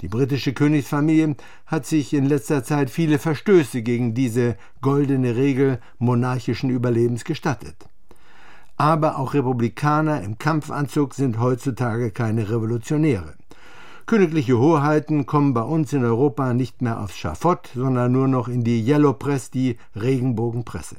Die 0.00 0.08
britische 0.08 0.52
Königsfamilie 0.52 1.36
hat 1.66 1.86
sich 1.86 2.12
in 2.12 2.26
letzter 2.26 2.64
Zeit 2.64 2.90
viele 2.90 3.20
Verstöße 3.20 3.82
gegen 3.82 4.14
diese 4.14 4.56
goldene 4.80 5.36
Regel 5.36 5.78
monarchischen 5.98 6.70
Überlebens 6.70 7.22
gestattet. 7.24 7.76
Aber 8.76 9.18
auch 9.18 9.34
Republikaner 9.34 10.22
im 10.22 10.38
Kampfanzug 10.38 11.14
sind 11.14 11.38
heutzutage 11.38 12.10
keine 12.10 12.50
Revolutionäre. 12.50 13.34
Königliche 14.06 14.58
Hoheiten 14.58 15.26
kommen 15.26 15.54
bei 15.54 15.62
uns 15.62 15.92
in 15.92 16.04
Europa 16.04 16.52
nicht 16.52 16.82
mehr 16.82 17.00
aufs 17.00 17.16
Schafott, 17.16 17.70
sondern 17.72 18.10
nur 18.10 18.26
noch 18.26 18.48
in 18.48 18.64
die 18.64 18.84
Yellow 18.84 19.12
Press, 19.12 19.52
die 19.52 19.78
Regenbogenpresse. 19.94 20.96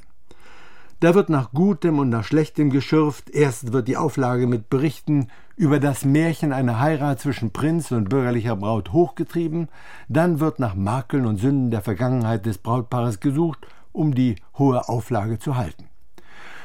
Da 1.04 1.14
wird 1.14 1.28
nach 1.28 1.52
Gutem 1.52 1.98
und 1.98 2.08
nach 2.08 2.24
Schlechtem 2.24 2.70
geschürft. 2.70 3.28
Erst 3.28 3.74
wird 3.74 3.88
die 3.88 3.98
Auflage 3.98 4.46
mit 4.46 4.70
Berichten 4.70 5.28
über 5.54 5.78
das 5.78 6.06
Märchen 6.06 6.50
einer 6.50 6.80
Heirat 6.80 7.20
zwischen 7.20 7.50
Prinz 7.50 7.92
und 7.92 8.08
bürgerlicher 8.08 8.56
Braut 8.56 8.90
hochgetrieben. 8.90 9.68
Dann 10.08 10.40
wird 10.40 10.60
nach 10.60 10.74
Makeln 10.74 11.26
und 11.26 11.36
Sünden 11.36 11.70
der 11.70 11.82
Vergangenheit 11.82 12.46
des 12.46 12.56
Brautpaares 12.56 13.20
gesucht, 13.20 13.66
um 13.92 14.14
die 14.14 14.36
hohe 14.56 14.88
Auflage 14.88 15.38
zu 15.38 15.58
halten. 15.58 15.90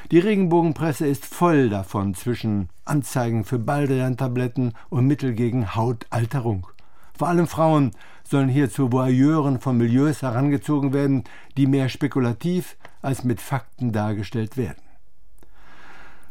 Die 0.09 0.19
Regenbogenpresse 0.19 1.05
ist 1.05 1.25
voll 1.25 1.67
davon 1.67 2.13
zwischen 2.13 2.69
Anzeigen 2.85 3.43
für 3.43 3.59
Baldrian-Tabletten 3.59 4.71
und 4.89 5.05
Mittel 5.05 5.33
gegen 5.33 5.75
Hautalterung. 5.75 6.65
Vor 7.13 7.27
allem 7.27 7.47
Frauen 7.47 7.91
sollen 8.23 8.47
hier 8.47 8.69
zu 8.69 8.93
Voyeuren 8.93 9.59
von 9.59 9.77
Milieus 9.77 10.21
herangezogen 10.21 10.93
werden, 10.93 11.25
die 11.57 11.67
mehr 11.67 11.89
spekulativ 11.89 12.77
als 13.01 13.23
mit 13.23 13.41
Fakten 13.41 13.91
dargestellt 13.91 14.57
werden. 14.57 14.81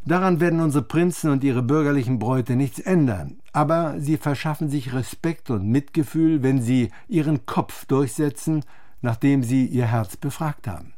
Daran 0.04 0.40
werden 0.40 0.60
unsere 0.60 0.84
Prinzen 0.84 1.30
und 1.30 1.44
ihre 1.44 1.62
bürgerlichen 1.62 2.18
Bräute 2.18 2.56
nichts 2.56 2.78
ändern, 2.78 3.40
aber 3.52 3.96
sie 3.98 4.16
verschaffen 4.16 4.70
sich 4.70 4.94
Respekt 4.94 5.50
und 5.50 5.68
Mitgefühl, 5.68 6.42
wenn 6.42 6.62
sie 6.62 6.90
ihren 7.08 7.44
Kopf 7.44 7.84
durchsetzen, 7.84 8.64
nachdem 9.02 9.42
sie 9.42 9.66
ihr 9.66 9.86
Herz 9.86 10.16
befragt 10.16 10.66
haben. 10.66 10.94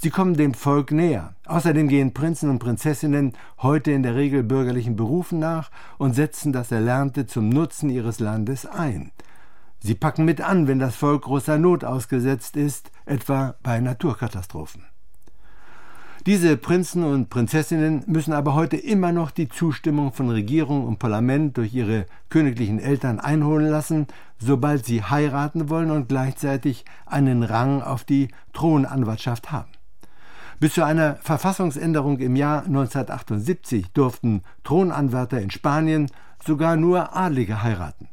Sie 0.00 0.10
kommen 0.10 0.34
dem 0.34 0.54
Volk 0.54 0.92
näher. 0.92 1.34
Außerdem 1.46 1.88
gehen 1.88 2.14
Prinzen 2.14 2.50
und 2.50 2.58
Prinzessinnen 2.58 3.32
heute 3.62 3.92
in 3.92 4.02
der 4.02 4.16
Regel 4.16 4.42
bürgerlichen 4.42 4.96
Berufen 4.96 5.38
nach 5.38 5.70
und 5.98 6.14
setzen 6.14 6.52
das 6.52 6.72
Erlernte 6.72 7.26
zum 7.26 7.48
Nutzen 7.48 7.90
ihres 7.90 8.20
Landes 8.20 8.66
ein. 8.66 9.12
Sie 9.80 9.94
packen 9.94 10.24
mit 10.24 10.40
an, 10.40 10.66
wenn 10.66 10.78
das 10.78 10.96
Volk 10.96 11.22
großer 11.22 11.58
Not 11.58 11.84
ausgesetzt 11.84 12.56
ist, 12.56 12.90
etwa 13.06 13.54
bei 13.62 13.80
Naturkatastrophen. 13.80 14.84
Diese 16.26 16.56
Prinzen 16.56 17.04
und 17.04 17.30
Prinzessinnen 17.30 18.02
müssen 18.06 18.32
aber 18.32 18.54
heute 18.54 18.76
immer 18.76 19.12
noch 19.12 19.30
die 19.30 19.48
Zustimmung 19.48 20.12
von 20.12 20.30
Regierung 20.30 20.86
und 20.86 20.98
Parlament 20.98 21.56
durch 21.56 21.72
ihre 21.72 22.06
königlichen 22.28 22.80
Eltern 22.80 23.20
einholen 23.20 23.68
lassen, 23.68 24.06
sobald 24.38 24.84
sie 24.84 25.02
heiraten 25.02 25.70
wollen 25.70 25.90
und 25.90 26.08
gleichzeitig 26.08 26.84
einen 27.06 27.44
Rang 27.44 27.82
auf 27.82 28.04
die 28.04 28.28
Thronanwartschaft 28.52 29.52
haben. 29.52 29.70
Bis 30.60 30.74
zu 30.74 30.84
einer 30.84 31.16
Verfassungsänderung 31.22 32.18
im 32.18 32.34
Jahr 32.34 32.64
1978 32.64 33.92
durften 33.92 34.42
Thronanwärter 34.64 35.40
in 35.40 35.50
Spanien 35.50 36.10
sogar 36.44 36.76
nur 36.76 37.16
Adlige 37.16 37.62
heiraten. 37.62 38.08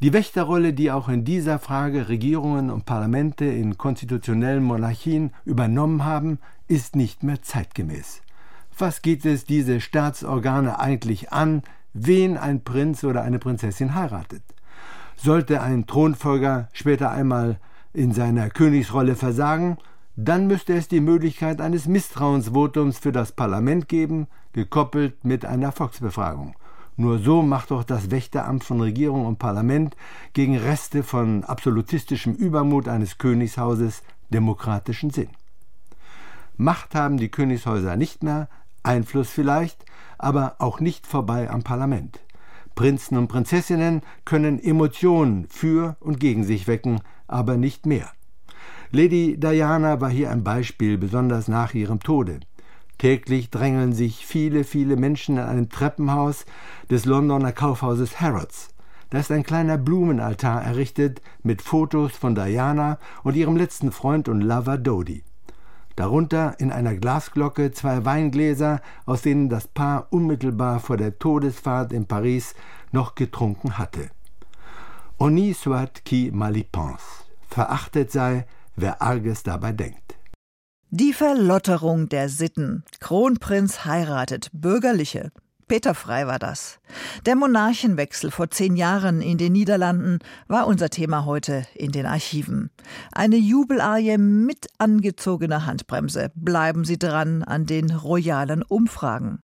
Die 0.00 0.12
Wächterrolle, 0.12 0.74
die 0.74 0.90
auch 0.90 1.08
in 1.08 1.24
dieser 1.24 1.58
Frage 1.58 2.08
Regierungen 2.08 2.70
und 2.70 2.84
Parlamente 2.84 3.46
in 3.46 3.78
konstitutionellen 3.78 4.62
Monarchien 4.62 5.32
übernommen 5.44 6.04
haben, 6.04 6.38
ist 6.68 6.96
nicht 6.96 7.22
mehr 7.22 7.42
zeitgemäß. 7.42 8.22
Was 8.78 9.02
geht 9.02 9.24
es 9.24 9.44
diese 9.44 9.80
Staatsorgane 9.80 10.78
eigentlich 10.78 11.32
an, 11.32 11.62
wen 11.92 12.36
ein 12.36 12.64
Prinz 12.64 13.04
oder 13.04 13.22
eine 13.22 13.38
Prinzessin 13.38 13.94
heiratet? 13.94 14.42
Sollte 15.16 15.62
ein 15.62 15.86
Thronfolger 15.86 16.68
später 16.72 17.10
einmal 17.10 17.58
in 17.92 18.12
seiner 18.12 18.50
Königsrolle 18.50 19.14
versagen, 19.14 19.78
dann 20.16 20.46
müsste 20.46 20.74
es 20.74 20.88
die 20.88 21.00
Möglichkeit 21.00 21.60
eines 21.60 21.86
Misstrauensvotums 21.86 22.98
für 22.98 23.12
das 23.12 23.32
Parlament 23.32 23.88
geben, 23.88 24.26
gekoppelt 24.52 25.24
mit 25.24 25.44
einer 25.44 25.72
Volksbefragung. 25.72 26.54
Nur 26.96 27.18
so 27.18 27.42
macht 27.42 27.72
doch 27.72 27.82
das 27.82 28.10
Wächteramt 28.12 28.62
von 28.62 28.80
Regierung 28.80 29.26
und 29.26 29.40
Parlament 29.40 29.96
gegen 30.32 30.56
Reste 30.56 31.02
von 31.02 31.42
absolutistischem 31.42 32.34
Übermut 32.34 32.86
eines 32.86 33.18
Königshauses 33.18 34.02
demokratischen 34.30 35.10
Sinn. 35.10 35.28
Macht 36.56 36.94
haben 36.94 37.16
die 37.16 37.30
Königshäuser 37.30 37.96
nicht 37.96 38.22
mehr, 38.22 38.48
Einfluss 38.82 39.30
vielleicht, 39.30 39.84
aber 40.18 40.56
auch 40.58 40.80
nicht 40.80 41.06
vorbei 41.06 41.50
am 41.50 41.62
Parlament. 41.62 42.20
Prinzen 42.74 43.16
und 43.16 43.28
Prinzessinnen 43.28 44.02
können 44.24 44.62
Emotionen 44.62 45.46
für 45.48 45.96
und 46.00 46.20
gegen 46.20 46.44
sich 46.44 46.66
wecken, 46.66 47.00
aber 47.26 47.56
nicht 47.56 47.86
mehr. 47.86 48.10
Lady 48.90 49.36
Diana 49.38 50.00
war 50.00 50.10
hier 50.10 50.30
ein 50.30 50.44
Beispiel, 50.44 50.98
besonders 50.98 51.48
nach 51.48 51.74
ihrem 51.74 52.00
Tode. 52.00 52.40
Täglich 52.98 53.50
drängeln 53.50 53.92
sich 53.92 54.24
viele, 54.24 54.62
viele 54.62 54.96
Menschen 54.96 55.36
in 55.36 55.42
einem 55.42 55.68
Treppenhaus 55.68 56.46
des 56.90 57.04
Londoner 57.04 57.52
Kaufhauses 57.52 58.20
Harrods. 58.20 58.68
Da 59.10 59.18
ist 59.18 59.32
ein 59.32 59.42
kleiner 59.42 59.78
Blumenaltar 59.78 60.62
errichtet 60.62 61.20
mit 61.42 61.62
Fotos 61.62 62.12
von 62.12 62.34
Diana 62.34 62.98
und 63.24 63.36
ihrem 63.36 63.56
letzten 63.56 63.90
Freund 63.92 64.28
und 64.28 64.40
Lover 64.40 64.78
Dodie. 64.78 65.24
Darunter 65.96 66.56
in 66.58 66.72
einer 66.72 66.94
Glasglocke 66.94 67.70
zwei 67.70 68.04
Weingläser, 68.04 68.80
aus 69.06 69.22
denen 69.22 69.48
das 69.48 69.68
Paar 69.68 70.08
unmittelbar 70.10 70.80
vor 70.80 70.96
der 70.96 71.18
Todesfahrt 71.18 71.92
in 71.92 72.06
Paris 72.06 72.54
noch 72.90 73.14
getrunken 73.14 73.78
hatte. 73.78 74.10
Honni 75.20 75.54
soit 75.54 76.04
qui 76.04 76.30
mal 76.32 76.56
y 76.56 76.64
pense. 76.64 77.24
Verachtet 77.48 78.10
sei, 78.10 78.46
wer 78.76 79.00
Arges 79.00 79.44
dabei 79.44 79.72
denkt. 79.72 80.16
Die 80.90 81.12
Verlotterung 81.12 82.08
der 82.08 82.28
Sitten. 82.28 82.84
Kronprinz 83.00 83.84
heiratet 83.84 84.50
Bürgerliche. 84.52 85.30
Peter 85.66 85.94
Frei 85.94 86.26
war 86.26 86.38
das. 86.38 86.78
Der 87.26 87.36
Monarchenwechsel 87.36 88.30
vor 88.30 88.50
zehn 88.50 88.76
Jahren 88.76 89.20
in 89.20 89.38
den 89.38 89.52
Niederlanden 89.52 90.18
war 90.48 90.66
unser 90.66 90.90
Thema 90.90 91.24
heute 91.24 91.66
in 91.74 91.92
den 91.92 92.06
Archiven. 92.06 92.70
Eine 93.12 93.36
Jubelarie 93.36 94.18
mit 94.18 94.66
angezogener 94.78 95.66
Handbremse. 95.66 96.30
Bleiben 96.34 96.84
Sie 96.84 96.98
dran 96.98 97.42
an 97.42 97.66
den 97.66 97.90
royalen 97.90 98.62
Umfragen. 98.62 99.43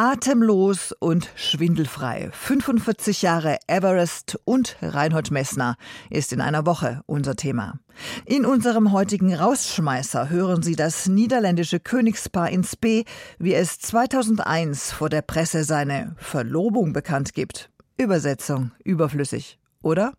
Atemlos 0.00 0.94
und 1.00 1.28
schwindelfrei. 1.34 2.30
45 2.32 3.20
Jahre 3.22 3.58
Everest 3.66 4.38
und 4.44 4.76
Reinhold 4.80 5.32
Messner 5.32 5.76
ist 6.08 6.32
in 6.32 6.40
einer 6.40 6.66
Woche 6.66 7.00
unser 7.06 7.34
Thema. 7.34 7.80
In 8.24 8.46
unserem 8.46 8.92
heutigen 8.92 9.34
Rausschmeißer 9.34 10.30
hören 10.30 10.62
Sie 10.62 10.76
das 10.76 11.08
niederländische 11.08 11.80
Königspaar 11.80 12.48
in 12.48 12.62
Spee, 12.62 13.06
wie 13.40 13.54
es 13.54 13.80
2001 13.80 14.92
vor 14.92 15.08
der 15.08 15.22
Presse 15.22 15.64
seine 15.64 16.14
Verlobung 16.16 16.92
bekannt 16.92 17.34
gibt. 17.34 17.68
Übersetzung 17.96 18.70
überflüssig, 18.84 19.58
oder? 19.82 20.12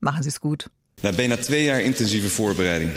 Machen 0.00 0.24
Sie 0.24 0.30
es 0.30 0.40
gut. 0.40 0.68
Na 1.04 1.12
bijna 1.12 1.36
twee 1.36 1.66
jaar 1.66 1.80
intensieve 1.80 2.28
voorbereiding 2.28 2.90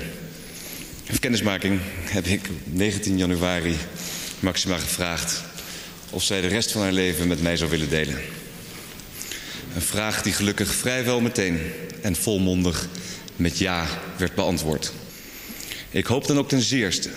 of 1.11 1.21
kennismaking 1.21 1.79
heb 2.09 2.25
ik 2.25 2.49
19 2.73 3.17
januari 3.19 3.75
Maxima 4.41 4.77
gevraagd 4.77 5.53
of 6.15 6.23
zij 6.23 6.41
de 6.41 6.47
rest 6.47 6.71
van 6.71 6.81
haar 6.81 6.91
leven 6.91 7.27
met 7.27 7.41
mij 7.41 7.57
zou 7.57 7.69
willen 7.69 7.89
delen. 7.89 8.19
Een 9.75 9.81
vraag 9.81 10.21
die 10.21 10.33
gelukkig 10.33 10.75
vrijwel 10.75 11.21
meteen 11.21 11.59
en 12.01 12.15
volmondig 12.15 12.87
met 13.35 13.57
ja 13.57 13.87
werd 14.17 14.35
beantwoord. 14.35 14.93
Ik 15.89 16.05
hoop 16.05 16.27
dan 16.27 16.37
ook 16.37 16.49
ten 16.49 16.61
zeerste 16.61 17.09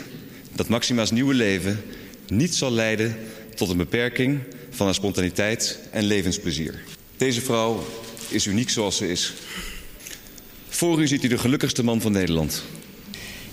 dat 0.53 0.69
Maxima's 0.69 1.11
nieuwe 1.11 1.35
leven 1.35 1.83
niet 2.29 2.55
zal 2.55 2.73
leiden 2.73 3.17
tot 3.55 3.69
een 3.69 3.77
beperking 3.77 4.41
van 4.71 4.87
haar 4.87 4.95
spontaniteit 4.95 5.79
en 5.91 6.05
levensplezier. 6.05 6.75
Deze 7.17 7.41
vrouw 7.41 7.87
is 8.29 8.47
uniek 8.47 8.71
zoals 8.71 8.97
ze 8.97 9.09
is. 9.09 9.33
Voor 10.69 11.01
u 11.01 11.07
ziet 11.07 11.25
u 11.25 11.29
de 11.29 11.39
gelukkigste 11.39 11.85
man 11.85 12.01
van 12.01 12.13
Nederland. 12.13 12.63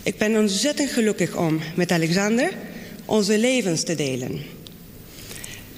Ik 0.04 0.18
ben 0.18 0.36
ontzettend 0.36 0.89
gelukkig 0.89 1.36
om 1.36 1.62
met 1.76 1.91
Alexander 1.91 2.52
onze 3.06 3.38
levens 3.38 3.84
te 3.84 3.96
delen. 3.96 4.55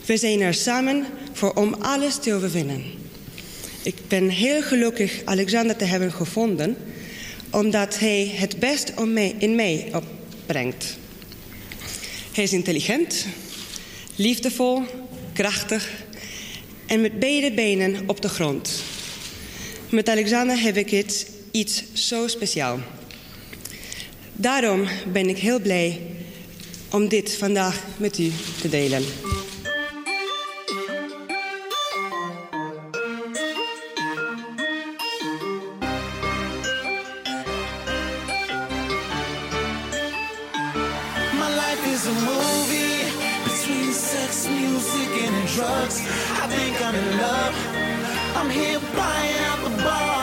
We 0.08 0.18
zijn 0.18 0.42
er 0.42 0.54
samen 0.54 1.06
voor 1.34 1.54
om 1.54 1.74
alles 1.74 2.16
te 2.16 2.34
overwinnen. 2.34 2.84
Ik 3.84 3.96
ben 4.08 4.30
heel 4.30 4.62
gelukkig 4.62 5.22
Alexander 5.26 5.76
te 5.76 5.86
hebben 5.86 6.12
gevonden, 6.12 6.78
omdat 7.52 8.00
hij 8.00 8.32
het 8.36 8.60
best 8.60 8.94
in 9.38 9.56
mij 9.56 9.92
opbrengt. 9.94 10.98
Hij 12.34 12.44
is 12.44 12.54
intelligent, 12.54 13.26
liefdevol, 14.16 14.82
krachtig 15.34 15.90
en 16.86 17.02
met 17.02 17.20
beide 17.20 17.52
benen 17.52 18.04
op 18.06 18.22
de 18.22 18.30
grond. 18.30 18.84
Met 19.90 20.10
Alexander 20.10 20.62
heb 20.62 20.78
ik 20.78 20.92
iets, 20.92 21.26
iets 21.52 21.84
zo 21.94 22.28
speciaal. 22.28 22.80
Daarom 24.34 24.88
ben 25.12 25.30
ik 25.30 25.38
heel 25.38 25.60
blij 25.60 26.02
om 26.92 27.08
dit 27.08 27.36
vandaag 27.36 27.84
met 27.98 28.18
u 28.20 28.32
te 28.62 28.70
delen. 28.70 29.04
I 46.44 46.46
think 46.56 46.76
I'm 46.86 46.96
in 46.96 47.10
love. 47.18 47.56
I'm 48.38 48.50
here 48.50 48.80
buying 48.96 49.38
out 49.50 49.60
the 49.68 49.74
bar, 49.84 50.17